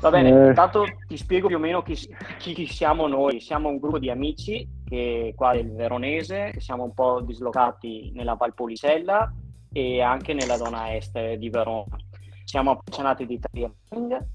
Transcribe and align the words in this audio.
Va 0.00 0.10
bene, 0.10 0.28
eh. 0.28 0.48
intanto 0.48 0.84
ti 1.08 1.16
spiego 1.16 1.48
più 1.48 1.56
o 1.56 1.60
meno 1.60 1.82
chi, 1.82 1.96
chi, 2.38 2.66
siamo 2.66 3.08
noi. 3.08 3.40
Siamo 3.40 3.68
un 3.68 3.78
gruppo 3.78 3.98
di 3.98 4.10
amici 4.10 4.66
che 4.84 5.32
qua 5.36 5.54
del 5.54 5.72
Veronese, 5.72 6.50
che 6.52 6.60
siamo 6.60 6.84
un 6.84 6.94
po' 6.94 7.20
dislocati 7.20 8.12
nella 8.14 8.34
Valpolicella 8.34 9.32
e 9.72 10.00
anche 10.00 10.34
nella 10.34 10.56
zona 10.56 10.94
est 10.94 11.34
di 11.34 11.50
Verona. 11.50 11.96
Siamo 12.44 12.70
appassionati 12.70 13.26
di 13.26 13.40
triathlon 13.40 14.26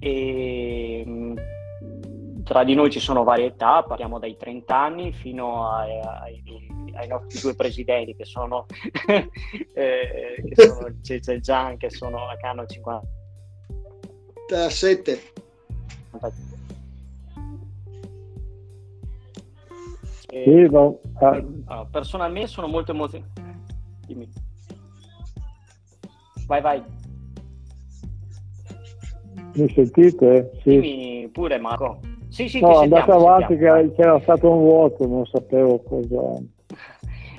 e 0.00 1.04
mm, 1.06 1.36
tra 2.42 2.64
di 2.64 2.74
noi 2.74 2.90
ci 2.90 3.00
sono 3.00 3.22
varie 3.22 3.46
età, 3.46 3.84
parliamo 3.84 4.18
dai 4.18 4.36
30 4.36 4.76
anni 4.76 5.12
fino 5.12 5.70
ai, 5.70 6.00
ai, 6.00 6.42
ai 6.94 7.08
nostri 7.08 7.40
due 7.40 7.54
presidenti 7.54 8.16
che 8.16 8.24
sono, 8.24 8.66
eh, 9.06 10.42
che 10.44 10.68
sono 10.68 11.40
Gian 11.40 11.76
che, 11.76 11.88
sono, 11.88 12.26
che 12.38 12.46
hanno 12.46 12.66
50 12.66 13.22
7. 14.48 15.20
Sì, 20.28 20.68
no. 20.68 21.00
ah. 21.66 21.86
personalmente 21.90 22.48
sono 22.48 22.66
molto 22.66 22.92
emozionato. 22.92 23.40
Dimmi. 24.06 24.28
Vai, 26.46 26.60
vai. 26.60 26.82
Mi 29.54 29.72
sentite? 29.72 30.50
Sì. 30.62 30.80
Dimmi 30.80 31.28
pure 31.32 31.58
Marco. 31.58 32.00
Sì, 32.28 32.48
sì, 32.48 32.60
no, 32.60 32.78
andate 32.80 33.12
avanti 33.12 33.56
che 33.56 33.92
c'era 33.96 34.20
stato 34.20 34.50
un 34.50 34.58
vuoto, 34.58 35.06
non 35.06 35.24
sapevo 35.26 35.78
cosa... 35.82 36.42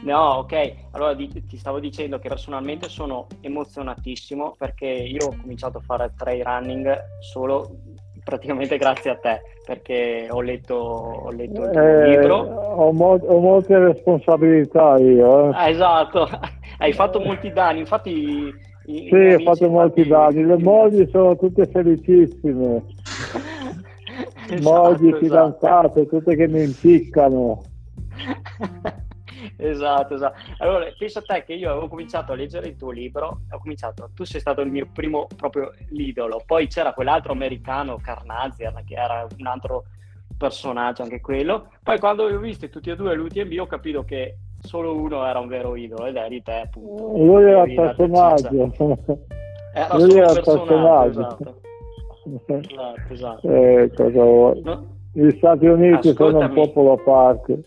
No, 0.05 0.37
ok. 0.37 0.73
Allora 0.91 1.15
di, 1.15 1.27
ti 1.47 1.57
stavo 1.57 1.79
dicendo 1.79 2.19
che 2.19 2.29
personalmente 2.29 2.87
sono 2.89 3.25
emozionatissimo 3.41 4.55
perché 4.55 4.85
io 4.85 5.25
ho 5.25 5.35
cominciato 5.41 5.79
a 5.79 5.81
fare 5.81 6.13
trail 6.15 6.43
running 6.43 7.05
solo 7.19 7.67
praticamente 8.23 8.77
grazie 8.77 9.11
a 9.11 9.15
te 9.15 9.41
perché 9.65 10.27
ho 10.29 10.41
letto, 10.41 10.75
ho 10.75 11.31
letto 11.31 11.63
il 11.63 11.69
tuo 11.71 11.81
eh, 11.81 12.03
libro. 12.03 12.35
Ho, 12.35 12.91
mo- 12.91 13.19
ho, 13.19 13.39
molte 13.39 13.79
responsabilità 13.79 14.97
io. 14.99 15.49
Eh. 15.49 15.55
Ah, 15.55 15.69
esatto, 15.69 16.29
hai 16.77 16.93
fatto 16.93 17.19
molti 17.19 17.51
danni, 17.51 17.79
infatti... 17.79 18.73
I, 18.87 19.07
sì, 19.09 19.15
ho 19.15 19.39
fatto 19.39 19.67
molti 19.67 20.05
danni, 20.05 20.45
le 20.45 20.57
mogli 20.61 21.09
sono 21.09 21.35
tutte 21.35 21.65
felicissime. 21.65 22.83
esatto, 24.49 24.59
mogli, 24.59 25.07
esatto. 25.07 25.17
fidanzate, 25.17 26.07
tutte 26.07 26.35
che 26.35 26.47
mi 26.47 26.61
impiccano. 26.61 27.63
esatto, 29.57 30.15
esatto. 30.15 30.39
Allora, 30.57 30.85
pensa 30.97 31.19
a 31.19 31.23
te 31.23 31.43
che 31.43 31.53
io 31.53 31.71
avevo 31.71 31.87
cominciato 31.87 32.31
a 32.31 32.35
leggere 32.35 32.67
il 32.67 32.75
tuo 32.75 32.91
libro, 32.91 33.41
ho 33.49 33.59
cominciato, 33.59 34.09
tu 34.13 34.23
sei 34.23 34.39
stato 34.39 34.61
il 34.61 34.71
mio 34.71 34.87
primo 34.91 35.27
proprio 35.35 35.73
l'idolo, 35.89 36.41
poi 36.45 36.67
c'era 36.67 36.93
quell'altro 36.93 37.31
americano, 37.31 37.99
Carnazian, 38.01 38.83
che 38.85 38.95
era 38.95 39.27
un 39.37 39.47
altro 39.47 39.85
personaggio 40.37 41.03
anche 41.03 41.21
quello, 41.21 41.69
poi 41.81 41.99
quando 41.99 42.23
ho 42.23 42.37
visto 42.39 42.67
tutti 42.69 42.89
e 42.89 42.95
due 42.95 43.15
l'UTMB 43.15 43.59
ho 43.59 43.67
capito 43.67 44.03
che 44.03 44.37
solo 44.59 44.95
uno 44.95 45.25
era 45.25 45.39
un 45.39 45.47
vero 45.47 45.75
idolo 45.75 46.05
ed 46.07 46.15
eri 46.15 46.41
te 46.41 46.61
appunto. 46.65 47.17
Lui 47.17 47.43
era 47.43 47.63
il 47.63 47.73
personaggio. 47.73 48.71
Era 49.73 49.97
Lui 49.97 50.17
era 50.17 50.31
il 50.31 50.41
personaggio. 50.41 51.19
Esatto. 51.19 51.61
esatto, 52.47 53.13
esatto. 53.13 53.49
Eh, 53.49 53.91
cosa 53.93 54.23
vuoi? 54.23 54.61
No? 54.61 54.87
Gli 55.11 55.29
Stati 55.31 55.65
Uniti 55.65 56.09
Ascoltami. 56.09 56.31
sono 56.31 56.45
un 56.45 56.53
popolo 56.53 56.91
a 56.93 56.97
parte. 56.97 57.63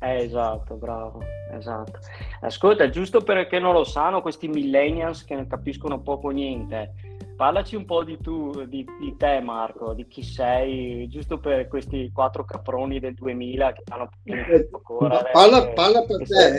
Eh, 0.00 0.22
esatto, 0.22 0.76
bravo, 0.76 1.20
esatto. 1.52 1.98
Ascolta, 2.40 2.88
giusto 2.88 3.20
perché 3.20 3.58
non 3.58 3.72
lo 3.72 3.82
sanno 3.82 4.22
questi 4.22 4.46
millennials 4.46 5.24
che 5.24 5.34
non 5.34 5.48
capiscono 5.48 6.00
poco 6.00 6.30
niente, 6.30 6.92
parlaci 7.34 7.74
un 7.74 7.84
po' 7.84 8.04
di 8.04 8.16
tu, 8.18 8.64
di, 8.66 8.86
di, 9.00 9.16
te 9.16 9.40
Marco, 9.40 9.94
di 9.94 10.06
chi 10.06 10.22
sei, 10.22 11.08
giusto 11.08 11.38
per 11.38 11.66
questi 11.66 12.10
quattro 12.12 12.44
caproni 12.44 13.00
del 13.00 13.14
2000 13.14 13.72
che 13.72 13.82
hanno 13.88 14.08
eh, 14.22 14.68
correre. 14.82 15.30
Parla, 15.32 15.68
e, 15.68 15.72
parla 15.72 16.04
per 16.04 16.26
te, 16.26 16.58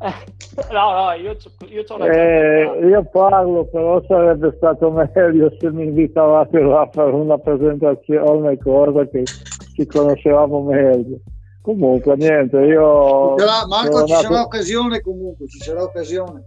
eh, 0.00 0.70
no, 0.72 0.92
no, 0.92 1.12
io, 1.12 1.36
io 1.68 1.84
ho 1.88 1.94
una 1.96 2.06
eh, 2.06 2.86
Io 2.86 3.04
parlo, 3.10 3.64
però 3.64 4.00
sarebbe 4.06 4.54
stato 4.56 4.92
meglio 4.92 5.52
se 5.58 5.70
mi 5.72 5.86
invitavate 5.86 6.56
a 6.58 6.88
fare 6.92 7.10
una 7.10 7.36
presentazione, 7.36 8.58
cosa 8.58 9.08
che 9.08 9.24
ci 9.24 9.86
conoscevamo 9.86 10.62
meglio. 10.62 11.18
Comunque, 11.62 12.16
niente, 12.16 12.58
io... 12.58 13.34
Sarà, 13.36 13.66
Marco, 13.66 14.04
ci 14.04 14.12
nato... 14.12 14.24
sarà 14.24 14.42
occasione 14.42 15.00
comunque, 15.00 15.46
ci 15.46 15.58
sarà 15.58 15.82
occasione. 15.82 16.42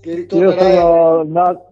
Che 0.00 0.26
io 0.30 0.52
sono 0.52 1.24
nato, 1.24 1.70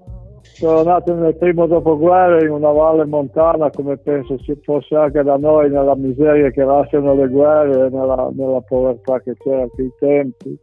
sono 0.58 0.82
nato 0.82 1.14
nel 1.14 1.36
primo 1.36 1.66
dopoguerra 1.66 2.42
in 2.42 2.50
una 2.50 2.70
valle 2.72 3.04
montana, 3.04 3.70
come 3.70 3.96
penso 3.96 4.38
si 4.42 4.58
fosse 4.62 4.94
anche 4.96 5.22
da 5.22 5.36
noi, 5.36 5.70
nella 5.70 5.94
miseria 5.94 6.50
che 6.50 6.64
lasciano 6.64 7.14
le 7.14 7.28
guerre, 7.28 7.88
nella, 7.90 8.28
nella 8.32 8.60
povertà 8.62 9.20
che 9.20 9.34
c'era 9.38 9.62
a 9.62 9.68
quei 9.68 9.92
tempi. 9.98 10.58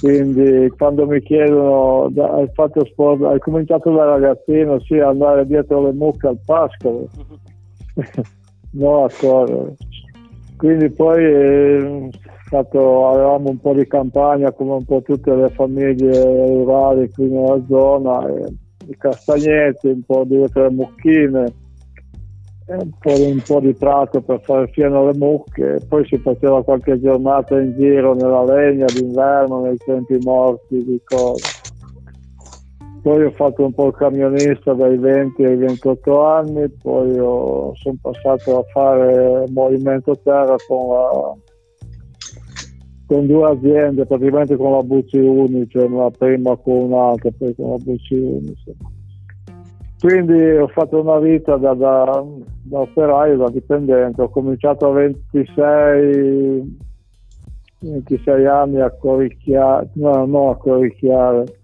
Quindi 0.00 0.68
quando 0.76 1.06
mi 1.06 1.20
chiedono, 1.22 2.10
hai 2.34 2.48
fatto 2.52 2.84
sport, 2.86 3.22
hai 3.22 3.38
cominciato 3.38 3.90
da 3.92 4.04
ragazzino, 4.04 4.80
sì, 4.80 4.98
andare 4.98 5.46
dietro 5.46 5.82
le 5.82 5.92
mucche 5.92 6.28
al 6.28 6.38
pascolo, 6.44 7.08
no 8.72 9.04
a 9.04 9.10
correre. 9.18 9.76
Quindi 10.58 10.90
poi 10.90 11.24
eh, 11.24 12.10
stato, 12.44 13.08
avevamo 13.10 13.50
un 13.50 13.60
po' 13.60 13.74
di 13.74 13.86
campagna 13.86 14.50
come 14.50 14.72
un 14.72 14.84
po' 14.84 15.00
tutte 15.02 15.32
le 15.32 15.50
famiglie 15.50 16.20
rurali 16.20 17.08
qui 17.12 17.28
nella 17.28 17.62
zona, 17.68 18.26
e, 18.26 18.44
i 18.88 18.96
castagnetti, 18.96 19.86
un 19.86 20.02
po' 20.02 20.24
di 20.24 20.36
le 20.36 20.70
mucchine, 20.70 21.52
un 22.66 22.90
po, 22.98 23.14
di, 23.14 23.30
un 23.30 23.42
po' 23.46 23.60
di 23.60 23.72
prato 23.72 24.20
per 24.20 24.40
fare 24.42 24.66
fieno 24.72 25.02
alle 25.02 25.16
mucche, 25.16 25.78
poi 25.88 26.04
si 26.06 26.18
faceva 26.18 26.64
qualche 26.64 27.00
giornata 27.00 27.56
in 27.60 27.74
giro 27.78 28.14
nella 28.14 28.42
legna 28.42 28.86
d'inverno, 28.86 29.60
nei 29.60 29.76
tempi 29.76 30.18
morti 30.24 30.84
di 30.84 31.00
cose. 31.04 31.57
Poi 33.02 33.24
ho 33.24 33.30
fatto 33.30 33.64
un 33.64 33.72
po' 33.72 33.86
il 33.86 33.94
camionista 33.94 34.74
dai 34.74 34.98
20 34.98 35.44
ai 35.44 35.56
28 35.56 36.24
anni, 36.24 36.68
poi 36.82 37.14
sono 37.14 37.96
passato 38.00 38.58
a 38.58 38.62
fare 38.72 39.44
movimento 39.50 40.18
terra 40.22 40.56
con, 40.66 40.88
la, 40.88 41.34
con 43.06 43.26
due 43.26 43.50
aziende, 43.50 44.04
praticamente 44.04 44.56
con 44.56 44.72
la 44.72 44.82
Bucci 44.82 45.18
Unice, 45.18 45.88
la 45.88 46.10
prima 46.10 46.56
con 46.56 46.74
un'altra, 46.74 47.30
poi 47.38 47.54
con 47.54 47.70
la 47.70 47.76
Bucci 47.76 48.14
Unice. 48.14 48.76
Quindi 50.00 50.40
ho 50.56 50.68
fatto 50.68 51.00
una 51.00 51.18
vita 51.18 51.56
da, 51.56 51.74
da, 51.74 52.24
da 52.62 52.78
operaio, 52.78 53.36
da 53.36 53.50
dipendente, 53.50 54.22
ho 54.22 54.28
cominciato 54.28 54.86
a 54.86 54.92
26, 54.92 56.76
26 57.80 58.46
anni 58.46 58.80
a 58.80 58.90
corricchiare, 58.90 59.88
no, 59.94 60.24
non 60.24 60.50
a 60.50 60.56
corricchiare, 60.56 61.57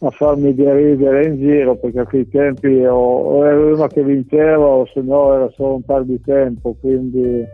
a 0.00 0.10
farmi 0.10 0.54
deridere 0.54 1.26
in 1.26 1.36
giro 1.38 1.76
perché 1.76 2.00
a 2.00 2.06
quei 2.06 2.28
tempi 2.28 2.84
o, 2.84 2.94
o 2.94 3.46
ero 3.46 3.74
uno 3.74 3.86
che 3.88 4.02
vinceva 4.02 4.64
o 4.64 4.86
se 4.86 5.00
no 5.00 5.34
era 5.34 5.50
solo 5.50 5.74
un 5.74 5.82
par 5.82 6.04
di 6.04 6.20
tempo 6.20 6.76
quindi 6.80 7.44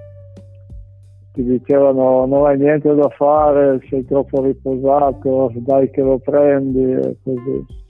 ti 1.32 1.42
dicevano 1.42 2.26
non 2.26 2.46
hai 2.46 2.58
niente 2.58 2.94
da 2.94 3.08
fare 3.08 3.80
sei 3.88 4.04
troppo 4.04 4.42
riposato 4.42 5.52
dai 5.56 5.90
che 5.90 6.02
lo 6.02 6.18
prendi 6.18 6.92
e 6.92 7.16
così 7.22 7.82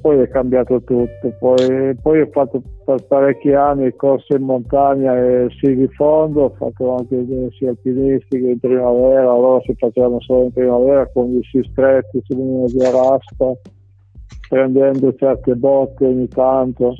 poi 0.00 0.18
è 0.18 0.28
cambiato 0.28 0.82
tutto. 0.82 1.34
Poi, 1.38 1.96
poi 2.00 2.20
ho 2.20 2.28
fatto 2.30 2.62
per 2.84 3.04
parecchi 3.06 3.52
anni 3.52 3.94
corse 3.96 4.36
in 4.36 4.42
montagna 4.42 5.16
e 5.16 5.46
sci 5.50 5.74
di 5.74 5.88
fondo 5.88 6.44
ho 6.44 6.54
fatto 6.56 6.96
anche 6.96 7.26
dei 7.26 7.50
sci 7.50 7.66
alpinistiche 7.66 8.50
in 8.50 8.60
primavera 8.60 9.32
allora 9.32 9.60
si 9.62 9.74
facevano 9.76 10.20
solo 10.20 10.44
in 10.44 10.52
primavera 10.52 11.08
con 11.08 11.32
gli 11.32 11.42
sci 11.42 11.66
stretti 11.70 12.22
su 12.24 12.36
linea 12.36 12.66
di 12.66 12.84
arasta 12.84 13.52
prendendo 14.48 15.12
certe 15.14 15.56
botte 15.56 16.06
ogni 16.06 16.28
tanto 16.28 16.94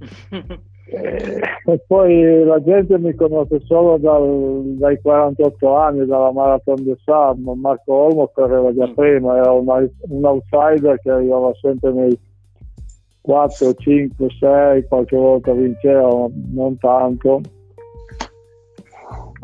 e 0.94 1.80
poi 1.86 2.44
la 2.44 2.62
gente 2.62 2.98
mi 2.98 3.14
conosce 3.14 3.60
solo 3.64 3.96
dal, 3.96 4.62
dai 4.76 5.00
48 5.00 5.74
anni, 5.74 6.06
dalla 6.06 6.32
Marathon 6.32 6.82
di 6.82 6.94
Sam. 7.04 7.50
Marco 7.56 7.92
Olmo 7.92 8.30
correva 8.32 8.74
già 8.74 8.86
mm. 8.88 8.92
prima, 8.92 9.36
era 9.36 9.52
un, 9.52 9.66
un 9.66 10.24
outsider 10.24 10.98
che 11.00 11.10
arrivava 11.10 11.52
sempre 11.60 11.92
nei 11.92 12.18
4, 13.22 13.74
5, 13.74 14.26
6, 14.38 14.86
qualche 14.88 15.16
volta 15.16 15.52
vinceva, 15.52 16.28
non 16.52 16.76
tanto. 16.78 17.40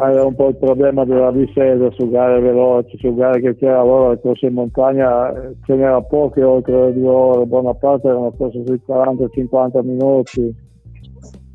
Aveva 0.01 0.27
un 0.27 0.35
po' 0.35 0.49
il 0.49 0.57
problema 0.57 1.05
della 1.05 1.33
discesa 1.33 1.91
su 1.91 2.09
gare 2.09 2.39
veloci, 2.41 2.97
su 2.99 3.15
gare 3.17 3.41
che 3.41 3.57
c'era 3.57 3.81
allora, 3.81 4.11
le 4.11 4.21
corse 4.21 4.47
in 4.47 4.55
montagna 4.55 5.33
ce 5.65 5.75
n'era 5.75 6.01
poche 6.03 6.43
oltre 6.45 6.87
le 6.87 6.93
due 6.93 7.09
ore, 7.09 7.47
buona 7.47 7.75
parte 7.75 8.07
erano 8.07 8.33
corse 8.37 8.63
sui 8.65 8.81
40-50 8.87 9.85
minuti 9.85 10.67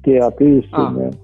tiratissime. 0.03 1.07
Ah. 1.07 1.21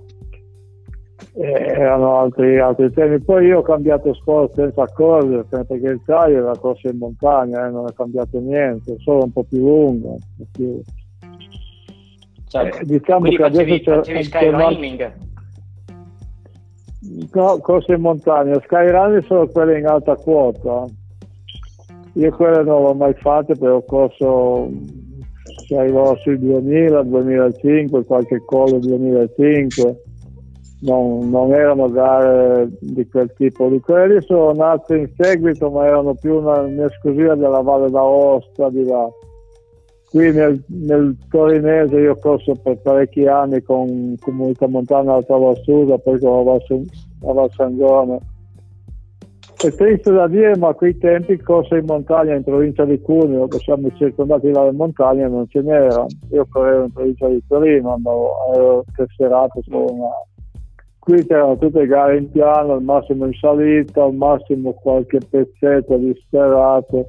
erano 1.35 2.19
altri, 2.19 2.59
altri 2.59 2.91
temi. 2.91 3.19
Poi 3.21 3.45
io 3.45 3.59
ho 3.59 3.61
cambiato 3.61 4.13
sport 4.13 4.55
senza 4.55 4.85
correre 4.93 5.43
perché 5.43 5.73
il 5.75 6.01
trail 6.05 6.35
era 6.35 6.57
corsa 6.57 6.89
in 6.89 6.97
montagna, 6.97 7.67
eh, 7.67 7.71
non 7.71 7.87
è 7.87 7.93
cambiato 7.93 8.39
niente, 8.39 8.95
solo 8.99 9.25
un 9.25 9.31
po' 9.31 9.43
più 9.43 9.59
lungo. 9.59 10.17
Più... 10.51 10.81
Certo. 12.47 12.77
Eh, 12.79 12.85
diciamo 12.85 13.19
Quindi 13.19 13.37
che 13.37 13.43
facevi, 13.43 13.71
adesso 13.71 13.93
facevi 13.95 14.23
skyrunning? 14.23 15.13
No, 17.33 17.57
corse 17.59 17.93
in 17.93 18.01
montagna, 18.01 18.59
skyrunning 18.61 19.23
sono 19.25 19.47
quelle 19.47 19.77
in 19.77 19.87
alta 19.87 20.15
quota. 20.15 20.85
Io 22.13 22.31
quelle 22.31 22.63
non 22.63 22.81
l'ho 22.81 22.93
mai 22.93 23.13
fatte 23.13 23.55
perché 23.55 23.67
ho 23.67 23.83
corso 23.83 24.69
si 25.69 25.75
arrivò 25.75 26.16
sui 26.16 26.39
2000, 26.39 27.04
2005, 27.04 28.04
qualche 28.04 28.42
collo 28.44 28.80
2005 28.80 30.01
non, 30.81 31.30
non, 31.30 31.54
erano 31.54 31.92
gare 31.92 32.71
di 32.80 33.07
quel 33.07 33.31
tipo. 33.36 33.69
Di 33.69 33.80
quelli 33.80 34.19
sono 34.24 34.51
nate 34.54 34.98
in 34.98 35.12
seguito 35.16 35.69
ma 35.69 35.86
erano 35.86 36.16
più 36.16 36.38
una, 36.38 36.62
un'esclusiva 36.62 37.36
della 37.36 37.62
Valle 37.62 37.92
d'Aosta 37.92 38.69
di 38.71 38.83
là. 38.83 39.07
Qui 40.10 40.31
nel, 40.31 40.60
nel 40.69 41.16
torinese 41.30 42.00
io 42.00 42.18
corso 42.18 42.56
per 42.56 42.80
parecchi 42.81 43.27
anni 43.27 43.62
con 43.62 44.15
Comunità 44.19 44.68
Montana 44.68 45.13
Alta 45.13 45.38
Valsusa 45.38 46.00
poi 46.00 46.18
con 46.18 46.36
la 46.36 46.42
Val, 46.42 46.86
la 47.22 47.33
Val 47.33 47.51
Sangone 47.51 48.19
è 49.61 49.75
triste 49.75 50.11
da 50.11 50.27
dire 50.27 50.56
ma 50.57 50.69
a 50.69 50.73
quei 50.73 50.97
tempi 50.97 51.38
corso 51.38 51.75
in 51.75 51.85
montagna 51.85 52.33
in 52.33 52.44
provincia 52.44 52.85
di 52.85 53.00
Cuneo 53.01 53.47
che 53.47 53.57
siamo 53.59 53.91
circondati 53.95 54.51
dalle 54.51 54.71
montagne 54.71 55.27
non 55.27 55.47
ce 55.50 55.61
n'era 55.61 56.06
io 56.31 56.47
correvo 56.50 56.85
in 56.85 56.91
provincia 56.94 57.27
di 57.27 57.44
Torino 57.47 57.94
andavo, 57.94 58.53
ero 58.53 58.85
tesserato 58.95 59.61
solo 59.63 59.91
una 59.91 60.09
qui 61.09 61.25
c'erano 61.25 61.57
tutte 61.57 61.88
gare 61.88 62.17
in 62.17 62.29
piano, 62.29 62.73
al 62.73 62.83
massimo 62.83 63.25
in 63.25 63.33
salita, 63.33 64.03
al 64.03 64.13
massimo 64.13 64.73
qualche 64.73 65.17
pezzetto 65.27 65.97
di 65.97 66.13
sperrato, 66.21 67.07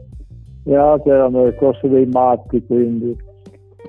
le 0.64 0.76
altre 0.76 1.12
erano 1.12 1.44
le 1.44 1.54
corse 1.56 1.86
dei 1.86 2.06
matti, 2.06 2.64
quindi. 2.64 3.14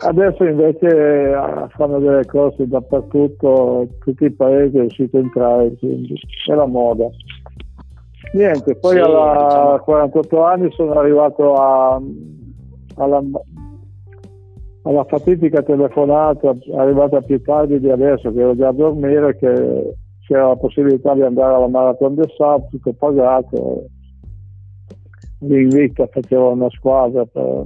Adesso 0.03 0.43
invece 0.43 0.87
eh, 0.87 1.67
fanno 1.75 1.99
delle 1.99 2.25
corse 2.25 2.67
dappertutto, 2.67 3.87
tutti 3.99 4.25
i 4.25 4.31
paesi 4.31 4.77
è 4.77 4.81
uscito 4.81 5.15
a 5.15 5.21
entrare, 5.21 5.75
quindi. 5.77 6.15
È 6.45 6.53
la 6.53 6.65
moda. 6.65 7.07
Niente, 8.33 8.75
poi 8.75 8.95
sì, 8.95 9.01
diciamo... 9.01 9.79
48 9.79 10.43
anni 10.43 10.71
sono 10.71 10.93
arrivato 10.93 11.53
a, 11.55 12.01
alla, 12.95 13.21
alla 14.83 15.03
fatidica 15.05 15.61
telefonata 15.61 16.55
arrivata 16.75 17.19
più 17.21 17.41
tardi 17.41 17.79
di 17.79 17.89
adesso 17.89 18.31
che 18.31 18.39
ero 18.39 18.55
già 18.55 18.69
a 18.69 18.73
dormire 18.73 19.37
che 19.37 19.95
c'era 20.25 20.47
la 20.47 20.55
possibilità 20.55 21.13
di 21.13 21.23
andare 21.23 21.55
alla 21.55 21.67
Marathon 21.67 22.15
del 22.15 22.31
Sab 22.37 22.69
tutto 22.69 22.93
pagato. 22.93 23.85
L'invito 25.39 26.07
faceva 26.11 26.49
una 26.49 26.69
squadra 26.69 27.25
per, 27.25 27.63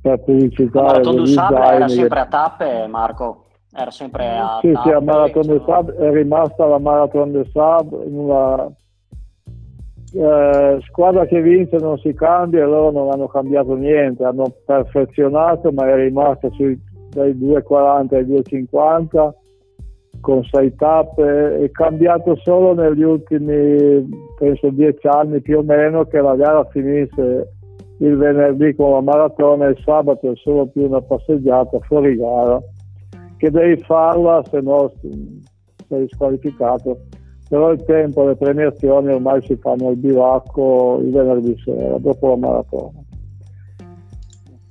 per 0.00 0.20
pubblicità 0.22 0.80
la 0.80 0.86
Marathon 0.92 1.16
del 1.16 1.26
Sab 1.26 1.52
era 1.56 1.88
sempre 1.88 2.20
a 2.20 2.26
tappe 2.26 2.86
Marco? 2.86 3.44
Era 3.72 3.90
sempre 3.90 4.38
a 4.38 4.58
sì, 4.60 4.72
tappe 4.72 4.88
sì, 4.88 4.94
la 4.94 5.00
Marathon 5.00 5.46
del 5.46 5.62
Sab 5.66 5.92
è 5.92 6.10
rimasta 6.10 6.64
la 6.66 6.78
Marathon 6.78 7.32
del 7.32 7.48
Sab 7.52 8.02
in 8.06 8.16
una 8.16 8.72
eh, 10.12 10.78
squadra 10.88 11.26
che 11.26 11.40
vince 11.40 11.76
non 11.78 11.98
si 11.98 12.12
cambia 12.14 12.66
loro 12.66 12.90
non 12.90 13.10
hanno 13.12 13.28
cambiato 13.28 13.74
niente, 13.74 14.24
hanno 14.24 14.52
perfezionato 14.64 15.70
ma 15.72 15.88
è 15.88 15.94
rimasta 15.94 16.50
sui, 16.50 16.78
dai 17.10 17.32
2,40 17.34 18.14
ai 18.14 18.24
2,50 18.24 19.30
con 20.20 20.42
6 20.44 20.74
tappe, 20.74 21.60
è 21.60 21.70
cambiato 21.70 22.36
solo 22.42 22.74
negli 22.74 23.02
ultimi 23.02 24.08
penso 24.38 24.68
10 24.68 25.06
anni 25.06 25.40
più 25.40 25.58
o 25.58 25.62
meno 25.62 26.04
che 26.04 26.20
la 26.20 26.34
gara 26.34 26.64
finisse 26.66 27.52
il 27.98 28.16
venerdì 28.16 28.74
con 28.74 28.92
la 28.92 29.00
maratona 29.00 29.66
e 29.66 29.70
il 29.70 29.82
sabato 29.84 30.30
è 30.30 30.36
solo 30.36 30.66
più 30.66 30.86
una 30.86 31.00
passeggiata 31.00 31.78
fuori 31.80 32.16
gara 32.16 32.60
che 33.36 33.50
devi 33.50 33.80
farla 33.82 34.42
se 34.50 34.60
no 34.60 34.92
sei 35.88 36.08
squalificato 36.08 36.98
però 37.50 37.72
il 37.72 37.82
tempo, 37.82 38.24
le 38.28 38.36
premiazioni 38.36 39.12
ormai 39.12 39.42
si 39.42 39.56
fanno 39.56 39.88
al 39.88 39.96
bivacco 39.96 41.00
il 41.02 41.10
venerdì 41.10 41.60
sera, 41.64 41.98
dopo 41.98 42.28
la 42.28 42.36
maratona. 42.36 42.98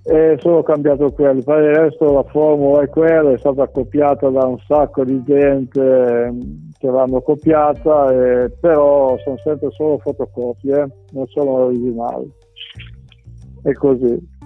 E 0.03 0.37
sono 0.39 0.63
cambiato 0.63 1.11
quello, 1.11 1.41
per 1.41 1.61
il 1.61 1.75
resto 1.75 2.13
la 2.13 2.23
formula 2.23 2.81
è 2.81 2.87
quella, 2.87 3.33
è 3.33 3.37
stata 3.37 3.67
copiata 3.67 4.29
da 4.29 4.45
un 4.45 4.57
sacco 4.65 5.03
di 5.03 5.21
gente 5.23 6.33
che 6.77 6.87
l'hanno 6.89 7.19
copiata, 7.19 8.13
e, 8.13 8.49
però 8.61 9.17
sono 9.25 9.37
sempre 9.43 9.71
solo 9.71 9.97
fotocopie, 9.97 10.87
non 11.11 11.27
sono 11.27 11.49
originali. 11.65 12.31
È 13.61 13.73
così. 13.73 14.38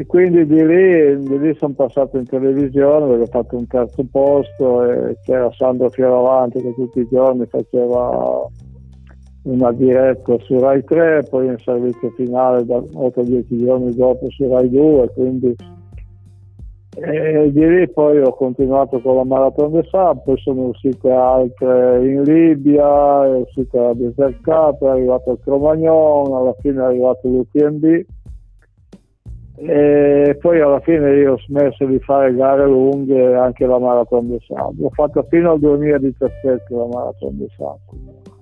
E 0.00 0.06
quindi 0.06 0.46
di 0.46 0.66
lì, 0.66 1.18
di 1.18 1.38
lì 1.38 1.54
sono 1.56 1.74
passato 1.74 2.16
in 2.16 2.24
televisione 2.24 3.06
dove 3.06 3.20
ho 3.20 3.26
fatto 3.26 3.58
un 3.58 3.66
terzo 3.66 4.02
posto 4.10 4.82
e 4.82 5.18
c'era 5.26 5.52
Sandro 5.52 5.90
Fioravanti 5.90 6.62
che 6.62 6.72
tutti 6.72 7.00
i 7.00 7.08
giorni 7.10 7.44
faceva 7.44 8.46
una 9.42 9.72
diretta 9.72 10.38
su 10.38 10.58
Rai 10.58 10.82
3, 10.84 11.26
poi 11.28 11.48
in 11.48 11.58
servizio 11.58 12.08
finale 12.16 12.64
da 12.64 12.78
8-10 12.78 13.44
giorni 13.62 13.94
dopo 13.94 14.30
su 14.30 14.48
Rai 14.48 14.70
2, 14.70 15.10
quindi 15.12 15.54
e 16.96 17.52
di 17.52 17.68
lì 17.68 17.88
poi 17.90 18.22
ho 18.22 18.32
continuato 18.32 19.02
con 19.02 19.16
la 19.16 19.24
Marathon 19.24 19.72
de 19.72 19.82
Sab, 19.90 20.22
poi 20.24 20.38
sono 20.38 20.68
uscite 20.68 21.10
altre 21.10 22.08
in 22.08 22.22
Libia, 22.22 23.26
è 23.26 23.36
uscita 23.36 23.82
la 23.82 23.92
Desert 23.92 24.40
Cup, 24.40 24.82
è 24.82 24.88
arrivato 24.88 25.32
il 25.32 25.38
Cromagnon, 25.42 26.32
alla 26.32 26.54
fine 26.60 26.80
è 26.80 26.84
arrivato 26.84 27.28
l'UTMB 27.28 27.84
e 29.62 30.38
poi 30.40 30.60
alla 30.60 30.80
fine 30.80 31.14
io 31.16 31.34
ho 31.34 31.38
smesso 31.38 31.84
di 31.84 31.98
fare 32.00 32.34
gare 32.34 32.64
lunghe 32.64 33.34
anche 33.36 33.66
la 33.66 33.78
Marathon 33.78 34.28
di 34.28 34.38
Sabbio 34.46 34.86
ho 34.86 34.90
fatto 34.90 35.22
fino 35.28 35.52
al 35.52 35.58
2017 35.58 36.64
la 36.68 36.86
Marathon 36.86 37.36
di 37.36 37.46
Sabbio 37.56 38.38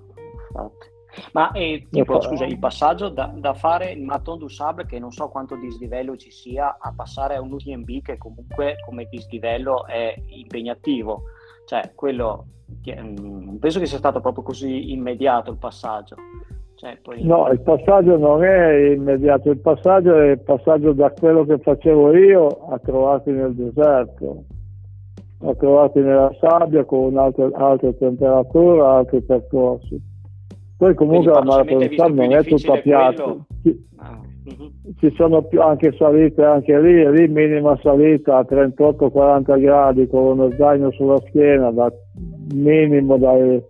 ma 1.32 1.50
eh, 1.52 1.86
tipo, 1.90 2.20
scusa, 2.20 2.44
il 2.44 2.58
passaggio 2.58 3.08
da, 3.08 3.32
da, 3.34 3.54
fare 3.54 3.90
il 3.90 4.02
Marathon 4.02 4.38
du 4.38 4.48
Sable, 4.48 4.86
che 4.86 4.98
non 4.98 5.10
so 5.10 5.28
quanto 5.28 5.56
dislivello 5.56 6.16
ci 6.16 6.30
sia, 6.30 6.76
a 6.78 6.92
passare 6.94 7.36
a 7.36 7.40
un 7.40 7.52
UTMB 7.52 8.02
che 8.02 8.18
comunque 8.18 8.76
come 8.84 9.08
dislivello 9.10 9.86
è 9.86 10.14
impegnativo. 10.26 11.22
Cioè, 11.66 11.92
quello, 11.94 12.46
mm, 12.88 13.56
penso 13.56 13.78
che 13.78 13.86
sia 13.86 13.98
stato 13.98 14.20
proprio 14.20 14.44
così 14.44 14.92
immediato 14.92 15.50
il 15.50 15.58
passaggio. 15.58 16.16
Cioè, 16.78 16.96
poi... 17.02 17.24
No, 17.24 17.48
il 17.50 17.60
passaggio 17.60 18.16
non 18.16 18.44
è 18.44 18.92
immediato, 18.94 19.50
il 19.50 19.58
passaggio 19.58 20.16
è 20.16 20.30
il 20.30 20.40
passaggio 20.40 20.92
da 20.92 21.10
quello 21.10 21.44
che 21.44 21.58
facevo 21.58 22.16
io 22.16 22.46
a 22.46 22.78
trovarti 22.78 23.32
nel 23.32 23.52
deserto, 23.52 24.44
a 25.40 25.54
trovarti 25.56 25.98
nella 25.98 26.30
sabbia 26.38 26.84
con 26.84 27.16
altre, 27.18 27.50
altre 27.52 27.98
temperature, 27.98 28.80
altri 28.80 29.20
percorsi. 29.22 30.00
Poi 30.76 30.94
comunque 30.94 31.32
la 31.32 31.42
maratona 31.42 31.84
non 32.06 32.32
è 32.32 32.44
tutta 32.44 32.76
piatta. 32.76 33.36
Ci, 33.60 33.88
ah. 33.96 34.20
uh-huh. 34.44 34.94
ci 35.00 35.12
sono 35.16 35.42
più, 35.42 35.60
anche 35.60 35.92
salite 35.98 36.44
anche 36.44 36.80
lì, 36.80 37.10
lì 37.10 37.26
minima 37.26 37.76
salita 37.82 38.36
a 38.36 38.46
38-40 38.48 39.60
gradi 39.60 40.06
con 40.06 40.38
uno 40.38 40.52
zaino 40.56 40.92
sulla 40.92 41.18
schiena 41.26 41.72
da 41.72 41.92
minimo 42.54 43.18
dai 43.18 43.60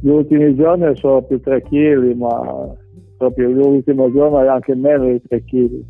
gli 0.00 0.08
ultimi 0.08 0.54
giorni 0.54 0.94
sono 0.96 1.22
più 1.22 1.40
3 1.40 1.62
kg, 1.62 2.12
ma 2.14 2.74
proprio 3.16 3.50
l'ultimo 3.50 4.10
giorno 4.12 4.40
è 4.40 4.46
anche 4.46 4.74
meno 4.74 5.06
di 5.06 5.20
3 5.26 5.44
kg. 5.44 5.80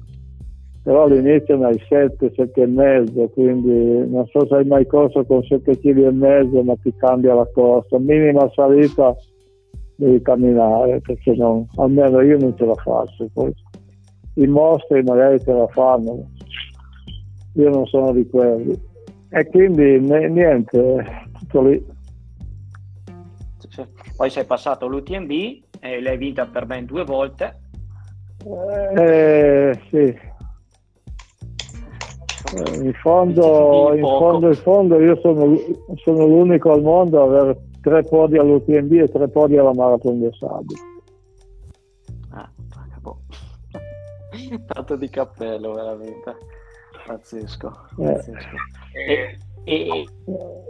Però 0.82 1.04
all'inizio 1.04 1.56
ne 1.58 1.66
hai 1.66 1.78
7, 1.86 2.32
7 2.34 2.62
e 2.62 2.66
mezzo, 2.66 3.28
quindi 3.28 4.08
non 4.08 4.24
so 4.26 4.46
se 4.46 4.54
hai 4.54 4.64
mai 4.64 4.86
corso 4.86 5.24
con 5.24 5.42
7 5.42 5.78
kg 5.78 5.98
e 5.98 6.10
mezzo, 6.10 6.62
ma 6.62 6.74
ti 6.82 6.94
cambia 6.96 7.34
la 7.34 7.46
corsa. 7.52 7.98
Minima 7.98 8.50
salita 8.54 9.14
devi 9.96 10.22
camminare, 10.22 11.00
perché 11.00 11.34
non, 11.34 11.66
almeno 11.76 12.20
io 12.22 12.38
non 12.38 12.56
ce 12.56 12.64
la 12.64 12.74
faccio. 12.76 13.28
Poi 13.34 13.52
i 14.34 14.46
mostri 14.46 15.02
magari 15.02 15.38
ce 15.40 15.52
la 15.52 15.66
fanno, 15.66 16.30
io 17.54 17.68
non 17.68 17.84
sono 17.86 18.12
di 18.12 18.26
quelli. 18.26 18.74
E 19.30 19.46
quindi 19.48 19.98
niente, 20.00 21.04
tutto 21.38 21.62
lì. 21.62 21.96
Poi 24.16 24.30
sei 24.30 24.44
passato 24.44 24.86
all'UTMB 24.86 25.30
e 25.80 26.00
l'hai 26.00 26.16
vinta 26.16 26.46
per 26.46 26.66
ben 26.66 26.86
due 26.86 27.04
volte. 27.04 27.60
Eh, 28.96 29.78
sì. 29.90 30.16
Eh, 32.54 32.76
in 32.76 32.94
fondo, 32.94 33.92
in 33.94 34.00
fondo, 34.00 34.48
in 34.48 34.54
fondo 34.54 34.98
io 35.00 35.18
sono, 35.20 35.54
sono, 35.96 36.26
l'unico 36.26 36.72
al 36.72 36.80
mondo 36.82 37.22
ad 37.22 37.34
avere 37.34 37.60
tre 37.82 38.02
podi 38.04 38.38
all'UTMB 38.38 38.92
e 38.92 39.08
tre 39.08 39.28
podi 39.28 39.58
alla 39.58 39.74
Marathon 39.74 40.20
del 40.20 40.34
Sabbio. 40.34 40.76
Ah, 42.30 42.48
Tanto 44.66 44.96
di 44.96 45.08
cappello, 45.08 45.72
veramente. 45.72 46.36
Pazzesco. 47.06 47.70
pazzesco. 47.96 48.56
Eh. 48.92 49.38
E, 49.64 49.64
e, 49.64 50.06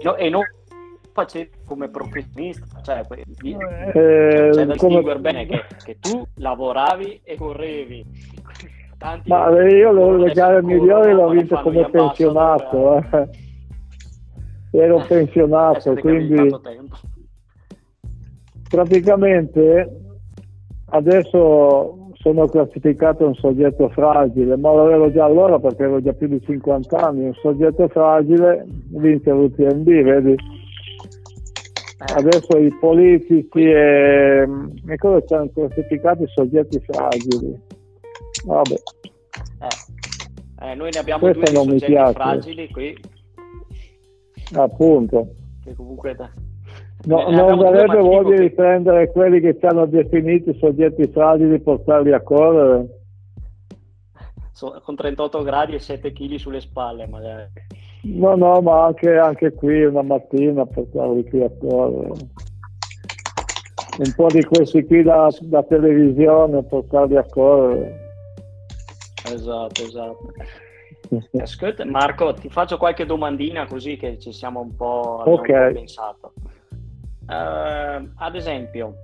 no, 0.03 0.17
e 0.17 0.29
non 0.29 0.43
facevi 1.19 1.51
come 1.67 1.89
professionista, 1.89 2.67
cioè, 2.83 3.05
di, 3.41 3.51
Eh, 3.53 3.93
c'è 3.93 4.67
da 4.67 4.77
come- 4.77 5.19
bene 5.19 5.47
che, 5.47 5.63
che 5.83 5.99
tu 6.01 6.25
lavoravi 6.37 7.21
e 7.25 7.37
correvi. 7.37 8.05
Tanti- 8.99 9.29
Ma 9.31 9.49
io 9.69 9.93
le, 9.93 10.19
le 10.25 10.33
gare 10.33 10.63
migliori 10.63 11.13
corrono, 11.13 11.17
le 11.17 11.23
ho 11.23 11.27
ma 11.27 11.33
vinte 11.33 11.55
fanno 11.55 11.65
come 11.65 11.91
pensionato. 11.91 12.97
eh. 12.97 13.29
Ero 14.71 14.99
eh, 15.03 15.07
pensionato, 15.07 15.95
che 15.95 16.01
avevi 16.01 16.29
quindi 16.29 16.57
praticamente 18.69 20.01
adesso 20.91 22.11
sono 22.15 22.49
classificato 22.49 23.27
un 23.27 23.35
soggetto 23.35 23.89
fragile, 23.91 24.57
ma 24.57 24.73
lo 24.73 24.91
ero 24.91 25.11
già 25.13 25.25
allora 25.25 25.59
perché 25.59 25.85
avevo 25.85 26.03
già 26.03 26.13
più 26.13 26.27
di 26.29 26.41
50 26.45 26.97
anni, 26.97 27.25
un 27.25 27.35
soggetto 27.35 27.89
fragile, 27.89 28.67
vince 28.91 29.31
l'UTMB, 29.31 29.85
vedi? 30.03 30.37
Adesso 32.01 32.57
i 32.59 32.73
politici 32.79 33.61
e, 33.61 34.47
e 34.87 34.97
cosa 34.97 35.27
ci 35.27 35.35
hanno 35.35 35.51
classificato 35.53 36.23
i 36.23 36.29
soggetti 36.29 36.79
fragili. 36.81 37.61
Vabbè, 38.45 38.75
eh, 39.61 40.71
eh, 40.71 40.75
noi 40.77 40.93
ne 40.93 40.99
abbiamo 40.99 41.21
Questo 41.21 41.41
due 41.41 41.51
di 41.51 41.57
soggetti 41.71 41.93
piace. 41.93 42.13
fragili 42.13 42.69
qui, 42.71 42.97
appunto. 44.55 45.35
che 45.65 45.75
comunque... 45.75 46.15
da- 46.15 46.31
No, 47.05 47.31
non 47.31 47.59
darebbe 47.61 47.99
voglia 47.99 48.37
di 48.41 48.49
che- 48.49 48.55
prendere 48.55 49.11
quelli 49.13 49.41
che 49.41 49.57
ci 49.59 49.65
hanno 49.67 49.87
definito 49.87 50.53
soggetti 50.55 51.07
fragili 51.09 51.55
e 51.55 51.61
portarli 51.61 52.13
a 52.13 52.21
correre. 52.21 52.87
so- 54.53 54.81
con 54.85 54.97
38 54.97 55.43
gradi 55.43 55.75
e 55.75 55.79
7 55.79 56.13
kg 56.13 56.35
sulle 56.35 56.61
spalle 56.61 57.07
magari. 57.07 57.45
No, 58.03 58.37
no, 58.37 58.61
ma 58.61 58.87
anche, 58.87 59.17
anche 59.17 59.53
qui 59.53 59.85
una 59.85 60.03
mattina 60.03 60.65
qui 60.65 61.43
a 61.43 61.51
correre. 61.59 62.15
Un 63.99 64.13
po' 64.15 64.29
di 64.29 64.45
questi 64.45 64.85
qui 64.85 65.03
da, 65.03 65.29
da 65.41 65.63
televisione, 65.65 66.63
portarli 66.63 67.17
a 67.17 67.25
correre. 67.25 68.07
Esatto, 69.25 69.83
esatto. 69.83 70.33
Ascolta, 71.39 71.85
Marco, 71.85 72.35
ti 72.35 72.49
faccio 72.49 72.77
qualche 72.77 73.07
domandina 73.07 73.67
così 73.67 73.97
che 73.97 74.19
ci 74.19 74.33
siamo 74.33 74.61
un 74.61 74.77
po', 74.77 75.19
abbiamo 75.21 75.41
Ok. 75.41 75.49
un 75.49 75.67
po' 75.67 75.73
pensato. 75.73 76.33
Eh, 77.29 78.11
ad 78.17 78.35
esempio, 78.37 79.01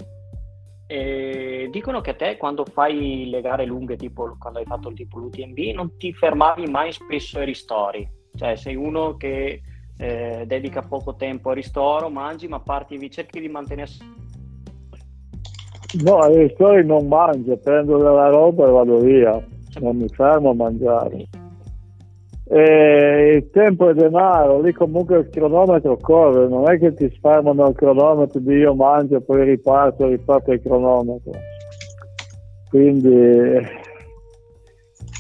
eh, 0.87 1.69
dicono 1.71 2.01
che 2.01 2.15
te 2.15 2.37
quando 2.37 2.65
fai 2.65 3.29
le 3.29 3.41
gare 3.41 3.65
lunghe, 3.65 3.97
tipo 3.97 4.37
quando 4.39 4.61
hai 4.61 4.65
fatto 4.65 4.91
il 4.91 4.95
tipo 4.95 5.19
l'UTMB, 5.19 5.59
non 5.75 5.97
ti 5.97 6.13
fermavi 6.13 6.67
mai 6.67 6.93
spesso 6.93 7.39
ai 7.39 7.47
ristori. 7.47 8.09
Cioè, 8.37 8.57
sei 8.57 8.75
uno 8.75 9.17
che 9.17 9.63
eh, 9.97 10.45
dedica 10.47 10.83
poco 10.83 11.15
tempo 11.15 11.51
a 11.51 11.55
ristoro, 11.55 12.11
mangi, 12.11 12.49
ma 12.49 12.61
parti, 12.61 13.11
cerchi 13.11 13.41
di 13.41 13.49
mantenersi 13.49 14.23
No, 16.03 16.19
ai 16.19 16.37
ristori 16.39 16.85
non 16.85 17.07
mangio, 17.07 17.57
prendo 17.59 17.99
della 17.99 18.29
roba 18.29 18.67
e 18.67 18.71
vado 18.71 18.99
via, 18.99 19.41
non 19.81 19.97
mi 19.97 20.09
fermo 20.09 20.51
a 20.51 20.55
mangiare. 20.55 21.29
E 22.47 23.35
il 23.37 23.51
tempo 23.51 23.89
è 23.89 23.95
denaro, 23.95 24.61
lì 24.61 24.73
comunque 24.73 25.19
il 25.19 25.29
cronometro 25.29 25.97
corre, 25.99 26.49
non 26.49 26.69
è 26.69 26.79
che 26.79 26.95
ti 26.95 27.09
fermano 27.21 27.69
il 27.69 27.77
cronometro 27.77 28.41
di 28.41 28.55
io 28.55 28.75
mangio, 28.75 29.21
poi 29.21 29.45
riparto, 29.45 30.09
riparto 30.09 30.51
il 30.51 30.61
cronometro. 30.61 31.33
Quindi 32.69 33.13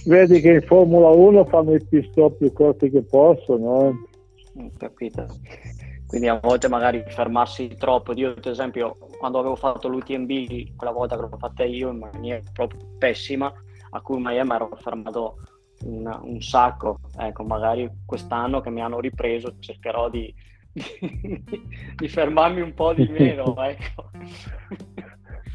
vedi 0.04 0.40
che 0.40 0.52
in 0.52 0.62
Formula 0.62 1.08
1 1.08 1.44
fanno 1.46 1.74
i 1.74 1.84
pit 1.84 2.10
stop 2.10 2.36
più 2.38 2.52
corti 2.52 2.90
che 2.90 3.02
possono. 3.02 3.88
eh. 3.88 4.70
Capito? 4.76 5.26
Quindi 6.06 6.28
a 6.28 6.38
volte 6.40 6.68
magari 6.68 7.02
fermarsi 7.08 7.74
troppo. 7.76 8.12
Io, 8.12 8.34
ad 8.36 8.46
esempio, 8.46 8.96
quando 9.18 9.38
avevo 9.38 9.56
fatto 9.56 9.88
l'UTMB, 9.88 10.76
quella 10.76 10.92
volta 10.92 11.16
che 11.16 11.22
l'ho 11.22 11.36
fatta 11.36 11.64
io 11.64 11.90
in 11.90 11.98
maniera 11.98 12.40
proprio 12.52 12.80
pessima, 12.98 13.52
a 13.90 14.00
cui 14.00 14.20
Miami 14.20 14.52
ero 14.52 14.70
fermato 14.76 15.36
un, 15.84 16.20
un 16.22 16.40
sacco. 16.40 17.00
Ecco, 17.18 17.42
magari 17.42 17.90
quest'anno 18.06 18.60
che 18.60 18.70
mi 18.70 18.80
hanno 18.80 19.00
ripreso 19.00 19.56
cercherò 19.58 20.08
di, 20.08 20.32
di, 20.72 21.42
di 21.96 22.08
fermarmi 22.08 22.60
un 22.60 22.74
po' 22.74 22.92
di 22.92 23.08
meno. 23.08 23.56
Ecco. 23.64 24.10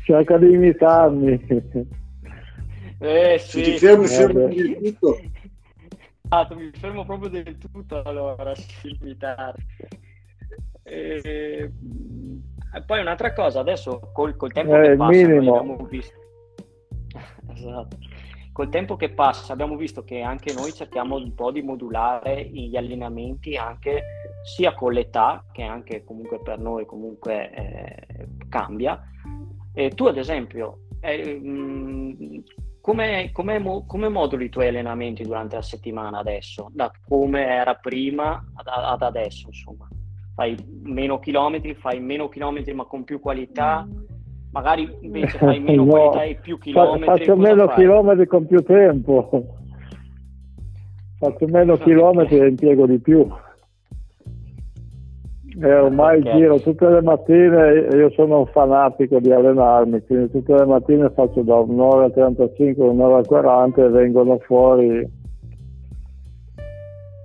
Cerca 0.03 0.37
di 0.37 0.51
imitarmi. 0.51 1.39
Eh 3.01 3.37
Se 3.39 3.63
sì, 3.63 3.71
ti 3.71 3.77
fermi, 3.79 4.05
Vabbè. 4.07 4.13
fermi 4.15 4.55
del 4.55 4.77
tutto. 4.93 5.19
Esatto, 6.31 6.55
mi 6.55 6.69
fermo 6.73 7.05
proprio 7.05 7.29
del 7.29 7.57
tutto 7.57 8.01
allora, 8.03 8.53
limitare. 8.83 9.57
E, 10.83 11.71
e 12.73 12.81
poi 12.85 12.99
un'altra 12.99 13.33
cosa, 13.33 13.59
adesso 13.59 14.09
col, 14.13 14.35
col 14.35 14.51
tempo 14.51 14.75
Eh, 14.75 14.89
che 14.89 14.95
passa, 14.95 15.25
abbiamo 15.25 15.87
visto, 15.89 16.19
esatto. 17.53 17.97
Col 18.51 18.69
tempo 18.69 18.95
che 18.97 19.09
passa 19.11 19.53
abbiamo 19.53 19.77
visto 19.77 20.03
che 20.03 20.19
anche 20.21 20.53
noi 20.53 20.73
cerchiamo 20.73 21.15
un 21.15 21.33
po' 21.33 21.51
di 21.51 21.61
modulare 21.61 22.43
gli 22.43 22.75
allenamenti 22.75 23.55
anche 23.55 24.03
sia 24.43 24.73
con 24.73 24.91
l'età, 24.91 25.45
che 25.53 25.63
anche 25.63 26.03
comunque 26.03 26.41
per 26.41 26.59
noi 26.59 26.85
comunque 26.85 27.49
eh, 27.51 28.27
cambia. 28.49 29.01
E 29.73 29.91
tu 29.91 30.05
ad 30.07 30.17
esempio, 30.17 30.79
eh, 30.99 31.39
mh, 31.39 32.43
come, 32.81 33.29
come, 33.31 33.83
come 33.85 34.09
moduli 34.09 34.45
i 34.45 34.49
tuoi 34.49 34.67
allenamenti 34.67 35.23
durante 35.23 35.55
la 35.55 35.61
settimana 35.61 36.19
adesso? 36.19 36.69
Da 36.73 36.91
come 37.07 37.45
era 37.45 37.75
prima 37.75 38.43
ad, 38.55 38.67
ad 38.67 39.01
adesso, 39.01 39.47
insomma. 39.47 39.87
Fai 40.35 40.55
meno 40.83 41.19
chilometri, 41.19 41.73
fai 41.75 41.99
meno 41.99 42.29
chilometri 42.29 42.73
ma 42.73 42.85
con 42.85 43.03
più 43.03 43.19
qualità, 43.19 43.85
magari 44.51 44.89
invece 45.01 45.37
fai 45.37 45.59
meno 45.61 45.83
No, 45.83 45.89
qualità 45.91 46.23
e 46.23 46.35
più 46.35 46.57
chilometri. 46.57 47.05
faccio 47.05 47.35
meno 47.35 47.65
fai? 47.67 47.75
chilometri 47.75 48.25
con 48.27 48.45
più 48.47 48.61
tempo. 48.63 49.29
Faccio 51.19 51.47
meno 51.47 51.75
chilometri 51.77 52.37
e 52.39 52.47
impiego 52.47 52.85
di 52.87 52.99
più. 52.99 53.27
E 55.61 55.73
ormai 55.73 56.19
Ok. 56.19 56.31
giro 56.35 56.59
tutte 56.59 56.87
le 56.87 57.01
mattine, 57.01 57.87
io 57.91 58.09
sono 58.11 58.39
un 58.39 58.45
fanatico 58.47 59.19
di 59.19 59.31
allenarmi, 59.31 60.01
quindi 60.05 60.31
tutte 60.31 60.53
le 60.53 60.65
mattine 60.65 61.09
faccio 61.09 61.41
da 61.41 61.55
un'ora 61.55 62.05
e 62.05 62.11
35 62.11 62.85
a 62.85 62.89
un'ora 62.89 63.19
e 63.19 63.25
40 63.25 63.83
e 63.83 63.89
vengono 63.89 64.37
fuori 64.39 65.05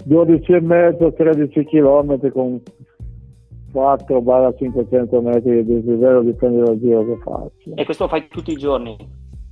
12 0.05 0.53
e 0.53 0.61
mezzo, 0.61 1.13
13 1.13 1.65
km 1.65 2.31
con 2.33 2.61
4-500 3.73 5.23
metri 5.23 5.65
di 5.65 5.75
dislivello, 5.77 6.23
dipende 6.23 6.63
dal 6.63 6.79
giro 6.79 7.05
che 7.05 7.19
faccio. 7.23 7.75
E 7.75 7.85
questo 7.85 8.05
lo 8.05 8.11
fai 8.11 8.27
tutti 8.29 8.53
i 8.53 8.57
giorni? 8.57 8.97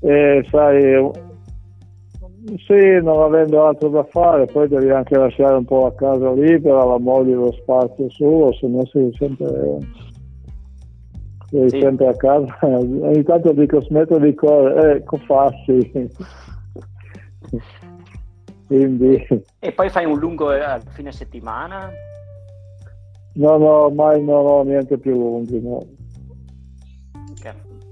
E 0.01 0.45
sai, 0.51 1.11
sì, 2.67 3.01
non 3.03 3.23
avendo 3.23 3.65
altro 3.65 3.89
da 3.89 4.03
fare, 4.05 4.47
poi 4.47 4.67
devi 4.69 4.91
anche 4.91 5.17
lasciare 5.17 5.55
un 5.55 5.65
po' 5.65 5.83
la 5.85 5.95
casa 5.95 6.33
libera, 6.33 6.85
la 6.85 6.99
moglie 6.99 7.35
lo 7.35 7.53
spazio 7.53 8.09
suo, 8.11 8.53
se 8.55 8.67
no 8.67 8.85
sei 8.87 9.15
sempre, 9.17 9.79
sei 11.51 11.71
Sì. 11.71 11.81
sempre 11.81 12.09
a 12.09 12.17
casa. 12.17 12.59
Ogni 12.67 13.23
tanto 13.23 13.53
dico 13.53 13.81
smetto 13.83 14.19
di 14.19 14.35
correre, 14.35 14.97
ecco 14.99 15.17
fasci. 15.19 16.11
Quindi 18.67 19.25
E 19.61 19.73
poi 19.73 19.89
fai 19.91 20.05
un 20.07 20.19
lungo 20.19 20.53
eh, 20.53 20.61
al 20.63 20.83
fine 20.89 21.13
settimana? 21.13 21.91
no, 23.35 23.57
no, 23.57 23.85
ormai 23.85 24.23
non 24.25 24.45
ho 24.47 24.63
niente 24.63 24.99
più 24.99 25.13
lunghi, 25.15 25.61
no. 25.61 25.79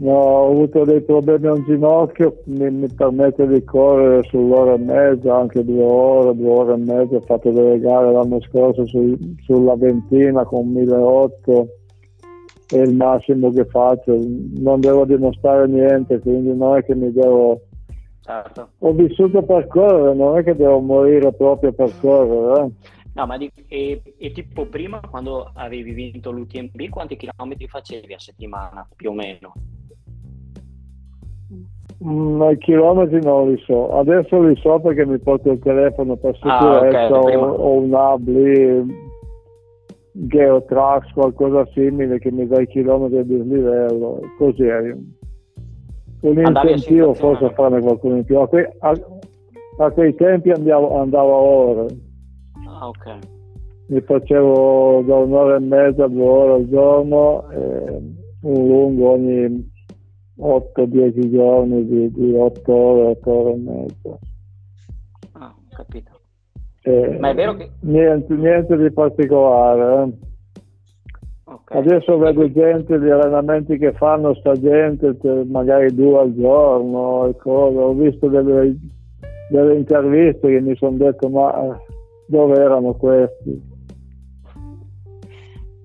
No, 0.00 0.12
ho 0.12 0.50
avuto 0.50 0.84
dei 0.86 1.02
problemi 1.02 1.46
a 1.46 1.52
un 1.52 1.64
ginocchio, 1.64 2.40
mi, 2.44 2.70
mi 2.70 2.88
permette 2.88 3.46
di 3.46 3.62
correre 3.64 4.22
sull'ora 4.24 4.72
e 4.72 4.78
mezza, 4.78 5.36
anche 5.36 5.62
due 5.62 5.82
ore, 5.82 6.34
due 6.34 6.48
ore 6.48 6.72
e 6.72 6.76
mezza. 6.78 7.16
Ho 7.16 7.20
fatto 7.20 7.50
delle 7.50 7.78
gare 7.80 8.10
l'anno 8.10 8.40
scorso 8.40 8.86
su- 8.86 9.18
sulla 9.42 9.76
ventina 9.76 10.44
con 10.44 10.68
1008 10.72 11.68
è 12.68 12.78
il 12.78 12.92
massimo 12.92 13.52
che 13.52 13.66
faccio. 13.66 14.16
Non 14.54 14.80
devo 14.80 15.04
dimostrare 15.04 15.66
niente, 15.66 16.18
quindi 16.20 16.56
non 16.56 16.78
è 16.78 16.84
che 16.84 16.94
mi 16.94 17.12
devo. 17.12 17.60
Certo. 18.22 18.70
Ho 18.78 18.92
vissuto 18.92 19.42
per 19.42 19.66
correre, 19.66 20.14
non 20.14 20.38
è 20.38 20.42
che 20.42 20.56
devo 20.56 20.80
morire 20.80 21.30
proprio 21.34 21.72
per 21.72 21.92
correre. 22.00 22.62
eh. 22.64 22.70
No, 23.12 23.26
ma 23.26 23.36
di- 23.36 23.50
e, 23.68 24.00
e 24.16 24.32
tipo 24.32 24.64
prima, 24.64 24.98
quando 25.00 25.50
avevi 25.52 25.92
vinto 25.92 26.30
l'UTMB, 26.30 26.88
quanti 26.88 27.16
chilometri 27.16 27.66
facevi 27.66 28.14
a 28.14 28.18
settimana, 28.18 28.88
più 28.96 29.10
o 29.10 29.12
meno? 29.12 29.52
Mm, 32.02 32.40
I 32.42 32.56
chilometri 32.58 33.20
non 33.20 33.50
li 33.50 33.58
so, 33.66 33.92
adesso 33.98 34.40
li 34.40 34.56
so 34.56 34.80
perché 34.80 35.04
mi 35.04 35.18
porto 35.18 35.50
il 35.50 35.58
telefono 35.58 36.16
per 36.16 36.34
Ah, 36.40 36.78
ok, 36.78 36.86
sicurezza 36.86 37.18
o- 37.20 37.54
o, 37.54 37.72
un 37.80 37.92
hub 37.92 38.26
lì, 38.28 39.08
Geotrax, 40.12 41.12
qualcosa 41.12 41.66
simile 41.72 42.18
che 42.18 42.32
mi 42.32 42.46
dà 42.46 42.60
i 42.60 42.66
chilometri 42.66 43.24
di 43.26 43.36
dislivello, 43.36 44.18
così 44.38 44.62
è. 44.64 44.78
Un 46.22 46.38
a 46.38 46.48
incentivo 46.48 47.14
forse 47.14 47.44
a 47.44 47.50
farne 47.50 47.80
qualcuno 47.80 48.16
in 48.16 48.24
più. 48.24 48.38
A, 48.38 48.48
quei, 48.48 48.66
a- 48.80 48.98
a 49.78 49.90
quei 49.90 50.14
tempi 50.14 50.50
andavo, 50.50 50.98
andavo 51.00 51.32
a 51.32 51.38
ore. 51.38 51.86
Ah, 52.66 52.88
ok. 52.88 53.18
mi 53.88 54.00
facevo 54.02 55.02
da 55.04 55.16
un'ora 55.16 55.56
e 55.56 55.58
mezza, 55.60 56.06
due 56.06 56.22
ore 56.24 56.52
al 56.54 56.68
giorno, 56.68 57.44
eh, 57.50 58.00
un 58.42 58.66
lungo 58.68 59.10
ogni 59.10 59.68
8-10 60.40 61.30
giorni 61.30 61.86
di, 61.86 62.10
di 62.12 62.34
8 62.34 62.72
ore, 62.72 63.02
8 63.10 63.30
ore 63.30 63.52
e 63.52 63.56
mezza. 63.56 64.18
Ah, 65.32 65.54
ho 65.54 65.74
capito. 65.74 66.10
Eh, 66.82 67.18
Ma 67.18 67.30
è 67.30 67.34
vero 67.34 67.54
che... 67.56 67.70
Niente, 67.80 68.34
niente 68.34 68.76
di 68.76 68.90
particolare. 68.92 70.02
Eh. 70.02 70.28
Okay. 71.44 71.78
Adesso 71.80 72.16
vedo 72.18 72.50
gente, 72.52 72.98
gli 72.98 73.10
allenamenti 73.10 73.76
che 73.76 73.92
fanno 73.92 74.34
sta 74.34 74.52
gente, 74.52 75.16
magari 75.46 75.92
due 75.94 76.20
al 76.20 76.34
giorno 76.34 77.26
e 77.26 77.36
cose. 77.36 77.76
Ho 77.76 77.92
visto 77.92 78.28
delle, 78.28 78.76
delle 79.50 79.74
interviste 79.76 80.48
che 80.48 80.60
mi 80.60 80.76
sono 80.76 80.96
detto 80.96 81.28
ma 81.28 81.76
dove 82.26 82.54
erano 82.54 82.94
questi? 82.94 83.68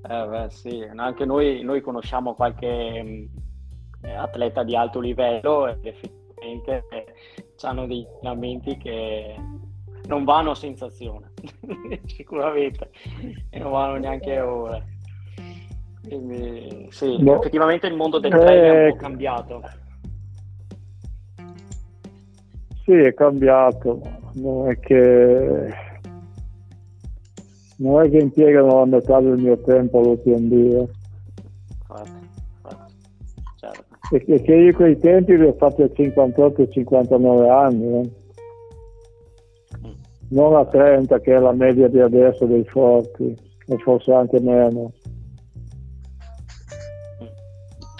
Eh 0.07 0.27
beh, 0.27 0.49
sì, 0.49 0.87
anche 0.95 1.25
noi, 1.25 1.63
noi 1.63 1.81
conosciamo 1.81 2.35
qualche 2.35 3.27
atleta 4.13 4.63
di 4.63 4.75
alto 4.75 4.99
livello 4.99 5.67
ed 5.67 5.85
effettivamente 5.85 6.83
hanno 7.61 7.87
dei 7.87 8.05
allenamenti 8.21 8.77
che 8.77 9.35
non 10.07 10.23
vanno 10.23 10.51
a 10.51 10.55
sensazione, 10.55 11.31
sicuramente, 12.05 12.91
e 13.49 13.59
non 13.59 13.71
vanno 13.71 13.97
neanche 13.97 14.39
ore. 14.39 14.93
Quindi, 16.03 16.87
sì, 16.91 17.17
no. 17.19 17.39
effettivamente 17.39 17.87
il 17.87 17.95
mondo 17.95 18.19
del 18.19 18.33
eh, 18.33 18.37
trail 18.37 18.61
è 18.61 18.83
un 18.85 18.91
po' 18.91 18.95
cambiato. 18.97 19.61
Sì, 22.83 22.91
è 22.91 23.13
cambiato, 23.15 24.01
non 24.33 24.69
è 24.69 24.79
che 24.79 25.73
non 27.77 28.03
è 28.03 28.09
che 28.09 28.17
impiegano 28.17 28.79
la 28.79 28.85
metà 28.85 29.19
del 29.19 29.37
mio 29.37 29.59
tempo 29.61 29.99
all'UTMB. 29.99 30.53
Eh. 30.53 30.94
E 34.11 34.23
che 34.23 34.53
io 34.53 34.73
quei 34.73 34.97
tempi 34.99 35.35
li 35.35 35.45
ho 35.45 35.53
fatti 35.53 35.81
a 35.81 35.85
58-59 35.85 37.49
anni, 37.49 37.85
eh. 37.85 38.11
Mm. 39.87 39.93
non 40.29 40.55
a 40.55 40.65
30 40.65 41.19
che 41.19 41.35
è 41.35 41.39
la 41.39 41.53
media 41.53 41.87
di 41.87 41.99
adesso 41.99 42.45
dei 42.45 42.63
forti, 42.65 43.35
o 43.67 43.77
forse 43.77 44.13
anche 44.13 44.39
meno. 44.39 44.91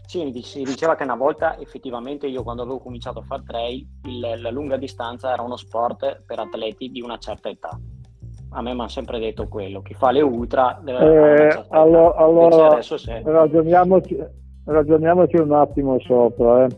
Sì, 0.05 0.31
si 0.43 0.63
diceva 0.63 0.95
che 0.95 1.03
una 1.03 1.15
volta 1.15 1.59
effettivamente 1.59 2.27
io 2.27 2.41
quando 2.41 2.62
avevo 2.62 2.79
cominciato 2.79 3.19
a 3.19 3.24
fare 3.24 3.43
trail, 3.45 3.85
il, 4.03 4.41
la 4.41 4.50
lunga 4.50 4.77
distanza 4.77 5.33
era 5.33 5.41
uno 5.41 5.57
sport 5.57 6.24
per 6.25 6.39
atleti 6.39 6.89
di 6.89 7.01
una 7.01 7.17
certa 7.17 7.50
età. 7.50 7.77
A 8.51 8.62
me 8.62 8.74
mi 8.74 8.79
hanno 8.79 8.88
sempre 8.88 9.19
detto 9.19 9.50
quello, 9.50 9.81
chi 9.81 9.93
fa 9.93 10.12
le 10.12 10.21
ultra 10.21 10.79
deve 10.81 11.50
eh, 11.50 11.65
allora, 11.67 12.15
allora 12.15 12.81
se... 12.81 13.21
ragioniamoci, 13.25 14.17
ragioniamoci, 14.65 15.38
un 15.38 15.53
attimo 15.53 16.00
sopra. 16.01 16.65
Eh. 16.65 16.69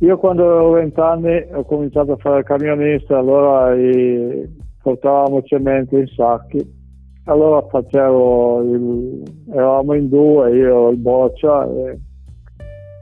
Io 0.00 0.16
quando 0.18 0.44
avevo 0.44 0.70
vent'anni 0.72 1.46
ho 1.52 1.64
cominciato 1.64 2.12
a 2.12 2.16
fare 2.16 2.42
camionista, 2.42 3.18
allora 3.18 3.74
i, 3.74 4.48
portavamo 4.82 5.42
cemento 5.42 5.96
in 5.96 6.06
sacchi 6.08 6.82
allora 7.24 7.62
facevo 7.68 8.62
il, 8.62 9.22
eravamo 9.50 9.94
in 9.94 10.08
due, 10.08 10.54
io 10.54 10.90
il 10.90 10.98
boccia 10.98 11.64
e 11.64 11.98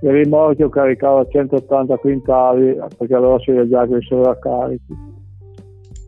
il 0.03 0.11
rimorchio 0.11 0.69
caricava 0.69 1.27
180 1.27 1.97
quintali 1.97 2.77
perché 2.97 3.15
allora 3.15 3.39
si 3.41 3.53
viaggiava 3.53 3.87
con 3.87 3.99
i 3.99 4.03
sovraccarichi. 4.03 5.11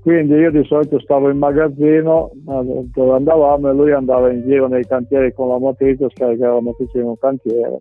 Quindi 0.04 0.34
io 0.34 0.50
di 0.50 0.62
solito 0.64 1.00
stavo 1.00 1.30
in 1.30 1.38
magazzino 1.38 2.30
dove 2.44 3.12
andavamo 3.14 3.70
e 3.70 3.72
lui 3.72 3.90
andava 3.90 4.30
in 4.30 4.42
giro 4.42 4.68
nei 4.68 4.84
cantieri 4.84 5.32
con 5.32 5.48
la 5.48 5.56
motrice, 5.56 6.10
scaricava 6.10 6.56
la 6.56 6.60
motrice 6.60 6.98
in 6.98 7.06
un 7.06 7.18
cantiere. 7.18 7.80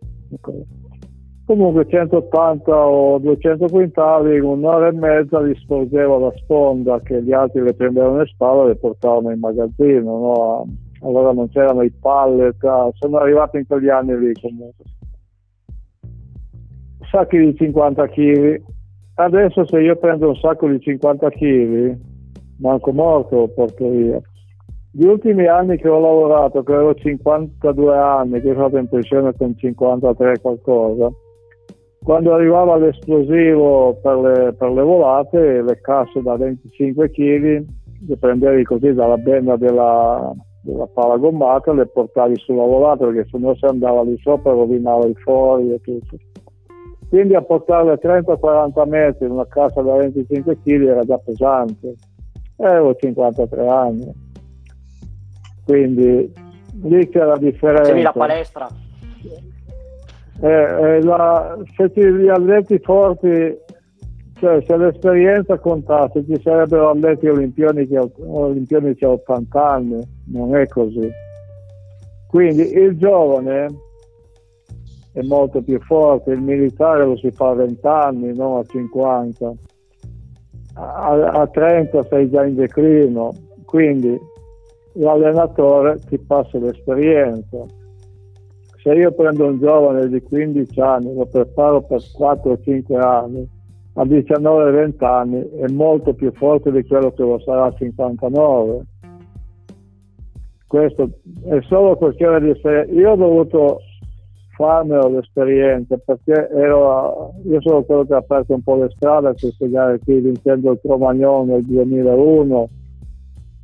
Comunque 1.45 1.85
180 1.85 2.71
o 2.73 3.17
200 3.17 3.65
quintali 3.65 4.37
in 4.37 4.43
un'ora 4.43 4.87
e 4.87 4.93
mezza 4.93 5.41
li 5.41 5.53
sporgevo 5.53 6.17
la 6.19 6.31
sponda 6.37 7.01
che 7.01 7.21
gli 7.21 7.33
altri 7.33 7.61
le 7.61 7.73
prendevano 7.73 8.21
in 8.21 8.27
spalla 8.27 8.63
e 8.63 8.67
le 8.67 8.75
portavano 8.77 9.29
in 9.29 9.39
magazzino. 9.39 10.17
No? 10.17 10.65
Allora 11.01 11.33
non 11.33 11.49
c'erano 11.49 11.81
i 11.81 11.91
pallet, 11.91 12.63
ah, 12.63 12.89
sono 12.93 13.17
arrivato 13.17 13.57
in 13.57 13.67
quegli 13.67 13.89
anni 13.89 14.17
lì 14.17 14.31
comunque. 14.39 14.85
Sacchi 17.11 17.37
di 17.37 17.53
50 17.53 18.07
kg. 18.07 18.61
Adesso 19.15 19.67
se 19.67 19.81
io 19.81 19.97
prendo 19.97 20.29
un 20.29 20.35
sacco 20.37 20.69
di 20.69 20.79
50 20.79 21.29
kg, 21.29 22.11
manco 22.63 22.91
morto 22.93 23.49
porto 23.53 23.89
via. 23.89 24.19
Gli 24.91 25.05
ultimi 25.05 25.47
anni 25.47 25.77
che 25.77 25.89
ho 25.89 25.99
lavorato, 25.99 26.63
che 26.63 26.73
avevo 26.73 26.93
52 26.95 27.97
anni, 27.97 28.41
che 28.41 28.53
sono 28.53 28.67
stato 28.67 28.77
in 28.77 28.87
pensione 28.87 29.33
con 29.35 29.57
53 29.57 30.39
qualcosa, 30.39 31.11
quando 32.03 32.33
arrivava 32.33 32.77
l'esplosivo 32.77 33.97
per 34.01 34.17
le, 34.17 34.53
per 34.53 34.71
le 34.71 34.81
volate, 34.81 35.61
le 35.61 35.79
casse 35.81 36.21
da 36.21 36.35
25 36.35 37.09
kg 37.11 37.65
le 38.05 38.17
prendevi 38.17 38.63
così 38.63 38.93
dalla 38.93 39.17
benda 39.17 39.55
della, 39.55 40.31
della 40.61 40.87
pala 40.87 41.17
gommata 41.17 41.71
e 41.71 41.75
le 41.75 41.85
portavi 41.87 42.35
sulla 42.37 42.65
volata 42.65 43.05
perché 43.05 43.25
se 43.29 43.37
no 43.37 43.55
si 43.55 43.65
andava 43.65 44.03
lì 44.03 44.17
sopra 44.17 44.51
rovinava 44.51 45.05
i 45.05 45.13
fuori 45.15 45.71
e 45.71 45.79
tutto. 45.79 46.17
Quindi 47.07 47.35
a 47.35 47.41
portarle 47.41 47.99
30-40 48.01 48.89
metri 48.89 49.25
in 49.25 49.31
una 49.31 49.47
cassa 49.47 49.81
da 49.81 49.95
25 49.95 50.57
kg 50.63 50.87
era 50.87 51.03
già 51.03 51.17
pesante. 51.19 51.93
Avevo 52.57 52.95
53 52.95 53.67
anni. 53.67 54.11
Quindi 55.65 56.31
lì 56.83 57.09
c'è 57.09 57.23
la 57.23 57.37
differenza. 57.37 57.83
Facevi 57.83 58.01
la 58.01 58.11
palestra? 58.11 58.69
eh, 60.41 60.97
eh, 60.97 61.03
la, 61.03 61.57
se 61.75 61.91
ti, 61.91 62.01
gli 62.01 62.27
atleti 62.27 62.79
forti, 62.79 63.57
cioè 64.39 64.61
se 64.65 64.77
l'esperienza 64.77 65.57
contasse 65.57 66.25
ci 66.25 66.39
sarebbero 66.41 66.89
atleti 66.89 67.27
olimpionici, 67.27 67.95
olimpionici 67.95 69.05
a 69.05 69.11
80 69.11 69.69
anni, 69.69 69.99
non 70.27 70.55
è 70.55 70.67
così. 70.67 71.09
Quindi 72.27 72.73
il 72.73 72.97
giovane 72.97 73.67
è 75.13 75.21
molto 75.21 75.61
più 75.61 75.79
forte, 75.81 76.31
il 76.31 76.41
militare 76.41 77.05
lo 77.05 77.15
si 77.17 77.31
fa 77.31 77.49
a 77.49 77.53
20 77.53 77.87
anni, 77.87 78.35
non 78.35 78.57
a 78.57 78.63
50. 78.63 79.53
A, 80.75 81.11
a 81.11 81.47
30 81.47 82.03
sei 82.03 82.29
già 82.29 82.45
in 82.45 82.55
declino, 82.55 83.33
quindi 83.65 84.19
l'allenatore 84.93 85.99
ti 86.07 86.17
passa 86.17 86.57
l'esperienza 86.57 87.65
se 88.83 88.91
io 88.91 89.13
prendo 89.13 89.45
un 89.45 89.59
giovane 89.59 90.09
di 90.09 90.21
15 90.21 90.81
anni, 90.81 91.15
lo 91.15 91.25
preparo 91.25 91.83
per 91.83 92.01
4 92.11 92.51
o 92.51 92.59
5 92.61 92.97
anni, 92.97 93.47
a 93.93 94.03
19-20 94.03 95.05
anni 95.05 95.49
è 95.51 95.67
molto 95.69 96.13
più 96.13 96.33
forte 96.33 96.69
di 96.69 96.85
quello 96.85 97.13
che 97.13 97.21
lo 97.21 97.39
sarà 97.39 97.67
a 97.67 97.73
59. 97.73 98.83
Questo 100.67 101.09
è 101.45 101.61
solo 101.61 101.95
questione 101.95 102.41
di 102.41 102.49
essere. 102.49 102.85
Io 102.91 103.11
ho 103.11 103.15
dovuto 103.15 103.79
farmelo 104.55 105.09
l'esperienza 105.09 105.97
perché 105.97 106.49
ero, 106.49 107.33
io 107.45 107.61
sono 107.61 107.83
quello 107.83 108.05
che 108.05 108.13
ha 108.13 108.17
aperto 108.17 108.53
un 108.53 108.61
po' 108.61 108.75
le 108.75 108.89
strade 108.95 109.33
per 109.33 109.51
spiegare 109.51 109.99
qui 109.99 110.19
vincendo 110.19 110.71
il 110.71 110.79
Cromagnon 110.81 111.47
nel 111.47 111.63
2001 111.63 112.69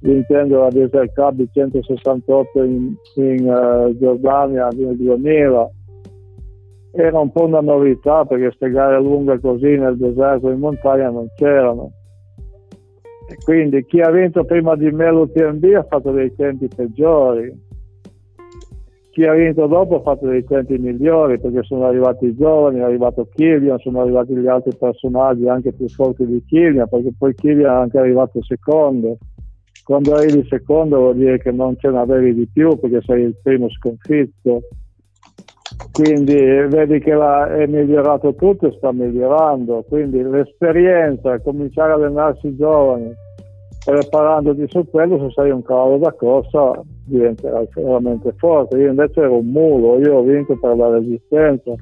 vincendo 0.01 0.61
la 0.61 0.69
Desert 0.69 1.13
Cup 1.13 1.33
di 1.33 1.49
168 1.51 2.63
in, 2.63 2.95
in 3.15 3.47
uh, 3.47 3.97
Giordania 3.97 4.67
nel 4.69 4.95
2000 4.95 5.71
era 6.91 7.19
un 7.19 7.31
po' 7.31 7.45
una 7.45 7.61
novità 7.61 8.25
perché 8.25 8.45
queste 8.45 8.71
gare 8.71 8.99
lunghe 8.99 9.39
così 9.39 9.77
nel 9.77 9.97
deserto 9.97 10.49
in 10.49 10.59
montagna 10.59 11.09
non 11.09 11.27
c'erano. 11.35 11.91
E 13.29 13.35
quindi 13.43 13.85
chi 13.85 14.01
ha 14.01 14.09
vinto 14.09 14.43
prima 14.43 14.75
di 14.75 14.89
me 14.89 15.11
l'UTMB 15.11 15.63
ha 15.75 15.83
fatto 15.83 16.11
dei 16.11 16.33
tempi 16.33 16.67
peggiori 16.67 17.67
chi 19.19 19.25
ha 19.25 19.33
vinto 19.33 19.67
dopo 19.67 19.97
ha 19.97 20.01
fatto 20.01 20.27
dei 20.27 20.45
tempi 20.45 20.77
migliori 20.77 21.41
perché 21.41 21.61
sono 21.63 21.87
arrivati 21.87 22.27
i 22.27 22.35
giovani, 22.37 22.79
è 22.79 22.83
arrivato 22.83 23.27
Killian, 23.35 23.77
sono 23.79 23.99
arrivati 23.99 24.33
gli 24.33 24.47
altri 24.47 24.73
personaggi 24.77 25.45
anche 25.45 25.73
più 25.73 25.89
forti 25.89 26.25
di 26.25 26.41
Killian 26.45 26.87
perché 26.87 27.11
poi 27.17 27.35
Killian 27.35 27.69
è 27.69 27.79
anche 27.81 27.97
arrivato 27.97 28.41
secondo. 28.41 29.17
Quando 29.83 30.13
arrivi 30.13 30.47
secondo 30.47 30.99
vuol 30.99 31.17
dire 31.17 31.37
che 31.37 31.51
non 31.51 31.75
ce 31.77 31.89
n'avevi 31.89 32.33
di 32.33 32.47
più 32.47 32.79
perché 32.79 33.01
sei 33.01 33.23
il 33.23 33.35
primo 33.43 33.69
sconfitto. 33.69 34.61
Quindi 35.91 36.35
vedi 36.69 36.99
che 36.99 37.11
è 37.11 37.65
migliorato 37.67 38.33
tutto 38.35 38.67
e 38.67 38.71
sta 38.77 38.93
migliorando. 38.93 39.83
Quindi 39.89 40.21
l'esperienza 40.21 41.41
cominciare 41.41 41.91
a 41.91 41.95
allenarsi 41.95 42.55
giovani 42.55 43.11
preparandoti 43.83 44.65
su 44.67 44.87
quello 44.89 45.19
se 45.19 45.31
sei 45.33 45.51
un 45.51 45.63
cavallo 45.63 45.97
da 45.97 46.11
corsa 46.13 46.81
diventerai 47.05 47.67
veramente 47.75 48.33
forte 48.37 48.77
io 48.77 48.89
invece 48.89 49.21
ero 49.21 49.37
un 49.37 49.47
mulo 49.47 49.99
io 49.99 50.17
ho 50.17 50.23
vinto 50.23 50.57
per 50.59 50.75
la 50.75 50.89
resistenza 50.89 51.73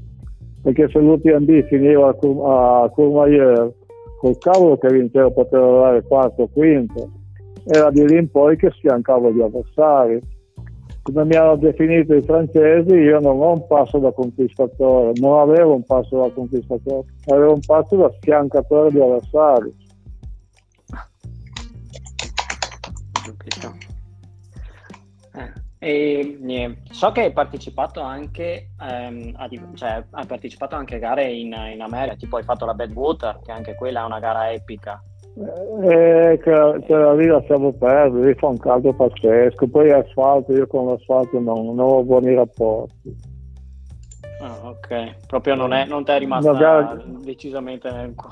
perché 0.61 0.89
se 0.89 0.99
l'UTMB 0.99 1.65
finiva 1.67 2.09
a 2.09 2.89
Courmayeur 2.89 3.73
col 4.19 4.37
cavolo 4.37 4.77
che 4.77 4.89
vincevo 4.89 5.31
potevo 5.31 5.83
arrivare 5.83 6.03
quarto 6.03 6.43
o 6.43 6.49
quinto 6.51 7.17
era 7.67 7.89
di 7.91 8.05
lì 8.07 8.17
in 8.17 8.31
poi 8.31 8.55
che 8.55 8.71
sfiancavo 8.71 9.31
gli 9.31 9.41
avversari. 9.41 10.19
Come 11.01 11.25
mi 11.25 11.35
hanno 11.35 11.55
definito 11.57 12.13
i 12.13 12.21
francesi, 12.21 12.93
io 12.93 13.19
non 13.19 13.41
ho 13.41 13.51
un 13.53 13.67
passo 13.67 13.97
da 13.97 14.11
conquistatore, 14.11 15.11
non 15.15 15.39
avevo 15.39 15.73
un 15.75 15.83
passo 15.83 16.21
da 16.21 16.29
conquistatore, 16.33 17.07
avevo 17.27 17.53
un 17.53 17.59
passo 17.65 17.95
da 17.95 18.11
sfiancatore 18.19 18.91
di 18.91 18.99
avversari. 18.99 19.73
E, 25.79 26.37
niente. 26.39 26.91
So 26.91 27.11
che 27.11 27.21
hai 27.21 27.31
partecipato 27.31 28.01
anche, 28.01 28.71
ehm, 28.81 29.33
a, 29.35 29.47
cioè, 29.75 30.03
hai 30.09 30.25
partecipato 30.25 30.75
anche 30.75 30.95
a 30.95 30.99
gare 30.99 31.31
in, 31.31 31.55
in, 31.71 31.81
America, 31.81 32.15
tipo 32.15 32.37
hai 32.37 32.43
fatto 32.43 32.65
la 32.65 32.73
Badwater, 32.73 33.39
che 33.43 33.51
anche 33.51 33.75
quella 33.75 34.01
è 34.01 34.05
una 34.05 34.19
gara 34.19 34.51
epica. 34.51 35.01
Eh, 35.35 36.39
che, 36.41 36.83
cioè, 36.87 37.15
lì 37.15 37.27
lasciamo 37.27 37.71
perdere, 37.73 38.27
lì 38.27 38.33
fa 38.39 38.47
un 38.47 38.57
caldo 38.57 38.91
pazzesco, 38.93 39.67
poi 39.67 39.91
asfalto, 39.91 40.51
io 40.51 40.65
con 40.65 40.87
l'asfalto 40.87 41.39
non, 41.39 41.65
non 41.65 41.79
ho 41.79 42.03
buoni 42.03 42.33
rapporti. 42.33 43.15
Ah, 44.39 44.69
ok, 44.69 45.25
proprio 45.25 45.55
non, 45.55 45.73
è, 45.73 45.85
non 45.85 46.03
ti 46.03 46.11
è 46.11 46.19
rimasta 46.19 46.53
gara... 46.53 47.01
decisamente. 47.23 47.89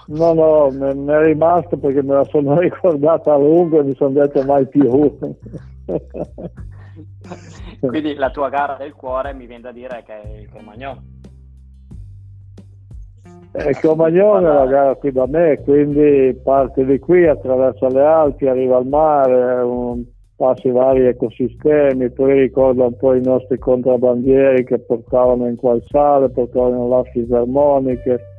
No, 0.08 0.34
no, 0.34 0.70
mi 0.70 1.12
è 1.12 1.24
rimasta 1.24 1.76
perché 1.78 2.04
me 2.04 2.14
la 2.14 2.24
sono 2.26 2.60
ricordata 2.62 3.34
a 3.34 3.38
lungo 3.38 3.80
e 3.80 3.84
mi 3.84 3.96
sono 3.96 4.12
detto 4.12 4.44
mai 4.44 4.68
più. 4.68 5.18
Quindi 7.80 8.14
la 8.14 8.30
tua 8.30 8.50
gara 8.50 8.76
del 8.76 8.94
cuore 8.94 9.34
mi 9.34 9.48
viene 9.48 9.64
da 9.64 9.72
dire 9.72 10.04
che 10.06 10.22
è 10.22 10.28
il 10.42 10.50
Cromagnon. 10.50 11.14
Eh, 13.54 13.70
il 13.70 13.78
Cromagnon 13.78 14.46
è 14.46 14.54
la 14.54 14.66
gara 14.68 14.96
qui 14.96 15.12
da 15.12 15.26
me, 15.26 15.60
quindi 15.64 16.40
parte 16.44 16.86
di 16.86 17.00
qui, 17.00 17.26
attraversa 17.26 17.88
le 17.88 18.04
Alpi, 18.04 18.46
arriva 18.48 18.78
al 18.78 18.86
mare, 18.86 19.62
un, 19.64 20.04
passi 20.36 20.70
vari 20.70 21.06
ecosistemi, 21.06 22.12
poi 22.12 22.42
ricorda 22.42 22.86
un 22.86 22.96
po' 22.98 23.14
i 23.14 23.22
nostri 23.22 23.58
contrabbandieri 23.58 24.64
che 24.66 24.80
portavano 24.80 25.48
in 25.48 25.56
qual 25.56 25.82
sale, 25.88 26.30
portavano 26.30 26.88
là 26.88 27.04
fisarmoniche 27.04 28.34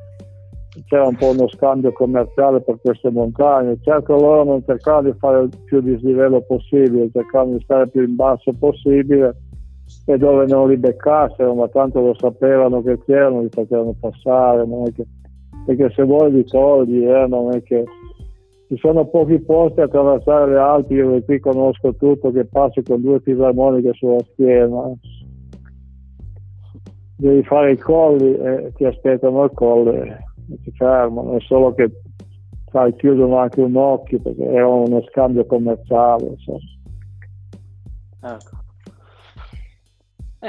c'era 0.85 1.07
un 1.07 1.15
po' 1.15 1.29
uno 1.31 1.47
scambio 1.49 1.91
commerciale 1.91 2.61
per 2.61 2.79
queste 2.81 3.09
montagne. 3.09 3.77
Certo 3.81 4.15
loro 4.15 4.43
non 4.43 4.63
cercavano 4.65 5.11
di 5.11 5.17
fare 5.17 5.43
il 5.43 5.49
più 5.65 5.81
dislivello 5.81 6.41
possibile, 6.41 7.09
cercavano 7.11 7.57
di 7.57 7.63
stare 7.63 7.87
più 7.87 8.03
in 8.03 8.15
basso 8.15 8.51
possibile 8.53 9.35
e 10.05 10.17
dove 10.17 10.45
non 10.45 10.69
li 10.69 10.77
beccassero, 10.77 11.53
ma 11.53 11.67
tanto 11.69 12.01
lo 12.01 12.13
sapevano 12.17 12.81
che 12.81 12.99
c'erano, 13.05 13.41
li 13.41 13.49
facevano 13.49 13.95
passare, 13.99 14.65
che, 14.93 15.05
perché 15.65 15.89
se 15.91 16.03
vuoi 16.03 16.31
li 16.31 16.45
togli, 16.45 17.05
eh, 17.05 17.25
non 17.27 17.53
è 17.53 17.63
che 17.63 17.83
ci 18.67 18.77
sono 18.77 19.05
pochi 19.05 19.39
posti 19.39 19.81
a 19.81 19.85
attraversare 19.85 20.51
le 20.51 20.57
Alpi, 20.59 20.93
io 20.95 21.23
qui 21.23 21.39
conosco 21.39 21.95
tutto, 21.95 22.31
che 22.31 22.45
passi 22.45 22.83
con 22.83 23.01
due 23.01 23.19
fisarmoniche 23.21 23.93
sulla 23.93 24.23
schiena. 24.31 24.91
Devi 27.17 27.43
fare 27.43 27.71
i 27.71 27.77
colli 27.77 28.35
e 28.35 28.71
ti 28.75 28.85
aspettano 28.85 29.41
al 29.41 29.51
colle 29.53 30.25
si 30.63 30.71
fermano, 30.71 31.35
è 31.35 31.39
solo 31.41 31.73
che 31.73 31.89
sai, 32.71 32.95
chiudono 32.95 33.37
anche 33.37 33.61
un 33.61 33.75
occhio 33.75 34.19
perché 34.19 34.45
è 34.45 34.63
uno 34.63 35.01
scambio 35.09 35.45
commerciale. 35.45 36.35
So. 36.37 36.57
Ecco. 38.21 38.56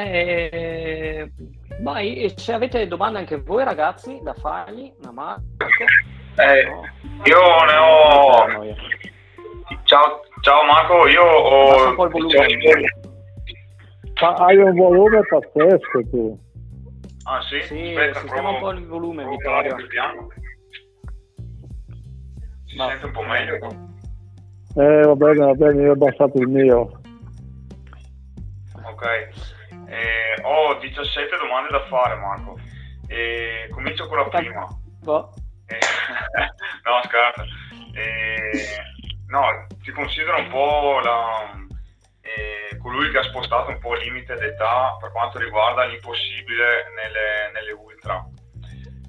Eh, 0.01 1.29
vai, 1.81 2.33
se 2.37 2.53
avete 2.53 2.87
domande 2.87 3.19
anche 3.19 3.41
voi 3.41 3.65
ragazzi 3.65 4.21
da 4.23 4.33
fargli, 4.33 4.95
una 5.03 5.11
Marco. 5.11 5.43
Eh, 6.37 6.69
no. 6.69 6.83
Io 7.25 7.65
ne 7.65 7.77
ho... 7.77 8.77
Ciao, 9.83 10.21
ciao 10.41 10.65
Marco, 10.67 11.09
io 11.09 11.25
ho... 11.25 11.89
Un 11.89 11.95
po' 11.97 12.05
il 12.05 12.11
volume. 12.13 12.47
Hai 14.37 14.57
un 14.57 14.73
volume 14.77 15.21
pazzesco 15.29 16.09
tu. 16.11 16.39
Ah 17.25 17.43
sì? 17.43 17.61
Sì, 17.63 17.89
Aspetta, 17.89 18.21
sistema 18.21 18.51
un 18.51 18.59
po' 18.61 18.71
il 18.71 18.87
volume, 18.87 19.27
Vittorio. 19.27 19.75
Piano. 19.89 20.29
Si 22.67 22.77
Ma... 22.77 22.87
sente 22.91 23.07
un 23.07 23.13
po' 23.13 23.23
meglio? 23.23 23.57
Eh, 24.77 25.07
va 25.07 25.15
bene, 25.17 25.45
va 25.45 25.55
bene, 25.55 25.83
io 25.83 25.89
ho 25.89 25.95
abbassato 25.95 26.39
il 26.39 26.47
mio. 26.47 27.01
Ok. 28.85 29.57
Eh, 29.89 30.41
ho 30.43 30.75
17 30.75 31.37
domande 31.37 31.71
da 31.71 31.85
fare, 31.87 32.15
Marco. 32.17 32.59
Eh, 33.09 33.69
comincio 33.73 34.07
con 34.07 34.19
la 34.19 34.29
prima. 34.29 34.67
Boh. 35.01 35.33
Eh, 35.67 35.79
no, 36.85 37.01
scherzo. 37.05 37.45
Eh, 37.95 38.77
no, 39.29 39.67
ti 39.83 39.91
considero 39.91 40.39
un 40.39 40.49
po' 40.49 41.01
la 41.03 41.67
colui 42.83 43.11
che 43.11 43.19
ha 43.19 43.23
spostato 43.23 43.71
un 43.71 43.79
po' 43.81 43.97
il 43.97 44.05
limite 44.05 44.35
d'età 44.35 44.97
per 45.01 45.11
quanto 45.11 45.39
riguarda 45.39 45.85
l'impossibile 45.85 46.93
nelle, 46.95 47.51
nelle 47.53 47.73
ultra. 47.73 48.25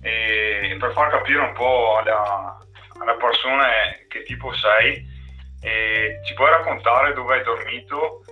E 0.01 0.75
per 0.79 0.91
far 0.93 1.09
capire 1.11 1.39
un 1.39 1.53
po' 1.53 1.97
alla, 1.97 2.57
alle 2.99 3.15
persone 3.17 4.05
che 4.07 4.23
tipo 4.23 4.53
sei, 4.53 5.05
ci 5.59 6.33
puoi 6.33 6.49
raccontare 6.49 7.13
dove 7.13 7.35
hai 7.35 7.43
dormito 7.43 8.23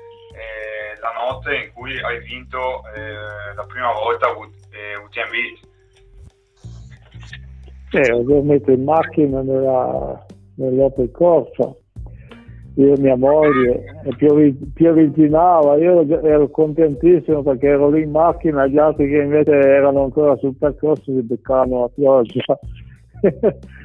eh, 0.97 1.01
la 1.01 1.13
notte 1.13 1.55
in 1.55 1.71
cui 1.73 1.99
hai 2.01 2.19
vinto 2.23 2.81
eh, 2.95 3.53
la 3.55 3.63
prima 3.67 3.91
volta 3.93 4.27
UTMB? 4.29 5.35
Eh, 7.91 8.11
ho 8.11 8.23
dormito 8.23 8.71
in 8.71 8.83
macchina 8.83 9.41
nella, 9.41 10.25
nell'Opel 10.55 11.11
Corsa 11.11 11.73
io 12.77 12.93
e 12.93 12.99
mia 12.99 13.15
moglie, 13.15 14.01
e 14.03 14.15
piovigginava, 14.73 15.77
io 15.77 16.07
ero 16.23 16.47
contentissimo 16.49 17.41
perché 17.41 17.69
ero 17.69 17.89
lì 17.89 18.03
in 18.03 18.11
macchina, 18.11 18.67
gli 18.67 18.77
altri 18.77 19.09
che 19.09 19.17
invece 19.17 19.51
erano 19.51 20.03
ancora 20.03 20.35
sul 20.37 20.55
percorso 20.55 21.11
si 21.11 21.23
beccavano 21.23 21.81
la 21.81 21.89
pioggia. 21.89 22.59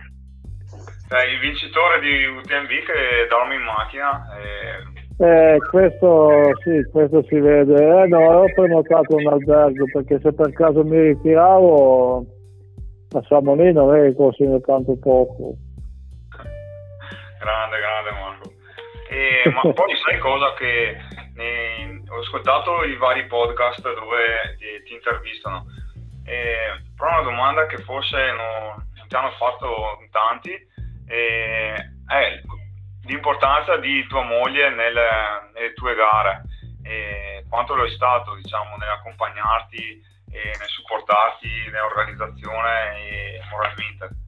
Il 1.12 1.40
vincitore 1.40 2.01
di 2.01 2.25
UTMV 2.25 2.68
che 2.68 3.27
dorme 3.29 3.55
in 3.55 3.62
macchina. 3.62 4.25
E... 4.37 4.91
Eh, 5.18 5.59
questo 5.70 6.51
sì, 6.62 6.83
questo 6.90 7.22
si 7.25 7.38
vede. 7.38 7.75
Eh, 7.75 8.07
no, 8.09 8.18
ho 8.18 8.44
prenotato 8.55 9.16
un 9.16 9.27
albergo 9.27 9.85
perché 9.92 10.18
se 10.20 10.33
per 10.33 10.53
caso 10.53 10.83
mi 10.85 11.01
ritiravo 11.01 12.25
a 13.14 13.22
Samolino 13.29 13.87
non 13.87 13.96
è 13.96 14.09
che 14.09 14.14
costino 14.14 14.61
tanto 14.61 14.96
poco. 14.98 15.55
Grande, 17.38 17.77
grande 17.79 18.11
Marco. 18.12 18.53
E, 19.11 19.51
ma 19.51 19.61
poi 19.75 19.94
sai 19.96 20.18
cosa 20.18 20.55
che 20.55 20.96
ne, 21.35 22.03
ho 22.09 22.18
ascoltato 22.18 22.85
i 22.85 22.96
vari 22.96 23.27
podcast 23.27 23.83
dove 23.83 24.57
ti, 24.59 24.83
ti 24.85 24.94
intervistano, 24.94 25.66
e, 26.25 26.81
però 26.96 27.20
una 27.20 27.22
domanda 27.22 27.66
che 27.66 27.79
forse 27.79 28.16
non, 28.16 28.87
non 28.96 29.09
ti 29.09 29.14
hanno 29.14 29.33
fatto 29.33 29.98
tanti 30.11 30.53
e, 31.07 31.75
è 32.07 32.40
l'importanza 33.05 33.77
di 33.79 34.07
tua 34.07 34.23
moglie 34.23 34.71
nelle, 34.71 35.09
nelle 35.55 35.73
tue 35.75 35.95
gare 35.95 36.43
e 36.83 37.45
quanto 37.49 37.75
lo 37.75 37.85
è 37.85 37.91
stato 37.91 38.35
diciamo 38.35 38.77
nell'accompagnarti 38.77 40.11
e 40.31 40.41
nel 40.59 40.69
supportarti 40.69 41.49
nell'organizzazione 41.71 42.69
e 42.97 43.41
moralmente. 43.51 44.21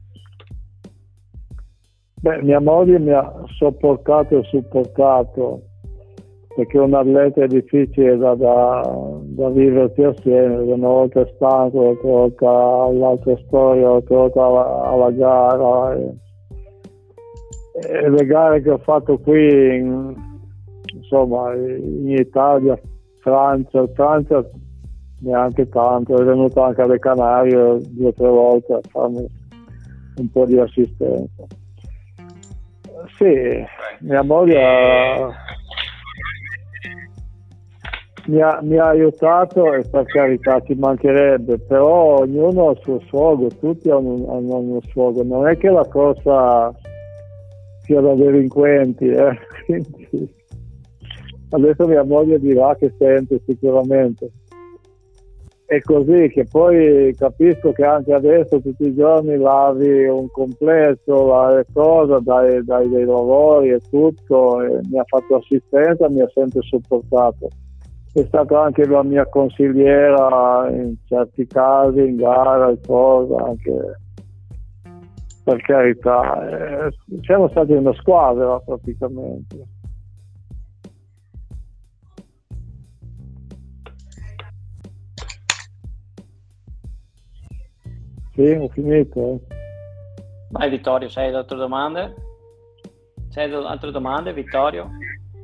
Beh, 2.21 2.41
mia 2.41 2.59
moglie 2.59 2.99
mi 2.99 3.11
ha 3.11 3.31
sopportato 3.57 4.39
e 4.39 4.43
supportato 4.45 5.61
perché 6.55 6.77
un 6.77 6.93
atleta 6.93 7.43
è 7.43 7.47
difficile 7.47 8.17
da, 8.17 8.33
da, 8.33 8.81
da 9.21 9.49
viversi 9.49 10.01
assieme, 10.01 10.55
una 10.55 10.87
volta 10.87 11.21
è 11.21 11.31
stanco, 11.35 11.83
l'altra 11.83 12.09
volta 12.09 12.47
all'altra 12.47 13.37
storia, 13.45 13.89
l'altra 13.89 14.15
volta 14.15 14.43
alla, 14.45 14.81
alla 14.83 15.11
gara. 15.11 15.95
E, 15.95 16.13
e, 17.81 18.09
le 18.09 18.25
gare 18.25 18.61
che 18.61 18.71
ho 18.71 18.77
fatto 18.77 19.17
qui, 19.17 19.77
in, 19.77 20.15
insomma, 20.93 21.53
in 21.53 22.09
Italia, 22.09 22.79
Francia, 23.19 23.85
Francia 23.93 24.47
neanche 25.21 25.67
tanto, 25.69 26.19
è 26.19 26.23
venuto 26.23 26.61
anche 26.61 26.81
alle 26.81 26.99
Canarie 26.99 27.79
due 27.89 28.07
o 28.07 28.13
tre 28.13 28.27
volte 28.27 28.73
a 28.73 28.79
farmi 28.89 29.25
un 30.17 30.31
po' 30.31 30.45
di 30.45 30.59
assistenza. 30.59 31.43
Sì, 33.17 33.63
mia 34.01 34.23
moglie 34.23 34.61
mi, 38.27 38.41
ha, 38.41 38.59
mi 38.61 38.77
ha 38.77 38.87
aiutato 38.89 39.73
e 39.73 39.83
per 39.89 40.05
carità 40.05 40.59
ci 40.61 40.73
mancherebbe, 40.73 41.59
però 41.59 42.19
ognuno 42.19 42.69
ha 42.69 42.71
il 42.71 42.79
suo 42.81 42.99
sfogo, 43.01 43.47
tutti 43.47 43.89
hanno, 43.89 44.15
hanno 44.29 44.57
uno 44.57 44.81
sfogo, 44.89 45.23
non 45.23 45.47
è 45.47 45.57
che 45.57 45.69
la 45.69 45.85
cosa 45.85 46.73
sia 47.85 48.01
da 48.01 48.13
delinquenti, 48.15 49.07
eh? 49.07 49.37
Quindi, 49.65 50.33
adesso 51.51 51.87
mia 51.87 52.03
moglie 52.03 52.39
dirà 52.39 52.75
che 52.75 52.93
sente 52.97 53.41
sicuramente. 53.45 54.31
è 55.65 55.79
così 55.81 56.29
che 56.29 56.45
poi 56.45 57.15
capisco 57.17 57.71
che 57.71 57.83
anche 57.83 58.13
adesso 58.13 58.61
tutti 58.61 58.87
i 58.87 58.95
giorni 58.95 59.35
lavi 59.37 60.05
un 60.05 60.29
complesso, 60.29 61.27
la 61.27 61.65
cosa, 61.73 62.19
dai, 62.19 62.63
dai 62.63 62.89
dei 62.89 63.05
lavori 63.05 63.69
e 63.69 63.79
tutto, 63.89 64.61
e 64.61 64.79
mi 64.89 64.99
ha 64.99 65.03
fatto 65.05 65.37
assistenza, 65.37 66.09
mi 66.09 66.21
ha 66.21 66.29
sempre 66.33 66.61
supportato. 66.61 67.49
È 68.13 68.23
stata 68.27 68.61
anche 68.61 68.85
la 68.85 69.03
mia 69.03 69.25
consigliera 69.27 70.69
in 70.71 70.95
certi 71.05 71.45
casi, 71.47 71.99
in 71.99 72.15
gara 72.15 72.69
e 72.69 72.77
cose, 72.85 73.33
anche 73.35 74.04
per 75.45 75.61
carità. 75.61 76.87
Eh, 76.87 76.91
siamo 77.21 77.47
stati 77.49 77.73
una 77.73 77.93
squadra 77.93 78.59
praticamente. 78.59 79.55
Sì, 88.33 88.51
ho 88.51 88.67
finito. 88.69 89.19
Eh. 89.19 89.39
Vai 90.49 90.69
Vittorio, 90.69 91.07
se 91.09 91.21
hai 91.21 91.33
altre 91.33 91.57
domande? 91.57 92.15
Se 93.29 93.41
hai 93.41 93.53
altre 93.53 93.91
domande, 93.91 94.33
Vittorio? 94.33 94.89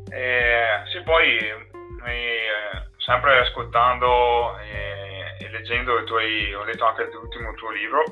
Eh, 0.10 0.82
sì, 0.92 1.02
poi 1.04 1.38
eh, 1.38 2.90
sempre 2.98 3.40
ascoltando 3.40 4.58
e, 4.58 5.46
e 5.46 5.50
leggendo 5.52 6.00
i 6.00 6.06
tuoi, 6.06 6.54
ho 6.54 6.64
letto 6.66 6.86
anche 6.86 7.10
l'ultimo 7.14 7.54
tuo 7.54 7.70
libro, 7.72 8.04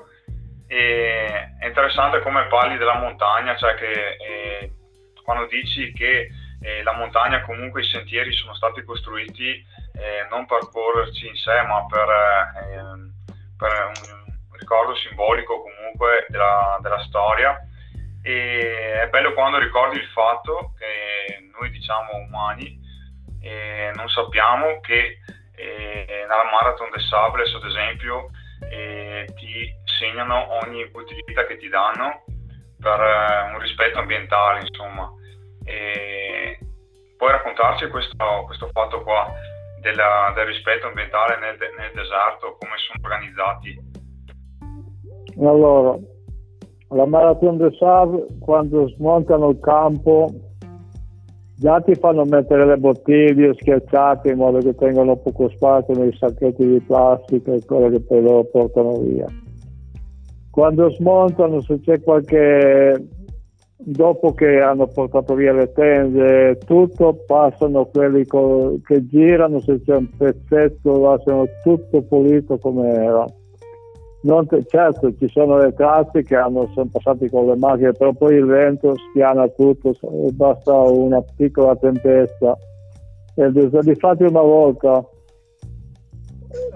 e 0.71 1.49
interessante 1.63 2.21
come 2.21 2.45
parli 2.45 2.77
della 2.77 2.99
montagna, 2.99 3.55
cioè 3.57 3.73
che 3.73 3.91
eh, 3.91 4.71
quando 5.23 5.47
dici 5.47 5.91
che 5.93 6.29
eh, 6.61 6.83
la 6.83 6.93
montagna 6.93 7.41
comunque 7.41 7.81
i 7.81 7.89
sentieri 7.89 8.31
sono 8.33 8.53
stati 8.53 8.83
costruiti 8.83 9.65
eh, 9.93 10.27
non 10.29 10.45
per 10.45 10.69
correrci 10.71 11.27
in 11.27 11.35
sé, 11.35 11.61
ma 11.63 11.85
per, 11.87 12.07
eh, 12.07 12.85
per 13.57 13.91
un 14.05 14.57
ricordo 14.57 14.95
simbolico 14.95 15.59
comunque 15.61 16.27
della, 16.29 16.77
della 16.81 17.01
storia. 17.03 17.59
E 18.21 19.01
è 19.01 19.07
bello 19.09 19.33
quando 19.33 19.57
ricordi 19.57 19.97
il 19.97 20.07
fatto 20.09 20.73
che 20.77 21.49
noi 21.57 21.71
diciamo 21.71 22.13
umani 22.27 22.77
non 23.95 24.07
sappiamo 24.09 24.79
che 24.81 25.19
eh, 25.55 26.05
nella 26.27 26.49
Marathon 26.51 26.89
des 26.91 27.07
Sables 27.07 27.53
ad 27.53 27.65
esempio 27.65 28.29
eh, 28.69 29.25
ti 29.35 29.73
segnano 29.99 30.47
ogni 30.63 30.87
bottiglietta 30.89 31.45
che 31.45 31.57
ti 31.57 31.67
danno 31.67 32.23
per 32.79 32.99
eh, 32.99 33.53
un 33.53 33.59
rispetto 33.59 33.99
ambientale 33.99 34.61
insomma 34.61 35.11
e 35.65 36.57
puoi 37.17 37.31
raccontarci 37.31 37.87
questo, 37.89 38.15
questo 38.45 38.69
fatto 38.71 39.03
qua 39.03 39.29
della, 39.81 40.31
del 40.33 40.45
rispetto 40.45 40.87
ambientale 40.87 41.37
nel, 41.37 41.57
nel 41.77 41.91
deserto 41.93 42.57
come 42.57 42.73
sono 42.77 42.99
organizzati 43.03 43.99
allora, 45.47 45.97
la 46.89 47.05
Marathon 47.05 47.57
de 47.57 47.71
Save, 47.77 48.25
quando 48.39 48.89
smontano 48.89 49.49
il 49.49 49.59
campo, 49.61 50.27
già 51.55 51.79
ti 51.81 51.95
fanno 51.95 52.25
mettere 52.25 52.65
le 52.65 52.77
bottiglie 52.77 53.53
schiacciate 53.53 54.31
in 54.31 54.37
modo 54.37 54.59
che 54.59 54.75
tengano 54.75 55.15
poco 55.17 55.49
spazio 55.49 55.93
nei 55.93 56.13
sacchetti 56.17 56.65
di 56.65 56.79
plastica 56.81 57.53
e 57.53 57.63
quelle 57.65 57.91
che 57.91 58.01
poi 58.01 58.21
loro 58.21 58.43
portano 58.45 58.97
via. 58.99 59.27
Quando 60.51 60.89
smontano, 60.91 61.61
se 61.61 61.79
c'è 61.79 62.01
qualche 62.01 63.07
dopo 63.81 64.33
che 64.33 64.59
hanno 64.59 64.87
portato 64.87 65.35
via 65.35 65.53
le 65.53 65.71
tende 65.71 66.57
tutto 66.65 67.23
passano 67.25 67.85
quelli 67.85 68.25
co- 68.25 68.77
che 68.83 69.07
girano 69.07 69.61
se 69.61 69.81
c'è 69.81 69.95
un 69.95 70.09
pezzetto 70.17 70.99
lasciano 70.99 71.47
tutto 71.63 72.01
pulito 72.01 72.57
come 72.57 72.89
era 72.89 73.25
te, 74.47 74.65
certo, 74.65 75.15
ci 75.15 75.29
sono 75.29 75.57
le 75.57 75.73
tracce 75.73 76.23
che 76.23 76.35
hanno, 76.35 76.67
sono 76.73 76.89
passati 76.91 77.29
con 77.29 77.47
le 77.47 77.55
macchine, 77.55 77.93
però 77.93 78.11
poi 78.11 78.35
il 78.35 78.45
vento 78.45 78.93
spiana 79.09 79.47
tutto, 79.47 79.93
basta 80.33 80.73
una 80.73 81.23
piccola 81.35 81.75
tempesta. 81.77 82.57
E 83.35 83.51
difatti 83.51 84.23
una 84.23 84.41
volta 84.41 85.01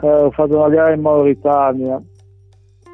eh, 0.01 0.07
ho 0.07 0.31
fatto 0.31 0.57
una 0.57 0.69
gara 0.69 0.93
in 0.93 1.01
Mauritania 1.01 2.01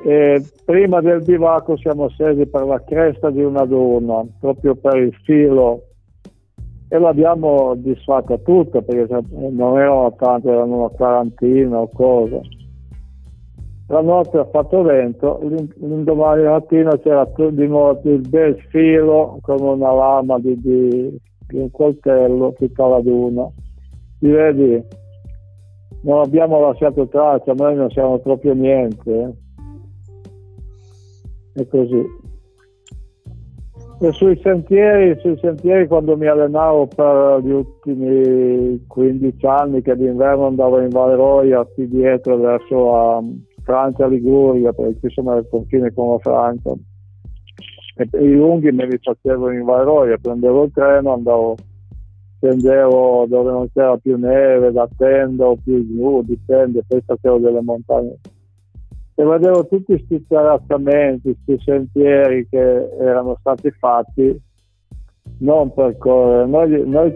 e 0.04 0.44
prima 0.66 1.02
del 1.02 1.24
bivacco 1.24 1.78
siamo 1.78 2.10
scesi 2.10 2.46
per 2.48 2.66
la 2.66 2.82
cresta 2.84 3.30
di 3.30 3.44
una 3.44 3.66
duna, 3.66 4.26
proprio 4.40 4.76
per 4.76 4.96
il 4.98 5.14
filo 5.24 5.84
e 6.88 6.98
l'abbiamo 6.98 7.76
disfatta 7.76 8.38
tutta 8.38 8.82
perché 8.82 9.22
non 9.30 9.78
erano 9.78 10.16
tante, 10.16 10.50
erano 10.50 10.78
una 10.78 10.90
quarantina 10.90 11.80
o 11.80 11.90
cosa 11.94 12.40
la 13.90 14.02
notte 14.02 14.38
ha 14.38 14.46
fatto 14.46 14.84
vento, 14.84 15.40
l'indomani 15.42 16.44
mattina 16.44 16.96
c'era 17.00 17.28
di 17.36 17.68
nuovo 17.68 18.00
il 18.04 18.22
bel 18.30 18.56
filo 18.70 19.40
come 19.42 19.68
una 19.68 19.92
lama 19.92 20.38
di, 20.38 20.56
di, 20.60 21.20
di 21.48 21.58
un 21.58 21.72
coltello 21.72 22.54
tutta 22.54 22.86
la 22.86 23.02
duna. 23.02 23.48
Ti 24.20 24.28
vedi, 24.28 24.84
non 26.04 26.20
abbiamo 26.20 26.60
lasciato 26.60 27.08
traccia, 27.08 27.54
noi 27.54 27.76
non 27.76 27.90
siamo 27.90 28.20
proprio 28.20 28.54
niente. 28.54 29.12
Eh. 29.12 29.34
È 31.60 31.67
così. 31.67 32.28
E 34.02 34.12
sui 34.13 34.39
sentieri, 34.41 35.19
sui 35.19 35.38
sentieri 35.41 35.88
quando 35.88 36.15
mi 36.15 36.28
allenavo 36.28 36.88
per 36.88 37.41
gli 37.43 37.52
ultimi 37.52 38.86
15 38.88 39.45
anni 39.45 39.82
che 39.82 39.95
d'inverno 39.95 40.48
andavo 40.48 40.80
in 40.80 40.88
Valeroia 40.88 41.65
qui 41.65 41.88
dietro 41.89 42.38
verso 42.38 42.86
la, 42.86 43.24
Francia, 43.69 44.08
Liguria, 44.08 44.74
perché 44.74 45.10
sono 45.10 45.36
le 45.36 45.48
confine 45.48 45.93
con 45.93 46.13
la 46.13 46.19
Francia. 46.19 46.72
E 47.95 48.24
i 48.24 48.34
lunghi 48.34 48.72
me 48.72 48.88
li 48.88 48.98
facevo 49.00 49.52
in 49.52 49.63
Vairoia, 49.63 50.17
prendevo 50.17 50.63
il 50.63 50.72
treno, 50.74 51.13
andavo, 51.13 51.56
scendevo 52.38 53.26
dove 53.28 53.52
non 53.52 53.69
c'era 53.72 53.95
più 53.98 54.17
neve, 54.17 54.72
da 54.72 54.89
tenda 54.98 55.45
o 55.45 55.56
più 55.62 55.86
giù, 55.86 56.24
dipende, 56.24 56.84
poi 56.88 57.02
facevo 57.06 57.38
delle 57.38 57.62
montagne. 57.62 58.15
E 59.19 59.23
vedevo 59.25 59.67
tutti 59.67 59.84
questi 59.84 60.25
terrazzamenti, 60.25 61.36
questi 61.43 61.62
sentieri 61.65 62.47
che 62.49 62.89
erano 63.01 63.36
stati 63.41 63.69
fatti 63.71 64.41
non 65.39 65.73
per 65.73 65.97
correre. 65.97 66.45
Noi, 66.45 66.88
noi 66.88 67.13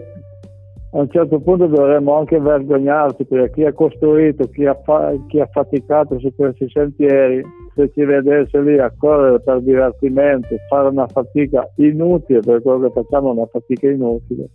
a 0.92 0.98
un 0.98 1.08
certo 1.08 1.40
punto 1.40 1.66
dovremmo 1.66 2.18
anche 2.18 2.38
vergognarci 2.38 3.24
perché 3.24 3.52
chi 3.54 3.64
ha 3.64 3.72
costruito, 3.72 4.50
chi 4.50 4.66
ha, 4.66 4.74
fa- 4.74 5.14
chi 5.28 5.40
ha 5.40 5.48
faticato 5.50 6.18
su 6.18 6.30
questi 6.36 6.68
sentieri, 6.68 7.42
se 7.74 7.90
ci 7.94 8.04
vedesse 8.04 8.60
lì 8.60 8.78
a 8.78 8.92
correre 8.94 9.40
per 9.40 9.62
divertimento, 9.62 10.54
fare 10.68 10.88
una 10.88 11.06
fatica 11.06 11.66
inutile, 11.76 12.40
per 12.40 12.60
quello 12.60 12.80
che 12.80 13.00
facciamo 13.00 13.30
è 13.30 13.32
una 13.32 13.46
fatica 13.46 13.88
inutile, 13.88 14.50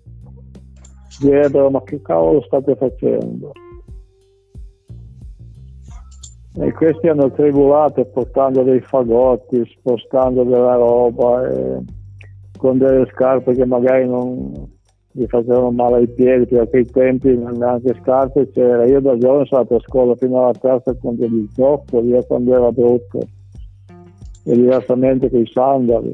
direbbero 1.19 1.71
ma 1.71 1.81
che 1.81 1.99
cavolo 2.03 2.43
state 2.43 2.75
facendo? 2.75 3.53
E 6.61 6.73
questi 6.73 7.07
hanno 7.07 7.31
tribulato 7.31 8.03
portando 8.05 8.63
dei 8.63 8.81
fagotti, 8.81 9.63
spostando 9.77 10.43
della 10.43 10.75
roba, 10.75 11.49
con 12.57 12.77
delle 12.77 13.07
scarpe 13.13 13.53
che 13.53 13.65
magari 13.65 14.05
non, 14.05 14.51
mi 15.13 15.27
facevano 15.27 15.71
male 15.71 15.97
ai 15.97 16.07
piedi 16.09 16.45
perché 16.45 16.59
a 16.59 16.67
quei 16.67 16.85
tempi 16.85 17.37
neanche 17.37 17.97
scarpe 18.01 18.49
c'era. 18.51 18.85
Io 18.85 18.99
da 18.99 19.17
giovane 19.17 19.45
sono 19.45 19.61
andato 19.61 19.75
a 19.77 19.85
scuola 19.87 20.15
fino 20.15 20.43
alla 20.43 20.51
terza 20.51 20.93
con 20.95 21.15
degli 21.15 21.47
zoccoli 21.53 22.09
io 22.09 22.23
quando 22.25 22.53
era 22.53 22.71
brutto. 22.71 23.19
E 24.43 24.55
diversamente 24.55 25.29
che 25.29 25.37
i 25.37 25.49
sandali. 25.51 26.13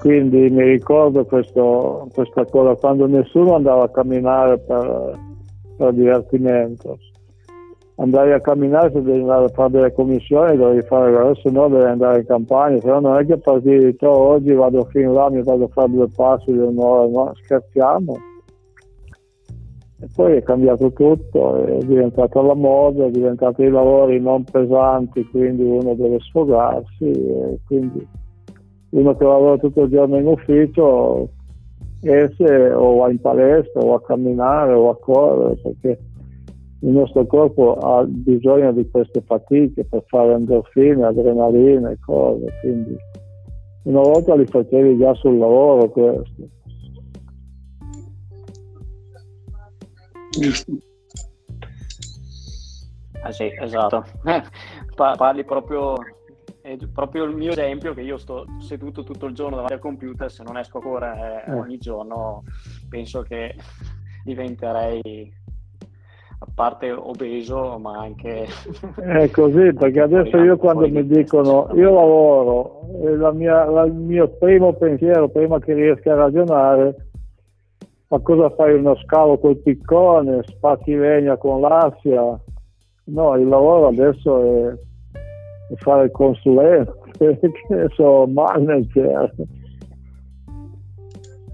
Quindi 0.00 0.50
mi 0.50 0.64
ricordo 0.64 1.24
questo, 1.24 2.06
questa 2.12 2.44
cosa 2.44 2.74
quando 2.74 3.06
nessuno 3.06 3.54
andava 3.54 3.84
a 3.84 3.90
camminare 3.90 4.58
per, 4.58 5.18
per 5.78 5.92
divertimento 5.94 6.98
andare 8.02 8.34
a 8.34 8.40
camminare 8.40 8.90
se 8.92 9.00
devi 9.00 9.20
andare 9.20 9.44
a 9.44 9.48
fare 9.48 9.70
delle 9.70 9.92
commissioni 9.92 10.56
devi 10.56 10.82
fare 10.82 11.34
se 11.36 11.50
no 11.50 11.68
devi 11.68 11.84
andare 11.84 12.20
in 12.20 12.26
campagna 12.26 12.78
no 12.84 13.00
non 13.00 13.18
è 13.18 13.24
che 13.24 13.38
partire 13.38 13.92
di 13.92 13.96
oggi 14.00 14.52
vado 14.52 14.84
fin 14.86 15.12
là 15.12 15.30
mi 15.30 15.42
vado 15.42 15.64
a 15.64 15.68
fare 15.68 15.90
due 15.90 16.08
passi 16.08 16.52
di 16.52 16.58
un'ora 16.58 17.06
no 17.08 17.32
scherziamo. 17.34 18.16
E 20.00 20.08
poi 20.16 20.36
è 20.36 20.42
cambiato 20.42 20.92
tutto 20.92 21.64
è 21.64 21.78
diventata 21.84 22.42
la 22.42 22.54
moda 22.54 23.06
è 23.06 23.10
diventato 23.10 23.62
i 23.62 23.70
lavori 23.70 24.18
non 24.18 24.42
pesanti 24.42 25.24
quindi 25.30 25.62
uno 25.62 25.94
deve 25.94 26.18
sfogarsi 26.18 27.04
e 27.04 27.60
quindi 27.64 28.04
uno 28.90 29.16
che 29.16 29.24
lavora 29.24 29.56
tutto 29.58 29.82
il 29.82 29.90
giorno 29.90 30.18
in 30.18 30.26
ufficio 30.26 31.28
esce 32.00 32.72
o 32.72 32.96
va 32.96 33.10
in 33.10 33.20
palestra 33.20 33.80
o 33.80 33.94
a 33.94 34.02
camminare 34.02 34.72
o 34.72 34.90
a 34.90 34.98
correre 34.98 35.56
perché 35.62 35.98
il 36.82 36.90
nostro 36.90 37.26
corpo 37.26 37.76
ha 37.76 38.04
bisogno 38.04 38.72
di 38.72 38.88
queste 38.90 39.22
fatiche 39.22 39.84
per 39.84 40.04
fare 40.06 40.32
endorfine, 40.32 41.04
adrenalina 41.04 41.90
e 41.90 41.98
cose, 42.00 42.46
quindi 42.60 42.96
una 43.84 44.00
volta 44.00 44.34
li 44.34 44.46
facevi 44.46 44.98
già 44.98 45.14
sul 45.14 45.38
lavoro 45.38 45.88
questo. 45.88 46.48
Ah, 53.22 53.30
sì, 53.30 53.48
esatto. 53.60 54.04
Parli 54.94 55.44
proprio 55.44 55.94
è 56.62 56.76
proprio 56.92 57.24
il 57.24 57.34
mio 57.34 57.50
esempio 57.50 57.92
che 57.92 58.02
io 58.02 58.16
sto 58.16 58.46
seduto 58.58 59.02
tutto 59.02 59.26
il 59.26 59.34
giorno 59.34 59.56
davanti 59.56 59.74
al 59.74 59.80
computer, 59.80 60.30
se 60.30 60.44
non 60.44 60.56
esco 60.56 60.78
a 60.78 60.82
correre 60.82 61.44
eh. 61.46 61.52
ogni 61.52 61.78
giorno 61.78 62.44
penso 62.88 63.22
che 63.22 63.54
diventerei 64.24 65.40
a 66.42 66.46
parte 66.52 66.90
obeso 66.90 67.78
ma 67.78 67.98
anche... 67.98 68.46
È 68.96 69.30
così 69.30 69.72
perché 69.72 70.00
adesso 70.02 70.36
io 70.38 70.56
quando 70.56 70.88
mi 70.88 71.06
dicono 71.06 71.68
io 71.74 71.94
lavoro 71.94 72.80
e 73.00 73.32
mia, 73.32 73.64
la, 73.64 73.84
il 73.84 73.92
mio 73.92 74.28
primo 74.28 74.72
pensiero 74.72 75.28
prima 75.28 75.60
che 75.60 75.72
riesca 75.72 76.12
a 76.12 76.16
ragionare 76.16 77.06
ma 78.08 78.18
cosa 78.18 78.50
fai 78.50 78.74
uno 78.74 78.94
scavo 78.96 79.38
col 79.38 79.56
piccone, 79.56 80.42
spacchi 80.44 80.94
legna 80.94 81.38
con 81.38 81.62
l'assia? 81.62 82.38
No, 83.04 83.36
il 83.36 83.48
lavoro 83.48 83.86
adesso 83.86 84.68
è 84.68 85.74
fare 85.76 86.04
il 86.04 86.10
consulente, 86.10 86.92
che 87.40 87.88
so, 87.94 88.26
manager. 88.26 89.32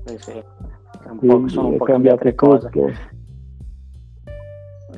Sì, 0.04 0.18
sì. 0.18 0.42
Un 1.08 1.18
po', 1.20 1.48
sono 1.48 1.68
un 1.68 1.76
po' 1.76 1.84
cambiate 1.84 2.34
cose. 2.34 2.70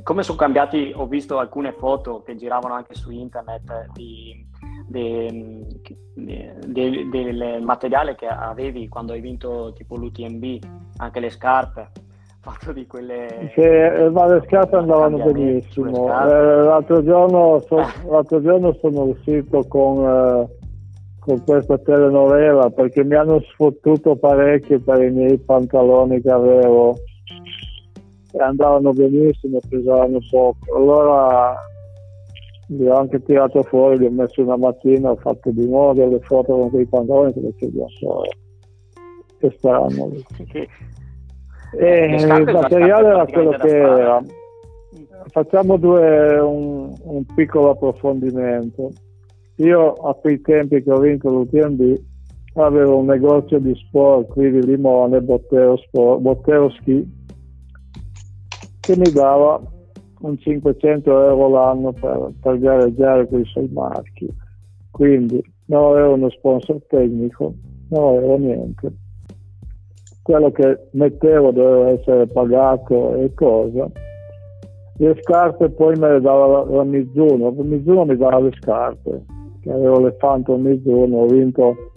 Come 0.03 0.23
sono 0.23 0.39
cambiati, 0.39 0.93
ho 0.95 1.07
visto 1.07 1.39
alcune 1.39 1.73
foto 1.73 2.23
che 2.23 2.37
giravano 2.37 2.75
anche 2.75 2.95
su 2.95 3.11
internet 3.11 3.87
di, 3.93 4.47
di, 4.87 5.67
di, 6.15 7.09
del 7.09 7.63
materiale 7.63 8.15
che 8.15 8.27
avevi 8.27 8.89
quando 8.89 9.13
hai 9.13 9.21
vinto 9.21 9.73
tipo 9.75 9.97
l'UTMB, 9.97 10.59
anche 10.99 11.21
le 11.21 11.31
scarpe 11.31 11.91
fatto 12.41 12.73
di 12.73 12.87
quelle... 12.87 13.51
Sì, 13.55 13.61
eh, 13.61 14.09
ma 14.11 14.27
le 14.27 14.43
scarpe 14.47 14.77
andavano 14.77 15.19
benissimo. 15.19 16.07
Eh, 16.07 16.63
l'altro, 16.63 17.03
giorno 17.05 17.61
so, 17.67 17.77
l'altro, 18.09 18.41
giorno 18.41 18.77
sono 18.81 19.03
uscito 19.03 19.65
con, 19.69 20.05
eh, 20.05 20.49
con, 21.19 21.45
questa 21.45 21.79
telenovela 21.79 22.71
perché 22.71 23.05
mi 23.05 23.15
hanno 23.15 23.41
sfottuto 23.53 24.17
parecchio 24.17 24.81
per 24.81 25.03
i 25.03 25.11
miei 25.11 25.39
pantaloni 25.39 26.21
che 26.21 26.31
avevo 26.31 26.97
e 28.33 28.43
andavano 28.43 28.93
benissimo, 28.93 29.59
pesavano 29.69 30.19
poco. 30.31 30.77
Allora 30.77 31.57
li 32.69 32.87
ho 32.87 32.97
anche 32.97 33.23
tirato 33.23 33.63
fuori, 33.65 33.99
li 33.99 34.07
ho 34.07 34.11
messo 34.11 34.43
una 34.43 34.57
mattina, 34.57 35.11
ho 35.11 35.17
fatto 35.17 35.51
di 35.51 35.67
nuovo 35.67 35.95
delle 35.95 36.21
foto 36.21 36.57
con 36.57 36.71
quei 36.71 36.87
pantaloni 36.87 37.33
che 37.33 37.41
le 37.41 37.55
chiedi 37.57 37.81
a 37.81 37.87
Che 39.39 39.55
strano. 39.57 40.11
Eh, 41.73 42.17
il 42.17 42.27
materiale 42.27 43.09
era 43.09 43.27
quello 43.27 43.51
che 43.51 43.69
era. 43.69 44.23
Facciamo 45.29 45.77
due, 45.77 46.39
un, 46.39 46.93
un, 47.03 47.25
piccolo 47.35 47.71
approfondimento. 47.71 48.91
Io 49.57 49.93
a 49.93 50.15
quei 50.15 50.41
tempi 50.41 50.83
che 50.83 50.91
ho 50.91 50.99
vinto 50.99 51.29
l'UTMB 51.29 51.95
avevo 52.55 52.99
un 52.99 53.07
negozio 53.07 53.59
di 53.59 53.75
sport 53.75 54.29
qui 54.29 54.51
di 54.51 54.65
Limone, 54.65 55.21
Bottero, 55.21 55.77
sport, 55.77 56.21
Bottero 56.21 56.71
Ski, 56.71 57.07
che 58.91 58.97
mi 58.97 59.11
dava 59.13 59.61
un 60.21 60.39
500 60.39 61.11
euro 61.11 61.49
l'anno 61.49 61.93
per, 61.93 62.33
per 62.41 62.59
gareggiare 62.59 63.29
con 63.29 63.41
i 63.41 63.45
suoi 63.45 63.69
marchi. 63.73 64.29
Quindi 64.91 65.43
non 65.67 65.93
avevo 65.93 66.15
uno 66.15 66.31
sponsor 66.31 66.81
tecnico, 66.89 67.55
non 67.89 68.17
avevo 68.17 68.37
niente 68.39 68.93
quello 70.23 70.51
che 70.53 70.89
mettevo 70.93 71.51
doveva 71.51 71.91
essere 71.91 72.27
pagato 72.27 73.17
e 73.17 73.35
cosa. 73.35 73.91
Le 74.99 75.17
scarpe 75.23 75.71
poi 75.71 75.97
me 75.97 76.13
le 76.13 76.21
dava 76.21 76.47
la, 76.47 76.65
la 76.77 76.85
Mizuno, 76.85 77.51
Mizuno 77.51 78.05
mi 78.05 78.17
dava 78.17 78.39
le 78.39 78.53
scarpe, 78.53 79.25
che 79.61 79.73
avevo 79.73 79.99
le 80.01 80.13
Phantom 80.13 80.61
Mizuno, 80.61 81.17
ho 81.17 81.27
vinto 81.27 81.93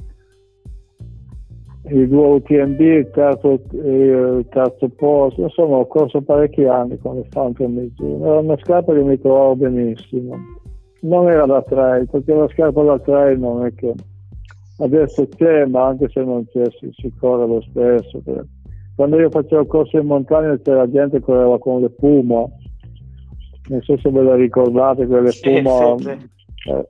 i 1.86 2.08
due 2.08 2.28
UTMB, 2.28 2.80
il 2.80 3.10
terzo, 3.12 3.60
il 3.72 4.46
terzo 4.50 4.89
posto, 4.89 5.41
insomma 5.41 5.78
ho 5.78 5.88
corso 5.88 6.22
parecchi 6.22 6.63
anni 6.63 6.98
con 6.98 7.15
le 7.15 7.26
Phantom 7.30 7.74
Mizuno, 7.74 8.26
era 8.26 8.39
una 8.39 8.58
scarpa 8.62 8.93
che 8.93 9.02
mi 9.02 9.19
trovavo 9.19 9.56
benissimo. 9.56 10.38
Non 11.02 11.30
era 11.30 11.46
da 11.46 11.62
trail, 11.62 12.08
perché 12.10 12.34
la 12.34 12.48
scarpa 12.48 12.82
da 12.84 13.00
trail 13.00 13.38
non 13.38 13.65
è 13.65 13.74
che 13.74 13.93
adesso 14.80 15.28
c'è, 15.28 15.65
ma 15.65 15.88
anche 15.88 16.08
se 16.10 16.24
non 16.24 16.46
c'è 16.46 16.63
si, 16.80 16.89
si 16.93 17.13
corre 17.19 17.46
lo 17.46 17.62
stesso. 17.62 18.22
Quando 18.96 19.19
io 19.19 19.30
facevo 19.30 19.65
corso 19.65 19.98
in 19.98 20.06
montagna 20.06 20.58
c'era 20.60 20.89
gente 20.89 21.19
che 21.19 21.26
correva 21.26 21.60
con 21.60 21.82
le 21.82 21.89
Puma, 21.89 22.46
non 23.69 23.82
so 23.82 23.98
se 23.98 24.10
ve 24.10 24.22
le 24.22 24.36
ricordate, 24.38 25.06
quelle 25.06 25.32
sì, 25.32 25.62
Puma 25.62 25.98
sì, 25.98 26.04
sì. 26.04 26.69
Eh, 26.69 26.88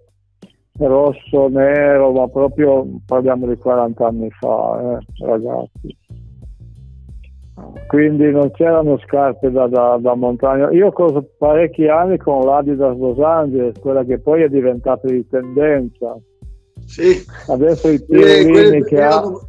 rosso, 0.80 1.48
nero, 1.50 2.12
ma 2.12 2.28
proprio 2.28 2.86
parliamo 3.06 3.48
di 3.48 3.58
40 3.58 4.06
anni 4.06 4.30
fa, 4.32 4.98
eh, 4.98 5.26
ragazzi. 5.26 5.98
Quindi 7.88 8.32
non 8.32 8.50
c'erano 8.52 8.98
scarpe 9.06 9.52
da, 9.52 9.68
da, 9.68 9.98
da 10.00 10.16
montagna. 10.16 10.72
Io 10.72 10.88
ho 10.88 10.92
corso 10.92 11.30
parecchi 11.38 11.88
anni 11.88 12.18
con 12.18 12.46
l'Adidas 12.46 12.98
Los 12.98 13.20
Angeles, 13.20 13.80
quella 13.80 14.04
che 14.04 14.20
poi 14.20 14.42
è 14.42 14.50
diventata 14.50 15.08
di 15.08 15.28
tendenza 15.28 16.18
sì. 16.86 17.24
Adesso 17.48 17.90
i 17.90 18.04
piolini 18.04 18.78
eh, 18.78 18.84
che 18.84 18.96
erano, 18.96 19.38
ha... 19.38 19.48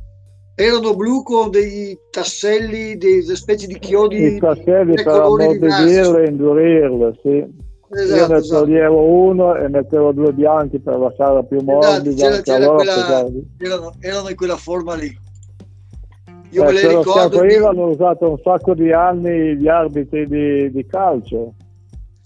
erano 0.54 0.94
blu 0.94 1.22
con 1.22 1.50
dei 1.50 1.96
tasselli, 2.10 2.96
delle 2.96 3.36
specie 3.36 3.66
di 3.66 3.78
chiodi. 3.78 4.36
I 4.36 4.38
tasselli 4.38 4.94
per 4.94 5.08
ammorbidirle 5.08 6.22
e 6.22 6.28
indurirle, 6.28 7.18
sì. 7.22 7.72
Esatto, 7.94 8.16
Io 8.16 8.26
ne 8.26 8.36
esatto. 8.38 8.60
toglievo 8.60 9.04
uno 9.04 9.56
e 9.56 9.68
mettevo 9.68 10.12
due 10.12 10.32
bianchi 10.32 10.80
per 10.80 10.98
lasciarla 10.98 11.44
più 11.44 11.60
morbida. 11.62 12.10
Esatto, 12.10 12.14
c'era, 12.14 12.40
c'era 12.40 12.74
quella, 12.74 13.26
erano, 13.58 13.94
erano, 14.00 14.28
in 14.28 14.36
quella 14.36 14.56
forma 14.56 14.94
lì. 14.94 15.16
Io 16.50 16.62
eh, 16.62 16.66
me 16.66 16.72
le 16.72 16.88
ricordo. 16.88 17.40
Di... 17.40 17.54
hanno 17.54 17.86
usato 17.86 18.30
un 18.30 18.38
sacco 18.42 18.74
di 18.74 18.92
anni 18.92 19.56
gli 19.56 19.68
arbitri 19.68 20.26
di, 20.26 20.72
di 20.72 20.86
calcio. 20.86 21.54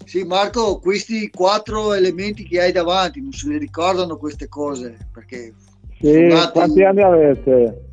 Sì, 0.05 0.25
Marco, 0.25 0.79
questi 0.79 1.29
quattro 1.29 1.93
elementi 1.93 2.45
che 2.45 2.63
hai 2.63 2.73
davanti, 2.73 3.21
non 3.21 3.33
se 3.33 3.49
ne 3.49 3.59
ricordano 3.59 4.17
queste 4.17 4.49
cose? 4.49 4.97
Perché 5.13 5.53
sì, 6.01 6.29
nati... 6.29 6.53
quanti 6.53 6.83
anni 6.83 7.03
avete? 7.03 7.85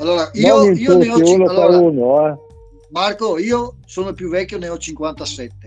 Allora, 0.00 0.28
io, 0.34 0.70
io 0.70 0.98
ne 0.98 1.08
ho 1.08 1.16
uno 1.16 1.48
allora, 1.48 1.78
uno, 1.78 2.28
eh. 2.28 2.36
Marco, 2.90 3.38
io 3.38 3.76
sono 3.86 4.12
più 4.12 4.28
vecchio, 4.28 4.58
ne 4.58 4.68
ho 4.68 4.76
57. 4.76 5.63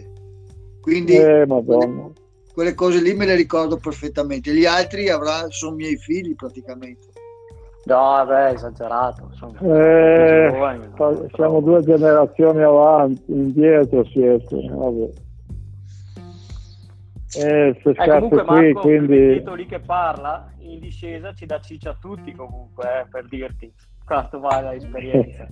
Quindi 0.88 1.18
eh, 1.18 1.46
quelle, 1.46 2.12
quelle, 2.54 2.74
cose 2.74 3.02
lì 3.02 3.14
me 3.14 3.26
le 3.26 3.36
ricordo 3.36 3.76
perfettamente. 3.76 4.54
Gli 4.54 4.64
altri 4.64 5.10
avrà, 5.10 5.46
sono 5.50 5.76
miei 5.76 5.98
figli 5.98 6.34
praticamente. 6.34 7.08
No, 7.84 7.96
vabbè, 7.96 8.54
esagerato. 8.54 9.30
Sono 9.34 9.52
eh, 9.60 10.50
giovani, 10.50 10.90
siamo 11.34 11.60
due 11.60 11.84
generazioni 11.84 12.62
avanti, 12.62 13.22
indietro 13.28 14.06
siete. 14.06 14.66
Vabbè. 14.70 15.10
Eh, 17.36 17.82
eh, 17.84 17.96
comunque 17.96 18.44
Marco, 18.44 18.54
qui, 18.54 18.74
quindi... 18.74 19.44
lì 19.58 19.66
che 19.66 19.80
parla 19.82 20.50
in 20.60 20.80
discesa 20.80 21.34
ci 21.34 21.46
dà 21.46 21.60
ciccia 21.60 21.90
a 21.90 21.98
tutti 22.00 22.32
comunque, 22.32 23.02
eh, 23.02 23.08
per 23.12 23.28
dirti 23.28 23.70
quanto 24.06 24.40
vale 24.40 24.72
l'esperienza. 24.80 25.48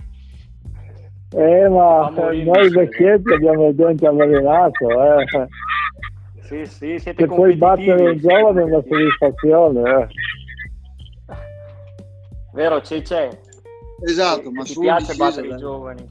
Eh, 1.30 1.68
ma 1.68 2.08
noi 2.10 2.70
vecchietti 2.70 3.32
abbiamo 3.32 3.68
il 3.68 3.74
dente 3.74 4.06
avvelenato, 4.06 4.88
eh. 4.88 5.48
Sì, 6.42 6.64
sì, 6.66 6.98
siete 6.98 7.14
che 7.14 7.26
poi 7.26 7.56
battere 7.56 8.10
un 8.10 8.18
giovane 8.18 8.60
è 8.60 8.64
una 8.64 8.82
soddisfazione, 8.82 10.00
eh. 10.00 10.06
Vero, 12.52 12.80
Cece? 12.80 13.40
Esatto, 14.04 14.50
ma 14.50 14.62
ti 14.62 14.78
piace 14.78 15.14
battere 15.16 15.48
i 15.48 15.56
giovani. 15.56 16.08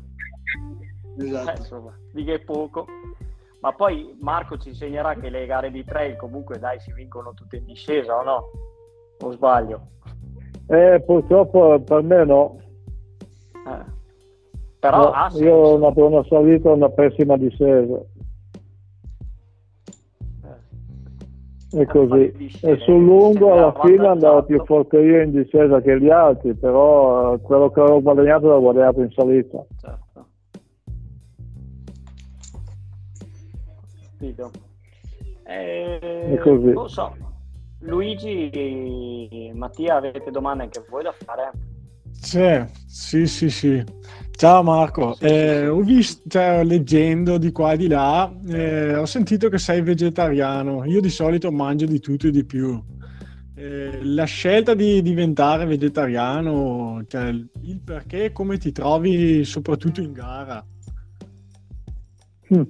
Esatto. 1.17 1.49
Eh, 1.49 1.55
insomma, 1.57 1.97
di 2.11 2.23
che 2.23 2.39
poco 2.39 2.85
ma 3.65 3.73
poi 3.73 4.15
Marco 4.21 4.59
ci 4.59 4.69
insegnerà 4.69 5.15
che 5.15 5.29
le 5.29 5.47
gare 5.47 5.71
di 5.71 5.83
trail 5.83 6.15
comunque 6.17 6.59
dai 6.59 6.79
si 6.79 6.93
vincono 6.93 7.33
tutte 7.33 7.57
in 7.57 7.65
discesa 7.65 8.15
o 8.15 8.23
no? 8.23 8.51
O 9.21 9.31
sbaglio? 9.31 9.87
Eh, 10.67 11.01
purtroppo 11.03 11.79
per 11.79 12.03
me 12.03 12.25
no. 12.25 12.59
Eh. 13.65 13.93
Però 14.89 15.11
no, 15.11 15.39
io 15.39 15.53
ho 15.53 15.75
una 15.75 15.91
buona 15.91 16.23
salita 16.27 16.69
e 16.69 16.73
una 16.73 16.89
pessima 16.89 17.37
discesa. 17.37 17.99
Eh. 21.71 21.81
È 21.81 21.85
così. 21.85 22.57
E 22.61 22.77
sul 22.79 23.03
lungo 23.03 23.53
alla 23.53 23.73
fine 23.83 24.07
andavo 24.07 24.43
più 24.43 24.63
forte 24.65 24.99
io 24.99 25.21
in 25.21 25.31
discesa 25.31 25.81
che 25.81 25.99
gli 25.99 26.09
altri, 26.09 26.53
però 26.53 27.33
eh, 27.33 27.41
quello 27.41 27.69
che 27.71 27.79
avevo 27.79 28.01
guadagnato 28.01 28.47
l'ho 28.47 28.59
guadagnato 28.61 29.01
in 29.01 29.11
salita. 29.11 29.65
Certo. 29.79 30.05
capito. 34.25 34.51
Eh, 35.45 35.99
è 35.99 36.37
così. 36.39 36.71
Non 36.71 36.89
so. 36.89 37.15
Luigi, 37.81 39.51
Mattia, 39.53 39.97
avete 39.97 40.31
domande 40.31 40.63
anche 40.63 40.83
voi 40.89 41.03
da 41.03 41.11
fare? 41.11 41.51
Sì, 42.11 43.27
sì, 43.27 43.49
sì. 43.49 43.83
Ciao 44.37 44.63
Marco, 44.63 45.15
eh, 45.21 45.65
ho 45.65 45.79
visto, 45.79 46.27
cioè, 46.27 46.61
leggendo 46.65 47.37
di 47.37 47.53
qua 47.53 47.71
e 47.71 47.77
di 47.77 47.87
là, 47.87 48.29
eh, 48.49 48.93
ho 48.93 49.05
sentito 49.05 49.47
che 49.47 49.57
sei 49.57 49.81
vegetariano. 49.81 50.83
Io 50.83 50.99
di 50.99 51.09
solito 51.09 51.53
mangio 51.53 51.85
di 51.85 52.01
tutto 52.01 52.27
e 52.27 52.31
di 52.31 52.43
più. 52.43 52.77
Eh, 53.55 54.03
la 54.03 54.25
scelta 54.25 54.73
di 54.73 55.01
diventare 55.01 55.65
vegetariano, 55.65 57.01
cioè, 57.07 57.29
il 57.29 57.79
perché, 57.81 58.33
come 58.33 58.57
ti 58.57 58.73
trovi 58.73 59.45
soprattutto 59.45 60.01
in 60.01 60.11
gara? 60.11 60.61
Mm. 62.53 62.61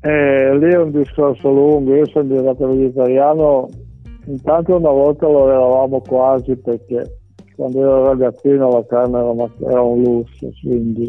Eh, 0.00 0.58
lì 0.58 0.72
è 0.72 0.78
un 0.78 0.90
discorso 0.90 1.48
lungo, 1.48 1.94
io 1.94 2.08
sono 2.08 2.24
diventato 2.24 2.66
vegetariano, 2.66 3.68
intanto 4.24 4.74
una 4.74 4.90
volta 4.90 5.28
lo 5.28 5.48
eravamo 5.48 6.00
quasi 6.00 6.56
perché 6.56 7.20
quando 7.56 7.80
ero 7.80 8.04
ragazzino 8.04 8.70
la 8.70 8.84
carne 8.86 9.18
era, 9.18 9.82
un 9.82 10.02
lusso, 10.02 10.48
quindi. 10.62 11.08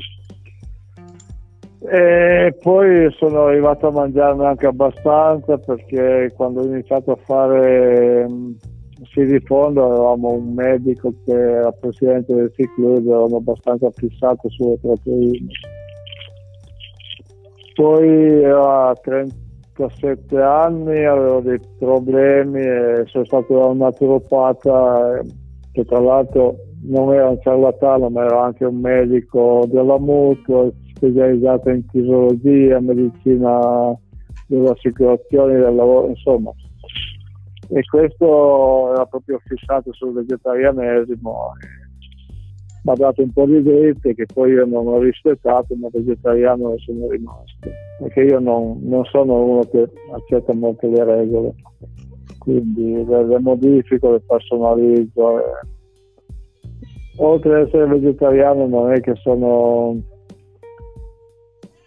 E 1.79 2.57
poi 2.61 3.11
sono 3.11 3.45
arrivato 3.45 3.87
a 3.87 3.91
mangiarne 3.91 4.45
anche 4.45 4.65
abbastanza 4.65 5.57
perché 5.57 6.33
quando 6.35 6.61
ho 6.61 6.65
iniziato 6.65 7.11
a 7.11 7.17
fare 7.17 8.27
si 9.11 9.25
di 9.25 9.39
fondo 9.41 9.85
avevamo 9.85 10.31
un 10.31 10.53
medico 10.53 11.13
che 11.23 11.33
era 11.33 11.71
presidente 11.71 12.33
del 12.33 12.51
ciclo 12.55 12.95
ed 12.95 13.07
eravamo 13.07 13.37
abbastanza 13.37 13.91
fissato 13.91 14.49
sulle 14.49 14.77
proteine. 14.79 15.47
Poi 17.75 18.43
a 18.43 18.95
37 18.99 20.41
anni 20.41 21.05
avevo 21.05 21.41
dei 21.41 21.59
problemi 21.77 22.59
e 22.59 23.03
sono 23.05 23.25
stato 23.25 23.55
da 23.55 23.65
un 23.65 23.77
naturopata 23.77 25.21
che 25.77 25.85
tra 25.85 25.99
l'altro 25.99 26.55
non 26.85 27.13
era 27.13 27.29
un 27.29 27.39
ciarlatano 27.39 28.09
ma 28.09 28.25
era 28.25 28.45
anche 28.45 28.65
un 28.65 28.79
medico 28.79 29.63
della 29.67 29.99
mutua 29.99 30.71
specializzato 30.95 31.69
in 31.69 31.83
fisiologia, 31.87 32.79
medicina 32.79 33.95
delle 34.47 34.69
assicurazioni 34.69 35.53
del 35.53 35.75
lavoro, 35.75 36.07
insomma. 36.07 36.51
E 37.69 37.81
questo 37.87 38.91
era 38.93 39.05
proprio 39.05 39.39
fissato 39.45 39.93
sul 39.93 40.13
vegetarianesimo. 40.13 41.51
Mi 42.83 42.93
ha 42.93 42.95
dato 42.95 43.21
un 43.21 43.31
po' 43.31 43.45
di 43.45 43.61
dritte 43.61 44.15
che 44.15 44.25
poi 44.33 44.53
io 44.53 44.65
non 44.65 44.87
ho 44.87 44.97
rispettato, 44.99 45.75
ma 45.75 45.89
vegetariano 45.91 46.73
sono 46.77 47.07
rimasto. 47.09 47.69
Perché 47.99 48.21
io 48.21 48.39
non, 48.39 48.79
non 48.81 49.03
sono 49.05 49.43
uno 49.43 49.61
che 49.69 49.87
accetta 50.11 50.53
molto 50.53 50.89
le 50.89 51.03
regole 51.03 51.53
quindi 52.47 53.05
le, 53.05 53.39
modifico, 53.39 54.11
le 54.11 54.21
personalizzo. 54.25 55.39
E... 55.39 55.43
Oltre 57.17 57.61
ad 57.61 57.67
essere 57.67 57.87
vegetariano 57.87 58.65
non 58.67 58.93
è 58.93 59.01
che 59.01 59.15
sono... 59.15 59.97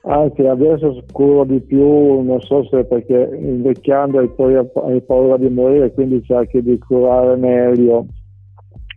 Anzi, 0.02 0.42
adesso 0.42 1.02
curo 1.12 1.44
di 1.44 1.60
più, 1.60 2.20
non 2.20 2.40
so 2.40 2.64
se 2.64 2.84
perché 2.84 3.38
invecchiando 3.38 4.18
hai, 4.18 4.30
hai 4.86 5.00
paura 5.02 5.36
di 5.36 5.48
morire, 5.48 5.92
quindi 5.92 6.22
cerchi 6.24 6.62
di 6.62 6.78
curare 6.78 7.36
meglio. 7.36 8.06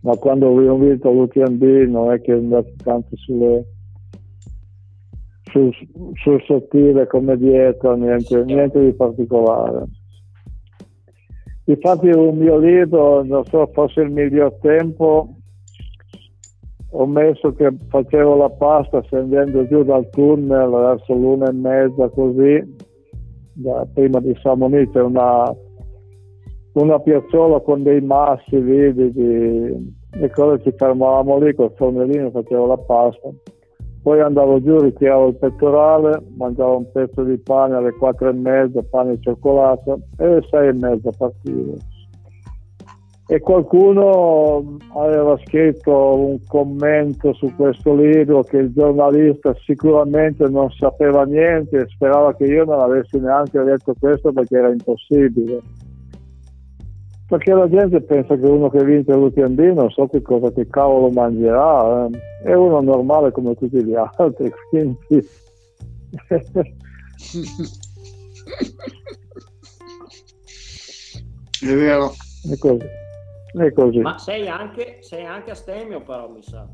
Ma 0.02 0.16
quando 0.16 0.48
ho 0.48 0.76
vinto 0.76 1.10
l'UTMB 1.10 1.62
non 1.88 2.12
è 2.12 2.20
che 2.20 2.34
è 2.34 2.64
tanto 2.82 3.16
sulle, 3.16 3.64
sul, 5.50 5.72
sul 6.14 6.42
sottile 6.42 7.06
come 7.06 7.36
dieta, 7.36 7.94
niente, 7.94 8.42
niente 8.44 8.82
di 8.82 8.92
particolare. 8.92 9.86
Infatti 11.66 12.08
un 12.08 12.36
mio 12.36 12.58
libro, 12.58 13.22
non 13.24 13.44
so, 13.44 13.66
fosse 13.72 14.02
il 14.02 14.10
miglior 14.10 14.54
tempo, 14.60 15.34
ho 16.90 17.06
messo 17.06 17.52
che 17.54 17.74
facevo 17.88 18.36
la 18.36 18.50
pasta 18.50 19.02
scendendo 19.02 19.66
giù 19.66 19.82
dal 19.82 20.08
tunnel 20.10 20.70
verso 20.70 21.14
l'una 21.14 21.48
e 21.48 21.52
mezza 21.52 22.08
così, 22.10 22.62
da, 23.54 23.86
prima 23.92 24.20
di 24.20 24.36
Samonì 24.42 24.88
c'è 24.90 25.00
una, 25.00 25.52
una 26.74 27.00
piazzola 27.00 27.60
con 27.60 27.82
dei 27.82 28.00
massi 28.02 28.58
vidi 28.58 29.10
di, 29.12 29.94
e 30.20 30.30
cosa 30.30 30.62
ci 30.62 30.72
fermavamo 30.76 31.38
lì 31.38 31.54
col 31.54 31.72
fornellino 31.74 32.30
facevo 32.30 32.66
la 32.66 32.78
pasta 32.78 33.28
poi 34.04 34.20
andavo 34.20 34.60
giù, 34.60 34.78
ritiravo 34.80 35.28
il 35.28 35.36
pettorale, 35.36 36.22
mangiavo 36.36 36.76
un 36.76 36.92
pezzo 36.92 37.22
di 37.22 37.38
pane 37.38 37.74
alle 37.74 37.92
quattro 37.92 38.28
e 38.28 38.34
mezza, 38.34 38.82
pane 38.82 39.12
e 39.12 39.18
cioccolato, 39.18 39.98
e 40.18 40.24
alle 40.26 40.46
sei 40.50 40.68
e 40.68 40.72
mezza 40.74 41.10
partivo. 41.16 41.72
E 43.26 43.40
qualcuno 43.40 44.76
aveva 44.94 45.38
scritto 45.38 46.18
un 46.18 46.38
commento 46.46 47.32
su 47.32 47.50
questo 47.56 47.94
libro 47.94 48.42
che 48.42 48.58
il 48.58 48.72
giornalista 48.74 49.54
sicuramente 49.64 50.50
non 50.50 50.68
sapeva 50.68 51.24
niente 51.24 51.78
e 51.78 51.88
sperava 51.88 52.34
che 52.34 52.44
io 52.44 52.66
non 52.66 52.80
avessi 52.80 53.18
neanche 53.18 53.58
letto 53.62 53.94
questo 53.98 54.32
perché 54.32 54.58
era 54.58 54.68
impossibile 54.68 55.62
perché 57.26 57.52
la 57.52 57.68
gente 57.68 58.00
pensa 58.02 58.36
che 58.36 58.46
uno 58.46 58.68
che 58.68 58.84
vince 58.84 59.14
l'UTMB 59.14 59.58
non 59.74 59.90
so 59.90 60.06
che 60.08 60.20
cosa 60.22 60.52
che 60.52 60.68
cavolo 60.68 61.10
mangerà, 61.10 62.06
eh. 62.06 62.10
è 62.44 62.54
uno 62.54 62.80
normale 62.80 63.32
come 63.32 63.54
tutti 63.54 63.82
gli 63.82 63.94
altri, 63.94 64.52
quindi... 64.68 65.28
è 71.60 71.74
vero. 71.74 72.12
È 72.50 72.58
così. 72.58 72.86
È 73.56 73.72
così. 73.72 73.98
Ma 74.00 74.18
sei 74.18 74.48
anche, 74.48 74.98
sei 75.00 75.24
anche 75.24 75.50
astemio 75.52 76.02
però, 76.02 76.28
mi 76.28 76.42
sa. 76.42 76.68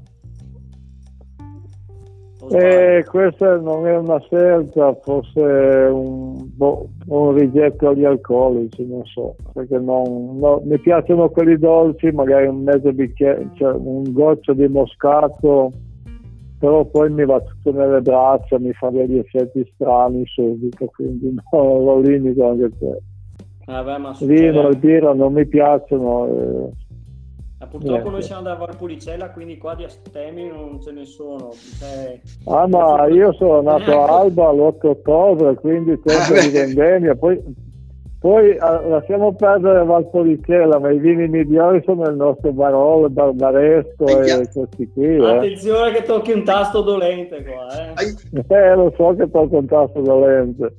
Eh, 2.49 3.05
questa 3.07 3.57
non 3.59 3.87
è 3.87 3.97
una 3.97 4.19
scelta, 4.21 4.95
forse 5.03 5.41
un, 5.41 6.37
boh, 6.55 6.89
un 7.09 7.35
rigetto 7.35 7.91
agli 7.91 8.05
alcolici, 8.05 8.87
non 8.87 9.05
so, 9.05 9.37
perché 9.53 9.79
non, 9.79 10.39
no, 10.39 10.63
mi 10.65 10.79
piacciono 10.79 11.29
quelli 11.29 11.59
dolci, 11.59 12.11
magari 12.11 12.47
un 12.47 12.63
mezzo 12.63 12.93
bicchiere, 12.93 13.51
cioè 13.55 13.75
un 13.75 14.05
goccio 14.13 14.55
di 14.55 14.67
moscato, 14.69 15.71
però 16.59 16.85
poi 16.87 17.11
mi 17.11 17.27
va 17.27 17.41
tutto 17.41 17.77
nelle 17.79 18.01
braccia, 18.01 18.59
mi 18.59 18.73
fa 18.73 18.89
degli 18.89 19.19
effetti 19.19 19.71
strani 19.75 20.25
subito, 20.27 20.87
quindi 20.95 21.35
no, 21.53 21.79
lo 21.79 22.01
limito 22.01 22.49
anche 22.49 22.71
te. 22.79 23.03
Eh 23.67 23.83
beh, 23.85 24.27
Vino 24.27 24.69
e 24.69 24.77
birra 24.77 25.13
non 25.13 25.35
mi 25.35 25.47
piacciono. 25.47 26.27
Eh 26.27 26.89
ma 27.61 27.67
purtroppo 27.67 27.93
Niente. 27.93 28.11
noi 28.11 28.23
siamo 28.23 28.43
da 28.43 28.55
Valpolicella, 28.55 29.31
quindi 29.33 29.59
qua 29.59 29.75
di 29.75 29.85
astemi 29.85 30.49
non 30.49 30.81
ce 30.81 30.93
ne 30.93 31.05
sono. 31.05 31.51
Cioè... 31.79 32.19
Ah, 32.47 32.67
ma 32.67 33.07
io 33.09 33.35
sono 33.35 33.61
nato 33.61 34.01
a 34.01 34.21
Alba 34.21 34.51
l'8 34.51 34.87
ottobre, 34.87 35.55
quindi 35.57 36.01
tempo 36.01 36.41
di 36.41 36.49
vendemmia. 36.57 37.15
Poi, 37.17 37.39
poi 38.19 38.57
ah, 38.57 38.81
lasciamo 38.81 39.35
perdere 39.35 39.85
Valpolicella, 39.85 40.79
ma 40.79 40.91
i 40.91 40.99
vini 40.99 41.29
migliori 41.29 41.83
sono 41.85 42.09
il 42.09 42.17
nostro 42.17 42.51
Barolo, 42.51 43.09
il 43.09 43.13
Barbaresco 43.13 44.07
e 44.07 44.49
questi 44.51 44.91
qui. 44.91 45.17
Eh. 45.17 45.37
Attenzione 45.37 45.93
che 45.93 46.03
tocchi 46.05 46.33
un 46.33 46.45
tasto 46.45 46.81
dolente 46.81 47.45
qua. 47.45 47.93
Eh, 48.01 48.45
eh 48.55 48.75
lo 48.75 48.91
so 48.97 49.15
che 49.17 49.31
tocco 49.31 49.59
un 49.59 49.67
tasto 49.67 50.01
dolente. 50.01 50.77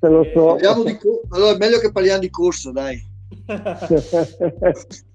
Se 0.00 0.08
lo 0.08 0.24
so. 0.34 0.56
Di 0.56 0.66
allora 0.66 1.54
è 1.54 1.56
meglio 1.56 1.78
che 1.78 1.92
parliamo 1.92 2.18
di 2.18 2.30
corso, 2.30 2.72
dai. 2.72 3.00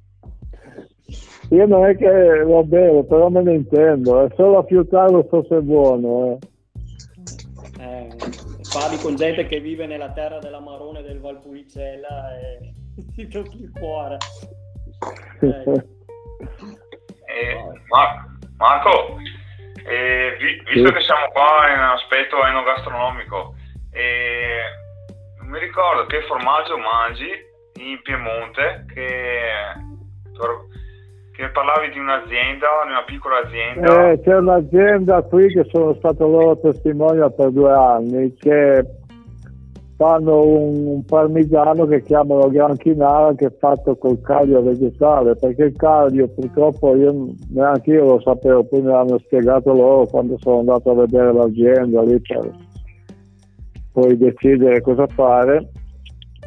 Io 1.54 1.68
non 1.68 1.86
è 1.86 1.96
che 1.96 2.10
lo 2.10 2.64
bevo, 2.64 3.04
però 3.04 3.30
me 3.30 3.44
ne 3.44 3.54
intendo, 3.54 4.26
è 4.26 4.34
solo 4.36 4.58
a 4.58 4.66
fiutarlo 4.66 5.28
so 5.30 5.46
se 5.48 5.58
è 5.58 5.60
buono. 5.60 6.40
Eh. 7.78 7.84
Eh, 7.84 8.10
parli 8.72 8.98
con 8.98 9.16
gente 9.16 9.46
che 9.46 9.60
vive 9.60 9.86
nella 9.86 10.12
terra 10.14 10.40
della 10.40 10.60
Marone 10.60 11.04
del 11.04 11.20
Valpolicella 11.20 12.36
e 12.40 12.74
ti 13.14 13.28
tocchi 13.30 13.62
il 13.62 13.72
cuore. 13.72 14.18
Eh. 15.42 15.86
Eh, 17.28 17.58
Marco, 18.58 19.18
eh, 19.86 20.36
visto 20.74 20.88
sì. 20.88 20.94
che 20.94 21.02
siamo 21.02 21.28
qua 21.34 21.72
in 21.72 21.80
aspetto 21.80 22.44
enogastronomico, 22.48 23.54
eh, 23.92 24.64
mi 25.44 25.60
ricordo 25.60 26.08
che 26.08 26.24
formaggio 26.24 26.78
mangi 26.80 27.30
in 27.76 28.02
Piemonte 28.02 28.86
che 28.92 29.92
che 31.36 31.50
parlavi 31.50 31.90
di 31.92 32.00
un'azienda, 32.00 32.68
di 32.86 32.92
una 32.92 33.04
piccola 33.06 33.40
azienda. 33.44 34.12
Eh, 34.12 34.22
c'è 34.22 34.38
un'azienda 34.38 35.22
qui 35.24 35.48
che 35.48 35.66
sono 35.72 35.96
stato 35.96 36.28
loro 36.28 36.60
testimonial 36.60 37.34
per 37.34 37.50
due 37.50 37.72
anni 37.72 38.34
che 38.36 38.86
fanno 39.98 40.44
un, 40.44 40.86
un 40.86 41.06
parmigiano 41.06 41.86
che 41.88 42.04
chiamano 42.04 42.50
granchinara 42.50 43.34
che 43.36 43.48
è 43.48 43.58
fatto 43.58 43.96
col 43.96 44.22
caglio 44.22 44.62
vegetale 44.62 45.36
perché 45.36 45.66
il 45.66 45.76
caglio 45.76 46.28
purtroppo 46.28 46.96
io 46.96 47.34
neanche 47.50 47.92
io 47.92 48.06
lo 48.06 48.22
sapevo 48.22 48.64
poi 48.66 48.82
me 48.82 48.92
l'hanno 48.92 49.20
spiegato 49.20 49.72
loro 49.72 50.06
quando 50.08 50.36
sono 50.40 50.60
andato 50.60 50.92
a 50.92 50.96
vedere 50.96 51.32
l'azienda 51.32 52.02
lì 52.02 52.20
per 52.22 52.52
poi 53.92 54.18
decidere 54.18 54.82
cosa 54.82 55.06
fare 55.08 55.70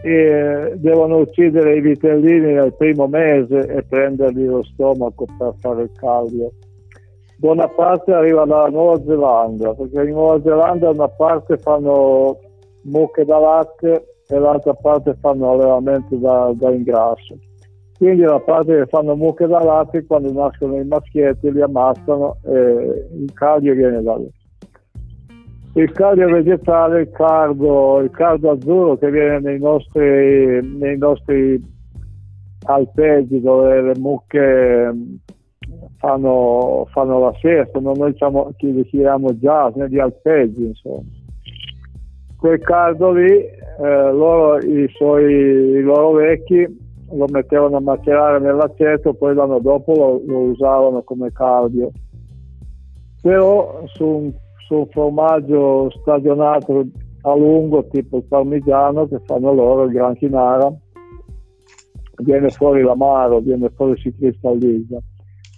eh, 0.02 0.74
devono 0.76 1.18
uccidere 1.18 1.76
i 1.76 1.80
vitellini 1.80 2.52
nel 2.52 2.74
primo 2.74 3.06
mese 3.06 3.66
e 3.66 3.82
prendergli 3.82 4.46
lo 4.46 4.62
stomaco 4.62 5.26
per 5.38 5.54
fare 5.60 5.82
il 5.82 5.90
caldo. 5.98 6.52
Buona 7.38 7.68
parte 7.68 8.12
arriva 8.12 8.44
dalla 8.44 8.68
Nuova 8.68 9.02
Zelanda, 9.04 9.74
perché 9.74 10.02
in 10.02 10.14
Nuova 10.14 10.40
Zelanda 10.42 10.90
una 10.90 11.08
parte 11.08 11.58
fanno 11.58 12.38
mucche 12.84 13.24
da 13.24 13.38
latte 13.38 14.16
e 14.26 14.38
l'altra 14.38 14.74
parte 14.74 15.16
fanno 15.20 15.50
allevamento 15.50 16.16
da, 16.16 16.52
da 16.54 16.70
ingrasso. 16.70 17.36
Quindi 17.98 18.22
la 18.22 18.40
parte 18.40 18.76
che 18.76 18.86
fanno 18.86 19.16
mucche 19.16 19.46
da 19.46 19.62
latte, 19.62 20.04
quando 20.04 20.32
nascono 20.32 20.76
i 20.76 20.84
maschietti 20.84 21.50
li 21.50 21.62
ammazzano 21.62 22.36
e 22.44 23.06
il 23.12 23.32
caglio 23.32 23.72
viene 23.74 24.02
da 24.02 24.16
lì. 24.16 24.30
Il 25.76 25.92
caglio 25.92 26.30
vegetale, 26.30 27.02
il 27.02 27.10
cardo, 27.10 28.00
il 28.00 28.08
cardo 28.10 28.52
azzurro 28.52 28.96
che 28.96 29.10
viene 29.10 29.40
nei 29.40 29.58
nostri, 29.58 30.66
nei 30.78 30.96
nostri 30.96 31.62
alpeggi 32.64 33.42
dove 33.42 33.82
le 33.82 33.92
mucche 33.98 34.94
fanno, 35.98 36.86
fanno 36.90 37.18
la 37.18 37.34
siesta, 37.40 37.78
non 37.78 37.92
noi 37.98 38.12
diciamo, 38.12 38.54
li 38.56 38.84
chiamiamo 38.86 39.34
jazz, 39.34 39.74
negli 39.74 39.98
alpeggi 39.98 40.64
insomma. 40.64 41.02
Quel 42.38 42.58
cardo 42.60 43.12
lì, 43.12 43.32
eh, 43.32 44.12
loro, 44.12 44.56
i, 44.56 44.88
suoi, 44.94 45.30
i 45.30 45.82
loro 45.82 46.12
vecchi 46.12 46.66
lo 47.10 47.26
mettevano 47.30 47.76
a 47.76 47.80
macerare 47.80 48.38
nell'aceto, 48.40 49.12
poi 49.12 49.34
l'anno 49.34 49.58
dopo 49.58 49.92
lo, 49.94 50.22
lo 50.24 50.38
usavano 50.38 51.02
come 51.02 51.30
cardio. 51.32 51.90
Però 53.20 53.82
su 53.86 54.06
un, 54.06 54.32
su 54.66 54.74
un, 54.74 54.86
formaggio 54.88 55.90
stagionato 56.00 56.86
a 57.22 57.34
lungo, 57.34 57.86
tipo 57.88 58.18
il 58.18 58.24
parmigiano 58.24 59.06
che 59.06 59.20
fanno 59.24 59.52
loro, 59.52 59.84
il 59.84 59.92
gran 59.92 60.14
chinara, 60.14 60.72
viene 62.22 62.48
fuori 62.50 62.82
l'amaro, 62.82 63.40
viene 63.40 63.70
fuori 63.74 63.98
si 64.00 64.14
cristallizza. 64.14 64.98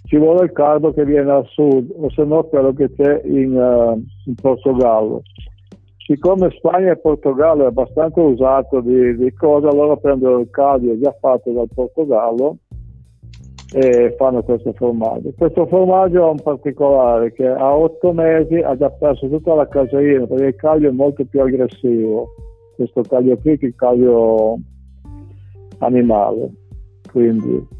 Ci 0.05 0.17
vuole 0.17 0.45
il 0.45 0.51
cardo 0.51 0.91
che 0.93 1.05
viene 1.05 1.31
al 1.31 1.45
sud, 1.45 1.93
o 1.95 2.09
se 2.09 2.23
no 2.23 2.43
quello 2.45 2.73
che 2.73 2.91
c'è 2.93 3.21
in, 3.25 3.55
uh, 3.55 4.01
in 4.25 4.35
Portogallo 4.35 5.21
siccome 6.09 6.49
Spagna 6.57 6.91
e 6.91 6.97
Portogallo 6.97 7.65
è 7.65 7.67
abbastanza 7.67 8.19
usato 8.19 8.81
di, 8.81 9.15
di 9.15 9.31
cosa, 9.35 9.71
loro 9.71 9.95
prendono 9.97 10.39
il 10.39 10.49
cadio 10.49 10.99
già 10.99 11.15
fatto 11.19 11.51
dal 11.51 11.69
Portogallo 11.71 12.57
e 13.73 14.15
fanno 14.17 14.41
questo 14.43 14.73
formaggio. 14.73 15.31
Questo 15.37 15.65
formaggio 15.67 16.25
ha 16.25 16.29
un 16.29 16.41
particolare 16.41 17.31
che 17.33 17.47
a 17.47 17.75
otto 17.75 18.11
mesi 18.13 18.55
ha 18.55 18.75
già 18.75 18.89
perso 18.89 19.27
tutta 19.29 19.53
la 19.53 19.67
caseina 19.67 20.25
perché 20.25 20.45
il 20.45 20.55
caglio 20.55 20.89
è 20.89 20.93
molto 20.93 21.23
più 21.25 21.41
aggressivo, 21.41 22.33
questo 22.75 23.01
caglio 23.01 23.37
qui 23.37 23.57
che 23.57 23.67
il 23.67 23.75
caglio 23.75 24.57
animale. 25.79 26.51
Quindi 27.11 27.77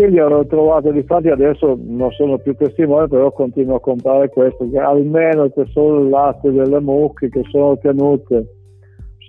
quindi 0.00 0.18
ho 0.18 0.46
trovato, 0.46 0.92
difatti 0.92 1.28
adesso 1.28 1.78
non 1.78 2.10
sono 2.12 2.38
più 2.38 2.54
testimone, 2.54 3.06
però 3.06 3.30
continuo 3.32 3.74
a 3.74 3.80
comprare 3.80 4.30
questo, 4.30 4.66
che 4.70 4.78
almeno 4.78 5.50
c'è 5.50 5.66
solo 5.66 6.00
il 6.00 6.08
latte 6.08 6.50
delle 6.50 6.80
mucche 6.80 7.28
che 7.28 7.42
sono 7.50 7.76
tenute, 7.76 8.46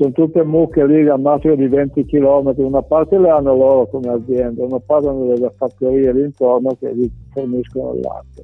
sono 0.02 0.14
tutte 0.14 0.44
mucche 0.44 0.84
lì 0.88 1.08
al 1.08 1.22
massimo 1.22 1.54
di 1.54 1.68
20 1.68 2.06
km, 2.06 2.54
una 2.58 2.82
parte 2.82 3.20
le 3.20 3.30
hanno 3.30 3.56
loro 3.56 3.86
come 3.86 4.10
azienda, 4.10 4.64
una 4.64 4.80
parte 4.80 5.08
hanno 5.08 5.28
delle 5.28 5.54
fattorie 5.56 6.12
lì 6.12 6.24
intorno 6.24 6.76
che 6.80 6.92
gli 6.96 7.08
forniscono 7.32 7.94
il 7.94 8.00
latte. 8.00 8.44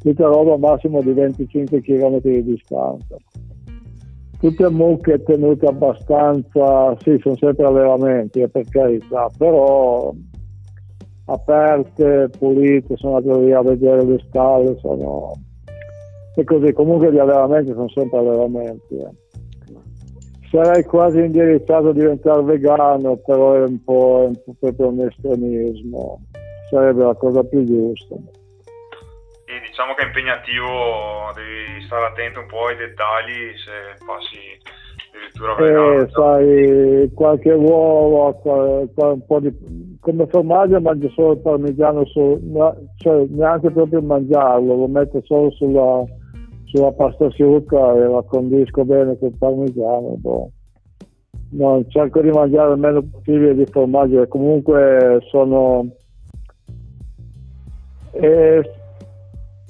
Tutta 0.00 0.26
roba 0.26 0.56
massimo 0.56 1.00
di 1.00 1.12
25 1.12 1.80
km 1.82 2.18
di 2.20 2.42
distanza. 2.42 3.16
Tutte 4.40 4.70
mucche 4.70 5.22
tenute 5.22 5.66
abbastanza, 5.66 6.96
sì, 7.00 7.16
sono 7.20 7.36
sempre 7.36 7.66
allevamenti, 7.66 8.48
per 8.48 8.64
carità, 8.68 9.28
però 9.36 10.12
aperte, 11.26 12.28
pulite, 12.36 12.96
sono 12.96 13.16
andato 13.16 13.40
lì 13.40 13.52
a 13.52 13.62
vedere 13.62 14.04
le 14.04 14.18
stalle, 14.26 14.76
sono... 14.80 15.30
e 16.34 16.42
così, 16.42 16.72
comunque 16.72 17.12
gli 17.12 17.18
allevamenti 17.18 17.70
sono 17.72 17.88
sempre 17.88 18.18
allevamenti. 18.18 18.96
Eh. 18.96 19.26
Sarei 20.50 20.82
quasi 20.84 21.18
indirizzato 21.18 21.88
a 21.88 21.92
diventare 21.92 22.42
vegano, 22.42 23.16
però 23.16 23.54
è 23.54 23.62
un 23.62 23.82
po', 23.84 24.22
è 24.24 24.26
un 24.28 24.42
po 24.42 24.54
proprio 24.58 24.88
un 24.88 25.06
estremismo, 25.06 26.20
sarebbe 26.70 27.04
la 27.04 27.14
cosa 27.14 27.44
più 27.44 27.64
giusta. 27.64 28.14
E 28.14 29.60
diciamo 29.66 29.94
che 29.94 30.02
è 30.02 30.06
impegnativo, 30.06 31.32
devi 31.34 31.84
stare 31.84 32.06
attento 32.06 32.40
un 32.40 32.46
po' 32.46 32.66
ai 32.66 32.76
dettagli 32.76 33.52
se 33.56 34.04
passi 34.04 34.36
addirittura 35.12 35.54
vegano. 35.54 36.00
Eh, 36.00 36.08
sai, 36.10 37.10
qualche 37.14 37.52
uovo, 37.52 38.40
un 38.44 39.26
po' 39.26 39.40
di 39.40 39.96
come 40.00 40.26
formaggio 40.28 40.80
mangio 40.80 41.10
solo 41.10 41.32
il 41.32 41.38
parmigiano, 41.40 42.06
su, 42.06 42.40
cioè 42.96 43.26
neanche 43.28 43.70
proprio 43.70 44.00
mangiarlo, 44.00 44.74
lo 44.74 44.86
metto 44.86 45.20
solo 45.24 45.50
sulla, 45.50 46.04
sulla 46.68 46.92
pasta 46.92 47.26
asciutta 47.26 47.94
e 47.94 48.06
la 48.06 48.22
condisco 48.22 48.84
bene 48.84 49.18
con 49.18 49.28
il 49.28 49.36
parmigiano. 49.38 50.16
Boh. 50.16 50.50
No, 51.50 51.82
cerco 51.88 52.20
di 52.20 52.28
mangiare 52.28 52.74
il 52.74 52.78
meno 52.78 53.02
possibile 53.02 53.54
di 53.54 53.66
formaggio 53.66 54.26
comunque 54.28 55.18
sono... 55.30 55.86
E 58.12 58.70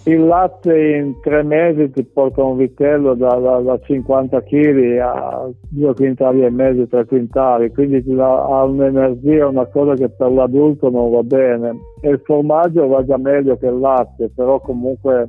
il 0.05 0.24
latte 0.24 0.96
in 0.96 1.20
tre 1.20 1.42
mesi 1.42 1.90
ti 1.90 2.03
porta 2.03 2.42
un 2.42 2.57
vitello 2.57 3.14
da, 3.14 3.34
da, 3.34 3.59
da 3.59 3.78
50 3.78 4.42
kg 4.42 4.99
a 5.01 5.51
2 5.68 5.94
quintali 5.94 6.44
e 6.44 6.51
mezzo, 6.51 6.86
3 6.86 7.05
quintali, 7.05 7.70
quindi 7.72 8.03
ti 8.03 8.14
dà, 8.14 8.44
ha 8.44 8.64
un'energia, 8.64 9.49
una 9.49 9.66
cosa 9.66 9.94
che 9.94 10.09
per 10.09 10.30
l'adulto 10.30 10.88
non 10.88 11.11
va 11.11 11.22
bene. 11.22 11.78
E 12.01 12.11
il 12.11 12.20
formaggio 12.24 12.86
va 12.86 13.05
già 13.05 13.18
meglio 13.18 13.57
che 13.57 13.66
il 13.66 13.78
latte, 13.78 14.30
però 14.34 14.61
comunque 14.61 15.26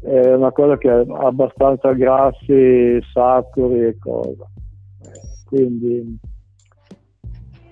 è 0.00 0.34
una 0.34 0.52
cosa 0.52 0.76
che 0.78 0.88
ha 0.88 1.04
abbastanza 1.18 1.92
grassi, 1.92 2.98
saturi 3.12 3.86
e 3.86 3.98
cose. 3.98 4.44
Quindi 5.46 6.18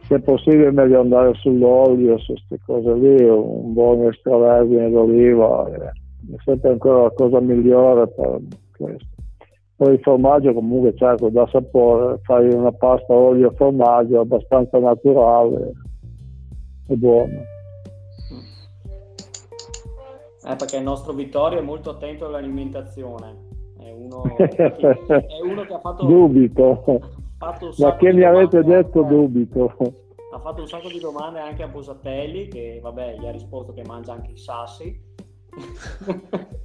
se 0.06 0.20
possibile 0.20 0.68
è 0.68 0.70
meglio 0.70 1.00
andare 1.00 1.34
sull'olio, 1.34 2.18
su 2.18 2.32
queste 2.32 2.58
cose 2.64 2.94
lì, 2.94 3.22
un 3.24 3.72
buon 3.72 4.06
extravergine 4.06 4.90
d'oliva, 4.90 5.68
è 5.68 5.90
sempre 6.44 6.70
ancora 6.70 7.02
la 7.02 7.10
cosa 7.10 7.40
migliore 7.40 8.06
per 8.08 8.40
questo. 8.76 9.14
Poi 9.76 9.92
il 9.92 10.00
formaggio 10.00 10.54
comunque 10.54 10.94
certo 10.94 11.28
dà 11.28 11.46
sapore, 11.48 12.18
fai 12.22 12.48
una 12.54 12.72
pasta 12.72 13.12
olio 13.12 13.50
e 13.50 13.56
formaggio 13.56 14.20
abbastanza 14.20 14.78
naturale 14.78 15.72
e 16.88 16.96
buono. 16.96 17.54
Eh, 20.46 20.56
perché 20.56 20.76
il 20.76 20.84
nostro 20.84 21.12
Vittorio 21.12 21.58
è 21.58 21.62
molto 21.62 21.90
attento 21.90 22.26
all'alimentazione, 22.26 23.48
è 23.78 23.90
uno, 23.90 24.22
è 24.38 25.40
uno 25.42 25.64
che 25.64 25.72
ha 25.74 25.80
fatto... 25.80 26.06
Dubito 26.06 27.24
ma 27.78 27.96
che 27.96 28.12
mi 28.12 28.22
avete 28.22 28.62
detto 28.62 29.04
eh. 29.04 29.08
dubito. 29.08 29.74
Ha 30.32 30.38
fatto 30.38 30.62
un 30.62 30.68
sacco 30.68 30.88
di 30.88 30.98
domande 30.98 31.40
anche 31.40 31.62
a 31.62 31.68
Posatelli, 31.68 32.48
che 32.48 32.80
vabbè, 32.82 33.18
gli 33.18 33.26
ha 33.26 33.30
risposto 33.30 33.72
che 33.72 33.82
mangia 33.84 34.12
anche 34.12 34.32
i 34.32 34.38
sassi. 34.38 35.04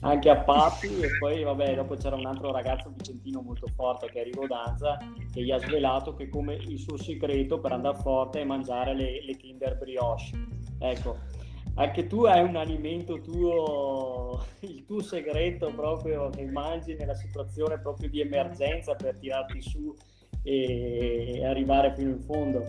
anche 0.00 0.30
a 0.30 0.40
Papi 0.42 1.00
e 1.00 1.18
poi 1.18 1.42
vabbè 1.42 1.74
dopo 1.74 1.96
c'era 1.96 2.16
un 2.16 2.24
altro 2.24 2.50
ragazzo 2.50 2.90
vicentino 2.96 3.42
molto 3.42 3.66
forte 3.74 4.06
che 4.06 4.22
è 4.22 4.24
Rivo 4.24 4.46
Danza 4.46 4.96
che 5.30 5.42
gli 5.42 5.50
ha 5.50 5.58
svelato 5.58 6.14
che 6.14 6.30
come 6.30 6.54
il 6.54 6.78
suo 6.78 6.96
segreto 6.96 7.60
per 7.60 7.72
andare 7.72 7.98
forte 7.98 8.40
è 8.40 8.44
mangiare 8.44 8.94
le, 8.94 9.22
le 9.22 9.36
Kinder 9.36 9.76
Brioche 9.76 10.30
ecco 10.78 11.16
anche 11.76 12.06
tu 12.06 12.24
hai 12.24 12.42
un 12.42 12.56
alimento 12.56 13.20
tuo, 13.20 14.40
il 14.60 14.84
tuo 14.84 15.00
segreto 15.00 15.72
proprio 15.74 16.28
che 16.30 16.44
mangi 16.44 16.94
nella 16.94 17.14
situazione 17.14 17.80
proprio 17.80 18.08
di 18.08 18.20
emergenza 18.20 18.94
per 18.94 19.16
tirarti 19.16 19.60
su 19.60 19.94
e 20.42 21.42
arrivare 21.44 21.94
fino 21.96 22.10
in 22.10 22.20
fondo. 22.20 22.62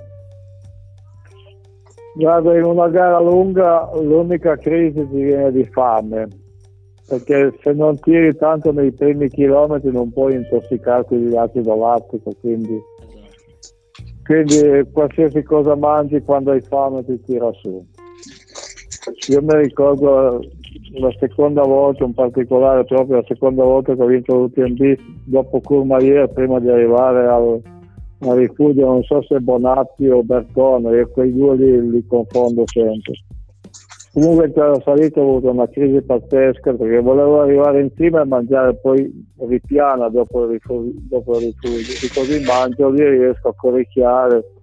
Guarda, 2.16 2.58
in 2.58 2.64
una 2.64 2.88
gara 2.88 3.20
lunga 3.20 3.90
l'unica 3.94 4.56
crisi 4.56 5.06
ti 5.10 5.22
viene 5.22 5.52
di 5.52 5.66
fame, 5.66 6.30
perché 7.06 7.54
se 7.62 7.74
non 7.74 8.00
tiri 8.00 8.34
tanto 8.38 8.72
nei 8.72 8.94
primi 8.94 9.28
chilometri 9.28 9.92
non 9.92 10.14
puoi 10.14 10.36
intossicarti 10.36 11.18
di 11.18 11.36
acido 11.36 11.76
lattico, 11.76 12.32
quindi, 12.40 12.80
esatto. 13.02 14.14
quindi 14.24 14.90
qualsiasi 14.94 15.44
cosa 15.44 15.76
mangi 15.76 16.22
quando 16.22 16.52
hai 16.52 16.62
fame 16.62 17.04
ti 17.04 17.20
tira 17.20 17.52
su. 17.52 17.86
Io 19.30 19.42
mi 19.42 19.56
ricordo 19.58 20.44
la 20.98 21.14
seconda 21.20 21.62
volta, 21.62 22.04
in 22.04 22.14
particolare 22.14 22.84
proprio 22.86 23.18
la 23.18 23.26
seconda 23.28 23.64
volta 23.64 23.94
che 23.94 24.02
ho 24.02 24.06
vinto 24.06 24.36
l'UTMB 24.36 24.98
dopo 25.26 25.62
Courmayeur, 25.62 26.30
prima 26.30 26.60
di 26.60 26.70
arrivare 26.70 27.28
al, 27.28 27.62
al, 28.20 28.38
rifugio, 28.38 28.86
non 28.86 29.04
so 29.04 29.22
se 29.24 29.40
Bonatti 29.40 30.08
o 30.08 30.24
Bertone, 30.24 30.96
io 30.96 31.10
quei 31.10 31.34
due 31.34 31.56
li, 31.56 31.90
li 31.92 32.06
confondo 32.08 32.64
sempre. 32.66 33.14
Comunque 34.14 34.52
tra 34.54 34.80
salito 34.80 35.20
ho 35.20 35.30
avuto 35.30 35.52
una 35.52 35.68
crisi 35.68 36.02
pazzesca 36.02 36.74
perché 36.74 37.02
volevo 37.02 37.42
arrivare 37.42 37.82
in 37.82 37.90
cima 37.98 38.22
e 38.22 38.26
mangiare 38.26 38.74
poi 38.76 39.12
ripiana 39.40 40.08
dopo 40.08 40.46
il 40.46 40.52
rifugio, 40.52 40.94
dopo 41.10 41.38
il 41.38 41.54
rifugio. 41.54 42.14
così 42.14 42.42
mangio 42.46 42.90
lì 42.90 43.06
riesco 43.06 43.50
a 43.50 43.54
corricchiare 43.54 44.55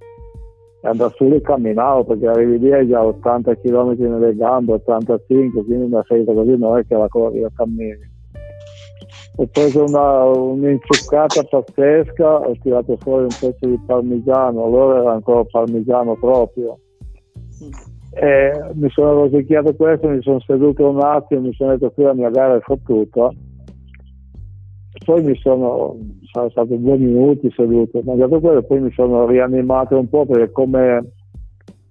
e 0.83 0.89
andare 0.89 1.13
su 1.15 1.25
e 1.25 1.41
camminavo 1.41 2.05
perché 2.05 2.27
arrivi 2.27 2.59
lì 2.59 2.89
già 2.89 3.05
80 3.05 3.55
km 3.57 3.95
nelle 3.99 4.35
gambe, 4.35 4.73
85, 4.75 5.65
quindi 5.65 5.85
una 5.85 6.05
salita 6.07 6.33
così 6.33 6.57
non 6.57 6.79
è 6.79 6.87
che 6.87 6.95
la 6.95 7.09
corri 7.09 7.41
la 7.41 7.51
cammini. 7.55 8.11
Ho 9.37 9.47
preso 9.47 9.85
una, 9.85 10.25
un'inciuccata 10.25 11.45
pazzesca, 11.45 12.41
ho 12.41 12.53
tirato 12.61 12.97
fuori 12.99 13.23
un 13.23 13.37
pezzo 13.41 13.67
di 13.67 13.81
parmigiano, 13.87 14.65
allora 14.65 15.01
era 15.01 15.13
ancora 15.13 15.45
parmigiano 15.45 16.17
proprio 16.17 16.79
e 18.15 18.53
mi 18.75 18.91
sono 18.91 19.15
rosicchiato 19.15 19.75
questo, 19.75 20.09
mi 20.09 20.21
sono 20.21 20.39
seduto 20.41 20.89
un 20.89 21.01
attimo, 21.01 21.41
mi 21.41 21.55
sono 21.55 21.71
detto 21.71 21.91
qui 21.93 22.05
la 22.05 22.13
mia 22.13 22.29
gara 22.29 22.57
è 22.57 22.61
fottuta. 22.61 23.31
Poi 25.05 25.23
mi 25.23 25.37
sono, 25.37 25.97
sono 26.31 26.49
stato 26.51 26.77
due 26.77 26.97
minuti 26.97 27.51
seduto, 27.55 27.99
ho 27.99 28.03
mangiato 28.05 28.41
quello 28.41 28.59
e 28.59 28.65
poi 28.65 28.81
mi 28.81 28.93
sono 28.93 29.27
rianimato 29.27 29.99
un 29.99 30.09
po' 30.09 30.25
perché 30.27 30.51
come 30.53 31.13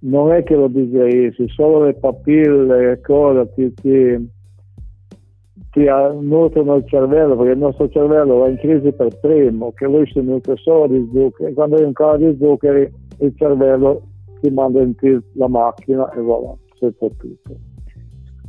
non 0.00 0.32
è 0.32 0.42
che 0.42 0.54
lo 0.54 0.68
digerissi, 0.68 1.48
solo 1.48 1.84
le 1.84 1.94
papille, 1.94 3.00
cose 3.02 3.52
ti, 3.54 3.72
ti, 3.74 4.30
ti 5.70 5.84
nutrono 6.20 6.76
il 6.76 6.86
cervello, 6.86 7.36
perché 7.36 7.52
il 7.52 7.58
nostro 7.58 7.88
cervello 7.88 8.38
va 8.38 8.48
in 8.48 8.56
crisi 8.56 8.92
per 8.92 9.18
primo, 9.20 9.72
che 9.72 9.86
lui 9.86 10.06
si 10.06 10.20
nutre 10.20 10.56
solo 10.56 10.88
di 10.88 11.08
zuccheri, 11.12 11.54
quando 11.54 11.76
hai 11.76 11.84
un 11.84 11.92
calo 11.92 12.16
di 12.16 12.36
zuccheri 12.38 12.92
il 13.18 13.34
cervello 13.36 14.02
ti 14.40 14.50
manda 14.50 14.82
in 14.82 14.94
tilt 14.96 15.24
la 15.34 15.48
macchina 15.48 16.10
e 16.12 16.20
voilà, 16.20 16.52
sei 16.78 16.92
tutto. 16.98 17.71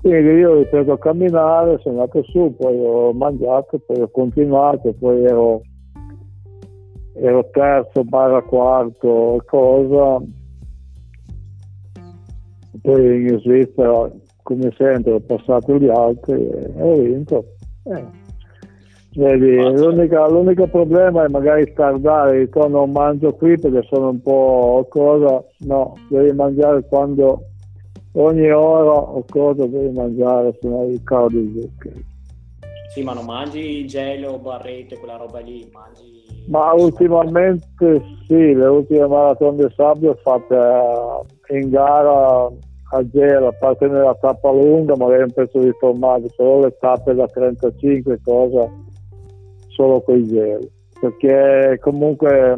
Quindi 0.03 0.31
io 0.31 0.51
ho 0.51 0.55
ripreso 0.55 0.91
a 0.91 0.99
camminare, 0.99 1.79
sono 1.79 2.01
andato 2.01 2.23
su, 2.23 2.53
poi 2.57 2.77
ho 2.77 3.13
mangiato, 3.13 3.79
poi 3.79 4.01
ho 4.01 4.09
continuato, 4.09 4.93
poi 4.99 5.23
ero, 5.23 5.61
ero 7.15 7.49
terzo, 7.53 8.03
barra 8.03 8.41
quarto, 8.41 9.41
cosa. 9.45 10.21
Poi 12.81 13.29
in 13.29 13.39
Svizzera, 13.39 14.11
come 14.41 14.73
sempre, 14.75 15.13
ho 15.13 15.21
passato 15.21 15.77
gli 15.77 15.87
altri 15.87 16.49
e 16.49 16.73
ho 16.81 16.97
vinto. 16.97 17.45
Eh. 17.83 18.05
Vedi, 19.15 19.55
l'unica, 19.55 20.27
l'unico 20.27 20.67
problema 20.67 21.23
è 21.23 21.29
magari 21.29 21.71
tardare, 21.71 22.39
dico 22.39 22.67
non 22.67 22.91
mangio 22.91 23.31
qui 23.35 23.57
perché 23.57 23.83
sono 23.83 24.09
un 24.09 24.21
po' 24.21 24.85
cosa, 24.89 25.41
no, 25.59 25.93
devi 26.09 26.35
mangiare 26.35 26.85
quando 26.89 27.51
ogni 28.13 28.49
ora 28.49 28.91
o 28.91 29.23
cosa 29.29 29.65
devi 29.65 29.91
mangiare, 29.91 30.57
se 30.59 30.67
no 30.67 30.85
il 30.85 31.01
calo 31.03 31.29
di 31.29 31.51
zuccheri. 31.59 32.05
Sì, 32.93 33.01
ma 33.03 33.13
non 33.13 33.25
mangi 33.25 33.85
gelo, 33.87 34.37
barrette, 34.37 34.97
quella 34.97 35.17
roba 35.17 35.39
lì, 35.39 35.67
mangi... 35.71 36.21
Ma 36.47 36.73
ultimamente 36.73 38.03
sì, 38.27 38.53
le 38.53 38.65
ultime 38.65 39.07
maratone 39.07 39.65
di 39.65 39.73
sabbia 39.75 40.11
ho 40.11 40.15
fatte 40.21 40.55
eh, 41.47 41.57
in 41.57 41.69
gara 41.69 42.45
a 42.45 43.09
gelo, 43.09 43.47
a 43.47 43.53
parte 43.53 43.87
nella 43.87 44.13
tappa 44.15 44.51
lunga, 44.51 44.95
magari 44.95 45.23
un 45.23 45.31
pezzo 45.31 45.59
di 45.59 45.71
formaggio, 45.79 46.29
solo 46.35 46.65
le 46.65 46.77
tappe 46.79 47.15
da 47.15 47.25
35 47.25 48.19
cosa 48.23 48.69
solo 49.69 50.01
quei 50.01 50.27
gel 50.27 50.69
perché 51.03 51.79
comunque 51.81 52.57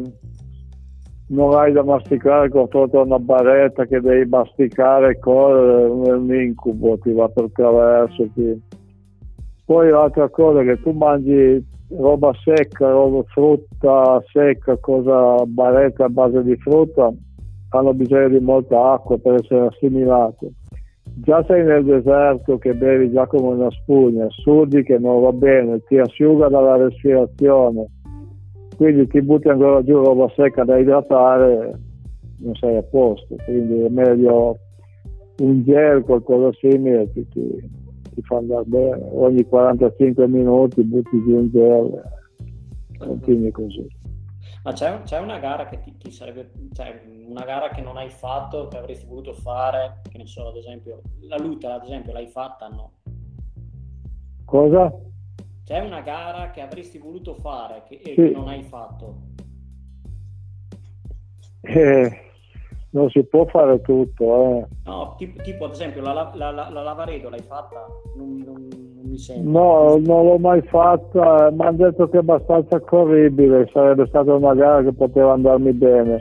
non 1.28 1.54
hai 1.54 1.72
da 1.72 1.82
masticare 1.82 2.48
confronto 2.48 3.00
a 3.00 3.04
una 3.04 3.18
barretta 3.18 3.84
che 3.84 4.00
devi 4.00 4.28
masticare 4.28 5.12
e 5.12 5.18
correre 5.18 5.84
è 5.84 6.12
un 6.12 6.32
incubo 6.32 6.98
ti 6.98 7.12
va 7.12 7.28
per 7.28 7.50
traverso 7.52 8.28
ti... 8.34 8.60
poi 9.64 9.90
l'altra 9.90 10.28
cosa 10.28 10.60
è 10.60 10.64
che 10.64 10.80
tu 10.82 10.92
mangi 10.92 11.64
roba 11.88 12.32
secca 12.44 12.90
roba 12.90 13.22
frutta 13.28 14.22
secca 14.32 14.76
cosa 14.76 15.44
barretta 15.46 16.04
a 16.04 16.08
base 16.08 16.44
di 16.44 16.56
frutta 16.56 17.12
hanno 17.70 17.94
bisogno 17.94 18.28
di 18.28 18.40
molta 18.40 18.92
acqua 18.92 19.18
per 19.18 19.34
essere 19.34 19.66
assimilate 19.66 20.52
già 21.18 21.42
sei 21.46 21.64
nel 21.64 21.84
deserto 21.84 22.58
che 22.58 22.74
bevi 22.74 23.10
già 23.10 23.26
come 23.26 23.54
una 23.54 23.70
spugna, 23.70 24.26
sudi 24.28 24.82
che 24.82 24.98
non 24.98 25.22
va 25.22 25.32
bene, 25.32 25.82
ti 25.84 25.96
asciuga 25.96 26.48
dalla 26.48 26.76
respirazione, 26.76 27.86
quindi 28.76 29.06
ti 29.08 29.22
butti 29.22 29.48
ancora 29.48 29.82
giù 29.82 29.94
roba 29.94 30.30
secca 30.36 30.64
da 30.64 30.78
idratare, 30.78 31.78
non 32.38 32.54
sei 32.54 32.76
a 32.76 32.82
posto, 32.82 33.36
quindi 33.44 33.80
è 33.80 33.88
meglio 33.88 34.58
un 35.38 35.62
gel, 35.64 36.02
qualcosa 36.02 36.56
simile, 36.58 37.10
ti, 37.12 37.26
ti, 37.28 37.70
ti 38.14 38.22
fa 38.22 38.36
andare 38.36 38.64
bene, 38.66 39.08
ogni 39.12 39.44
45 39.44 40.28
minuti 40.28 40.82
butti 40.82 41.22
giù 41.22 41.36
un 41.36 41.50
gel, 41.50 42.02
continui 42.98 43.50
così. 43.50 43.86
Ma 44.62 44.72
c'è, 44.72 45.02
c'è, 45.02 45.20
una 45.20 45.38
gara 45.38 45.66
che 45.66 45.78
ti, 45.80 45.96
ti 45.96 46.10
sarebbe, 46.10 46.50
cioè 46.72 47.00
una 47.28 47.44
gara 47.44 47.68
che 47.68 47.82
non 47.82 47.96
hai 47.96 48.10
fatto, 48.10 48.66
che 48.68 48.76
avresti 48.76 49.06
voluto 49.06 49.32
fare, 49.32 50.00
che 50.10 50.18
ne 50.18 50.26
so, 50.26 50.48
ad 50.48 50.56
esempio, 50.56 51.02
la 51.20 51.36
Luta, 51.38 51.74
ad 51.74 51.84
esempio, 51.84 52.12
l'hai 52.12 52.26
fatta, 52.26 52.66
no? 52.68 52.90
Cosa? 54.44 54.92
C'è 55.66 55.80
una 55.80 56.00
gara 56.00 56.52
che 56.52 56.60
avresti 56.60 56.96
voluto 56.96 57.34
fare 57.34 57.82
che, 57.88 57.96
e 57.96 58.10
sì. 58.10 58.14
che 58.14 58.30
non 58.30 58.46
hai 58.46 58.62
fatto. 58.62 59.16
Eh, 61.62 62.20
non 62.90 63.10
si 63.10 63.24
può 63.24 63.46
fare 63.46 63.80
tutto. 63.80 64.24
Eh. 64.24 64.66
No, 64.84 65.16
tipo, 65.18 65.42
tipo, 65.42 65.64
ad 65.64 65.72
esempio 65.72 66.02
la, 66.02 66.12
la, 66.12 66.52
la, 66.52 66.70
la 66.70 66.82
Lavaredo 66.82 67.28
l'hai 67.30 67.42
fatta? 67.42 67.84
Non, 68.14 68.44
non, 68.46 68.68
non 68.68 69.06
mi 69.06 69.18
sembra. 69.18 69.60
No, 69.60 69.96
non 69.96 70.26
l'ho 70.26 70.38
mai 70.38 70.62
fatta, 70.62 71.50
mi 71.50 71.64
hanno 71.64 71.76
detto 71.78 72.08
che 72.10 72.18
è 72.18 72.20
abbastanza 72.20 72.78
corribile, 72.78 73.68
sarebbe 73.72 74.06
stata 74.06 74.34
una 74.34 74.54
gara 74.54 74.84
che 74.84 74.92
poteva 74.92 75.32
andarmi 75.32 75.72
bene. 75.72 76.20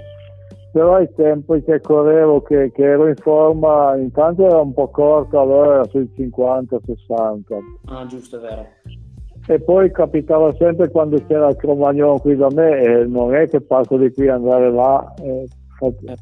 Però 0.71 0.95
ai 0.95 1.13
tempi 1.13 1.61
che 1.61 1.81
correvo, 1.81 2.41
che, 2.41 2.71
che 2.71 2.83
ero 2.83 3.07
in 3.07 3.15
forma, 3.17 3.95
intanto 3.95 4.43
era 4.43 4.59
un 4.59 4.73
po' 4.73 4.89
corto, 4.89 5.39
allora 5.39 5.75
era 5.75 5.85
sui 5.85 6.11
50-60. 6.17 7.43
Ah, 7.85 8.07
giusto, 8.07 8.37
è 8.37 8.39
vero. 8.41 9.04
E 9.47 9.59
poi 9.59 9.91
capitava 9.91 10.53
sempre 10.55 10.89
quando 10.89 11.23
c'era 11.27 11.49
il 11.49 11.55
Cromagnon 11.55 12.19
qui 12.19 12.35
da 12.35 12.49
me, 12.51 12.81
e 12.81 13.05
non 13.05 13.35
è 13.35 13.47
che 13.47 13.61
passo 13.61 13.97
di 13.97 14.11
qui 14.11 14.27
andare 14.27 14.71
là. 14.71 15.13
Eh, 15.21 15.45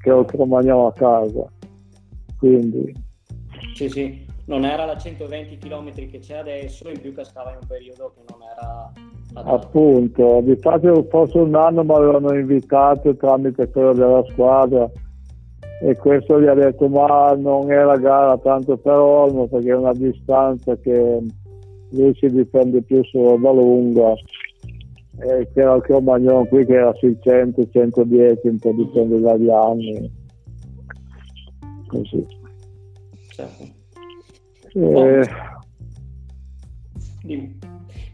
che 0.02 0.12
ho 0.12 0.26
Cromagnolo 0.26 0.88
a 0.88 0.94
casa. 0.94 1.46
Quindi... 2.38 2.94
Sì, 3.76 3.88
sì, 3.90 4.26
non 4.46 4.66
era 4.66 4.86
la 4.86 4.98
120 4.98 5.58
km 5.58 5.94
che 5.94 6.20
c'è 6.20 6.38
adesso, 6.38 6.90
in 6.90 7.00
più 7.00 7.14
cascava 7.14 7.52
in 7.52 7.58
un 7.62 7.68
periodo 7.68 8.14
che 8.16 8.22
non 8.30 8.40
era... 8.42 8.92
Appunto, 9.36 10.42
di 10.44 10.56
fatto 10.58 11.08
forse 11.10 11.40
un 11.40 11.56
anno 11.56 11.84
mi 11.84 11.94
avevano 11.94 12.34
invitato 12.36 13.16
tramite 13.16 13.70
quello 13.70 13.94
della 13.94 14.24
squadra. 14.30 14.90
E 15.82 15.98
questo 15.98 16.40
gli 16.40 16.48
ha 16.48 16.54
detto 16.54 16.88
ma 16.88 17.34
non 17.34 17.70
è 17.72 17.84
la 17.84 17.98
gara 17.98 18.38
tanto 18.38 18.78
per 18.78 18.94
Olmo 18.94 19.48
perché 19.48 19.70
è 19.70 19.76
una 19.76 19.92
distanza 19.92 20.78
che 20.78 21.20
lui 21.94 22.14
si 22.16 22.28
difende 22.28 22.82
più 22.82 23.04
sulla 23.04 23.52
lunga 23.52 24.14
eh, 25.20 25.48
c'era 25.54 25.76
il 25.76 25.82
Cromagnon 25.84 26.48
qui 26.48 26.66
che 26.66 26.74
era 26.74 26.94
sui 26.96 27.18
100, 27.22 27.70
110, 27.70 28.48
un 28.48 28.58
po' 28.58 28.72
dipende 28.72 29.20
dagli 29.20 29.50
anni. 29.50 30.12
Così. 31.88 32.26
Certo. 33.30 33.64
Eh, 34.74 35.28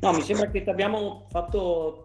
no, 0.01 0.11
mi 0.11 0.21
sembra 0.21 0.49
che 0.49 0.61
ti 0.61 0.69
abbiamo 0.69 1.25
fatto 1.29 2.03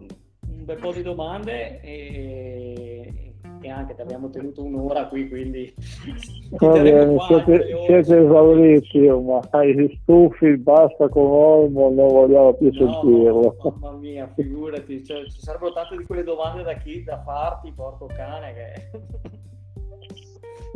un 0.49 0.65
bel 0.65 0.79
po' 0.79 0.93
di 0.93 1.03
domande 1.03 1.81
e, 1.81 3.24
e 3.65 3.71
anche 3.71 3.95
ti 3.95 4.01
abbiamo 4.03 4.29
tenuto 4.29 4.63
un'ora 4.63 5.07
qui, 5.09 5.29
quindi 5.29 5.73
bene, 6.59 7.17
siete, 7.27 7.67
siete 7.87 8.19
esauriti 8.19 9.07
ormai, 9.07 9.99
stufi, 10.03 10.57
basta 10.59 11.09
con 11.09 11.27
Olmo, 11.27 11.91
non 11.91 12.09
vogliamo 12.09 12.55
più 12.55 12.71
no, 12.73 13.01
sentirlo. 13.01 13.57
mamma 13.81 13.97
mia, 13.97 14.31
figurati, 14.35 15.05
cioè, 15.05 15.25
ci 15.25 15.41
sarebbero 15.41 15.73
tante 15.73 15.97
di 15.97 16.05
quelle 16.05 16.25
domande 16.25 16.63
da 16.63 16.75
chi 16.75 17.03
da 17.03 17.23
farti, 17.23 17.73
porco 17.73 18.07
cane, 18.07 18.53
che... 18.53 19.53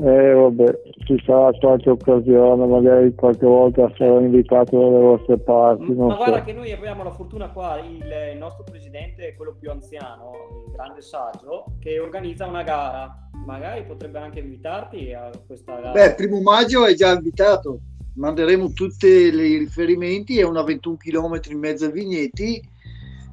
Eh 0.01 0.33
vabbè, 0.33 0.81
ci 1.07 1.21
sarà 1.27 1.51
qualche 1.59 1.91
occasione, 1.91 2.67
magari 2.67 3.13
qualche 3.17 3.45
volta 3.45 3.93
sarò 3.97 4.21
invitato 4.21 4.79
dalle 4.79 5.01
vostre 5.01 5.39
parti. 5.39 5.93
Ma 5.93 6.15
guarda 6.15 6.39
so. 6.39 6.45
che 6.45 6.53
noi 6.53 6.71
abbiamo 6.71 7.03
la 7.03 7.11
fortuna 7.11 7.51
qua, 7.51 7.81
il, 7.81 8.39
nostro 8.39 8.63
presidente, 8.63 9.35
quello 9.35 9.57
più 9.59 9.73
anziano, 9.73 10.65
il 10.67 10.73
grande 10.73 11.01
saggio, 11.01 11.65
che 11.81 11.99
organizza 11.99 12.47
una 12.47 12.63
gara. 12.63 13.29
Magari 13.45 13.83
potrebbe 13.83 14.21
anche 14.21 14.39
invitarti 14.39 15.13
a 15.13 15.31
questa 15.45 15.75
gara. 15.75 15.91
Beh, 15.91 16.07
il 16.07 16.15
primo 16.15 16.41
maggio 16.43 16.87
è 16.87 16.95
già 16.95 17.13
invitato. 17.15 17.81
Manderemo 18.15 18.71
tutti 18.71 19.07
i 19.07 19.31
riferimenti, 19.31 20.39
è 20.39 20.45
una 20.45 20.63
21 20.63 20.97
km 20.97 21.41
in 21.51 21.59
mezzo 21.59 21.87
ai 21.87 21.93
vigneti, 21.93 22.63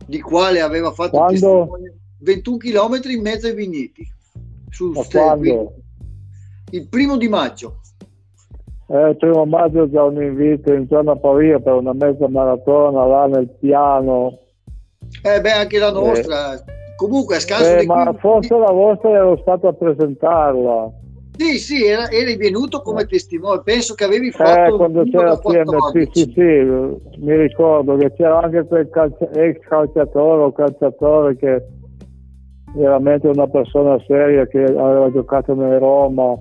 di 0.03 0.19
quale 0.19 0.61
aveva 0.61 0.91
fatto 0.91 1.17
Quando... 1.17 1.69
21 2.21 2.57
km 2.57 2.99
in 3.11 3.21
mezzo 3.21 3.45
ai 3.45 3.53
vigneti. 3.53 4.03
Sul 4.71 4.95
quando? 5.11 5.84
Il 6.75 6.87
primo 6.87 7.17
di 7.17 7.27
maggio. 7.27 7.79
Eh, 8.87 9.09
il 9.09 9.17
primo 9.17 9.45
maggio 9.45 9.89
già 9.89 10.03
un 10.03 10.21
invito 10.21 10.71
in 10.71 10.87
zona 10.87 11.15
Pavia 11.15 11.59
per 11.59 11.73
una 11.73 11.93
mezza 11.93 12.27
maratona 12.27 13.05
là 13.05 13.25
nel 13.27 13.49
piano. 13.59 14.39
Eh 15.23 15.41
beh, 15.41 15.51
anche 15.51 15.79
la 15.79 15.91
nostra. 15.91 16.53
Eh. 16.53 16.73
Comunque, 16.95 17.37
a 17.37 17.39
scanso 17.39 17.77
eh, 17.77 17.85
ma 17.85 18.13
forse 18.19 18.55
la 18.57 18.71
vostra 18.71 19.09
ero 19.09 19.37
stato 19.41 19.67
a 19.67 19.73
presentarla. 19.73 20.91
Sì, 21.37 21.57
sì, 21.57 21.85
era, 21.85 22.09
eri 22.09 22.37
venuto 22.37 22.81
come 22.81 23.05
testimone. 23.05 23.61
Penso 23.63 23.93
che 23.93 24.05
avevi 24.05 24.31
fatto 24.31 24.75
eh, 24.75 24.77
quando 24.77 25.03
c'era 25.03 25.37
CMT, 25.37 26.11
sì, 26.11 26.31
sì, 26.33 27.19
mi 27.19 27.35
ricordo 27.35 27.97
che 27.97 28.13
c'era 28.13 28.41
anche 28.41 28.63
quel 28.63 28.89
calci- 28.89 29.27
ex 29.33 29.59
calciatore 29.67 30.43
o 30.43 30.53
calciatore 30.53 31.35
che 31.35 31.65
veramente 32.75 33.27
una 33.27 33.47
persona 33.47 33.97
seria 34.07 34.45
che 34.47 34.63
aveva 34.63 35.11
giocato 35.11 35.53
nel 35.55 35.79
Roma. 35.79 36.37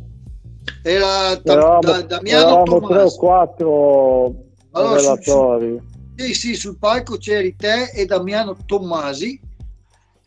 Era 0.82 1.40
eravamo, 1.42 1.80
da, 1.80 2.02
Damiano 2.02 2.46
eravamo 2.46 2.88
tre 2.88 3.02
o 3.02 3.16
quattro 3.16 4.34
allora, 4.72 4.96
relatori. 4.96 5.80
Su, 6.16 6.24
sì, 6.24 6.34
sì, 6.34 6.54
sul 6.54 6.78
palco 6.78 7.16
c'eri 7.16 7.56
te 7.56 7.90
e 7.94 8.04
Damiano 8.06 8.56
Tommasi 8.66 9.40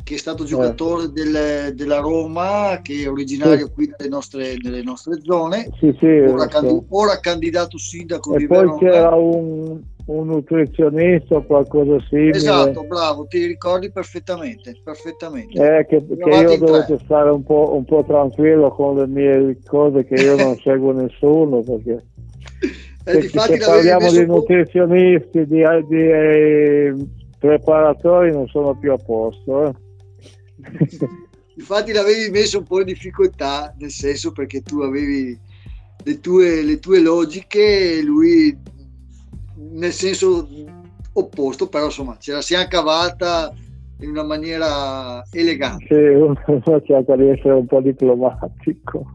che 0.08 0.16
è 0.16 0.18
stato 0.18 0.46
giocatore 0.46 1.04
eh. 1.04 1.12
del, 1.12 1.76
della 1.76 2.00
Roma, 2.00 2.80
che 2.82 3.04
è 3.04 3.10
originario 3.10 3.66
sì. 3.66 3.74
qui 3.74 3.94
delle 3.98 4.10
nostre, 4.10 4.56
delle 4.56 4.82
nostre 4.82 5.20
zone, 5.22 5.70
sì, 5.82 5.94
sì, 6.00 6.06
ora, 6.06 6.48
candid- 6.48 6.86
ora, 6.88 7.20
candidato 7.20 7.78
sindaco 7.78 8.36
e 8.36 8.38
di 8.38 8.48
poi 8.48 8.60
Verona. 8.60 8.78
c'era 8.78 9.16
un, 9.16 9.82
un 10.08 10.28
nutrizionista 10.28 11.36
o 11.36 11.44
qualcosa 11.44 11.98
simile. 12.10 12.38
Esatto, 12.38 12.84
bravo, 12.84 13.26
ti 13.28 13.46
ricordi 13.46 13.92
perfettamente, 13.92 14.80
perfettamente. 14.84 15.80
Eh, 15.80 15.86
che, 15.86 16.06
che 16.06 16.30
io 16.30 16.52
ho 16.52 16.58
dovuto 16.58 17.00
stare 17.04 17.30
un 17.30 17.44
po', 17.44 17.76
un 17.76 17.84
po' 17.84 18.04
tranquillo 18.06 18.72
con 18.72 18.98
le 18.98 19.08
mie 19.08 19.58
cose 19.66 20.06
che 20.06 20.16
io 20.16 20.36
non 20.36 20.58
seguo 20.64 20.94
nessuno 20.94 21.62
perché... 21.62 22.06
Eh, 23.04 23.22
se, 23.22 23.40
se 23.40 23.58
parliamo 23.58 24.12
di 24.12 24.26
nutrizionisti, 24.26 25.46
di, 25.46 25.64
di 25.88 26.02
eh, 26.02 26.94
preparatori 27.40 28.32
non 28.32 28.48
sono 28.48 28.78
più 28.78 28.92
a 28.92 28.98
posto. 28.98 29.68
Eh. 29.68 29.74
Infatti 31.56 31.92
l'avevi 31.92 32.30
messo 32.30 32.60
un 32.60 32.66
po' 32.66 32.80
in 32.82 32.86
difficoltà, 32.86 33.74
nel 33.80 33.92
senso 33.92 34.32
perché 34.32 34.62
tu 34.62 34.82
avevi 34.82 35.38
le 36.04 36.20
tue, 36.20 36.62
le 36.62 36.80
tue 36.80 37.00
logiche 37.00 37.98
e 37.98 38.02
lui 38.04 38.56
nel 39.58 39.92
senso 39.92 40.48
opposto, 41.14 41.68
però 41.68 41.86
insomma 41.86 42.18
ce 42.20 42.34
la 42.34 42.42
siamo 42.42 42.66
cavata 42.68 43.54
in 44.00 44.10
una 44.10 44.24
maniera 44.24 45.24
elegante. 45.32 45.86
Sì, 45.88 45.96
uno 45.96 46.36
cerca 46.86 47.16
di 47.16 47.30
essere 47.30 47.54
un 47.54 47.66
po' 47.66 47.82
diplomatico. 47.82 49.06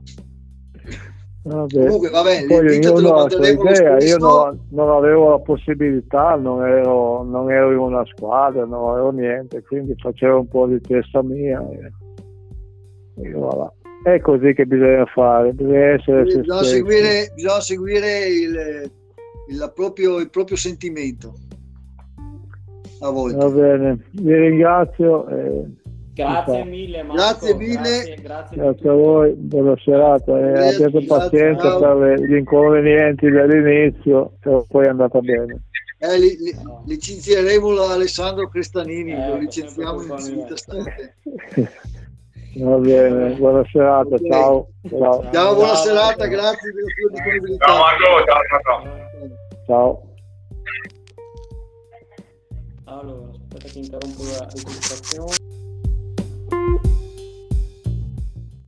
Vabbè. 1.45 1.87
Comunque, 1.87 2.11
vabbè, 2.11 2.47
Poi 2.47 2.83
la 2.83 3.29
sua 3.29 3.49
idea, 3.49 3.99
io 3.99 4.17
non, 4.19 4.61
non, 4.71 4.91
avevo 4.91 5.31
la 5.31 5.39
possibilità, 5.41 6.37
non 6.37 6.65
ero, 6.65 7.25
non 7.25 7.51
ero, 7.51 7.73
in 7.73 7.79
una 7.79 8.05
squadra, 8.07 8.65
non 8.65 8.91
avevo 8.91 9.11
niente, 9.11 9.61
quindi 9.63 9.95
facevo 9.97 10.39
un 10.39 10.49
po' 10.49 10.67
di 10.67 10.81
testa 10.81 11.21
mia. 11.23 11.61
E, 11.69 13.23
e 13.23 13.33
voilà. 13.33 13.73
È 14.05 14.21
così 14.21 14.53
che 14.55 14.67
bisogna 14.67 15.05
fare, 15.07 15.53
bisogna 15.53 15.93
essere 15.93 16.23
bisogna 16.23 16.63
seguire, 16.63 17.33
bisogna 17.35 17.61
seguire 17.61 18.27
il, 18.27 18.91
il, 19.49 19.73
proprio, 19.75 20.19
il 20.19 20.31
proprio 20.31 20.57
sentimento. 20.57 21.35
A 23.01 23.11
volte. 23.11 23.37
Va 23.37 23.49
bene, 23.49 23.99
vi 24.13 24.35
ringrazio. 24.35 25.29
E... 25.29 25.65
Grazie 26.15 26.65
mille, 26.65 27.03
Marco. 27.03 27.15
Grazie 27.15 27.55
mille. 27.55 27.75
Grazie, 27.75 28.15
grazie, 28.17 28.57
grazie 28.57 28.89
a 28.89 28.93
voi, 28.93 29.33
buona 29.33 29.75
serata 29.83 30.39
eh, 30.39 30.75
abbiate 30.75 31.07
pazienza 31.07 31.63
ciao. 31.63 31.99
per 31.99 32.21
gli 32.21 32.35
inconvenienti 32.35 33.31
dell'inizio, 33.31 34.33
poi 34.69 34.85
è 34.85 34.89
andata 34.89 35.21
bene. 35.21 35.63
Eh, 35.99 36.19
li, 36.19 36.37
li, 36.39 36.53
licenzieremo 36.87 37.81
Alessandro 37.81 38.49
Crestanini, 38.49 39.13
eh, 39.13 39.29
lo 39.29 39.37
licenziamo 39.37 40.03
in 40.03 40.19
seduta 40.19 40.57
stante. 40.57 41.17
Va 42.55 42.77
bene, 42.77 43.35
buona 43.37 43.65
serata, 43.73 44.15
okay. 44.15 44.31
ciao. 44.31 44.69
Ciao, 44.89 45.31
ciao 45.33 45.55
buona 45.55 45.75
serata, 45.75 46.27
grazie 46.27 46.71
della 46.71 46.87
tua 46.99 47.11
disponibilità. 47.11 47.67
Ciao 47.67 47.79
Marco, 47.79 48.25
ciao, 48.27 48.41
ciao. 48.63 49.01
Ciao. 49.67 50.03
Allora, 52.85 53.31
aspetta 53.31 53.69
che 53.69 53.79
interrompo 53.79 54.23
la 54.25 54.49
registrazione. 54.53 55.42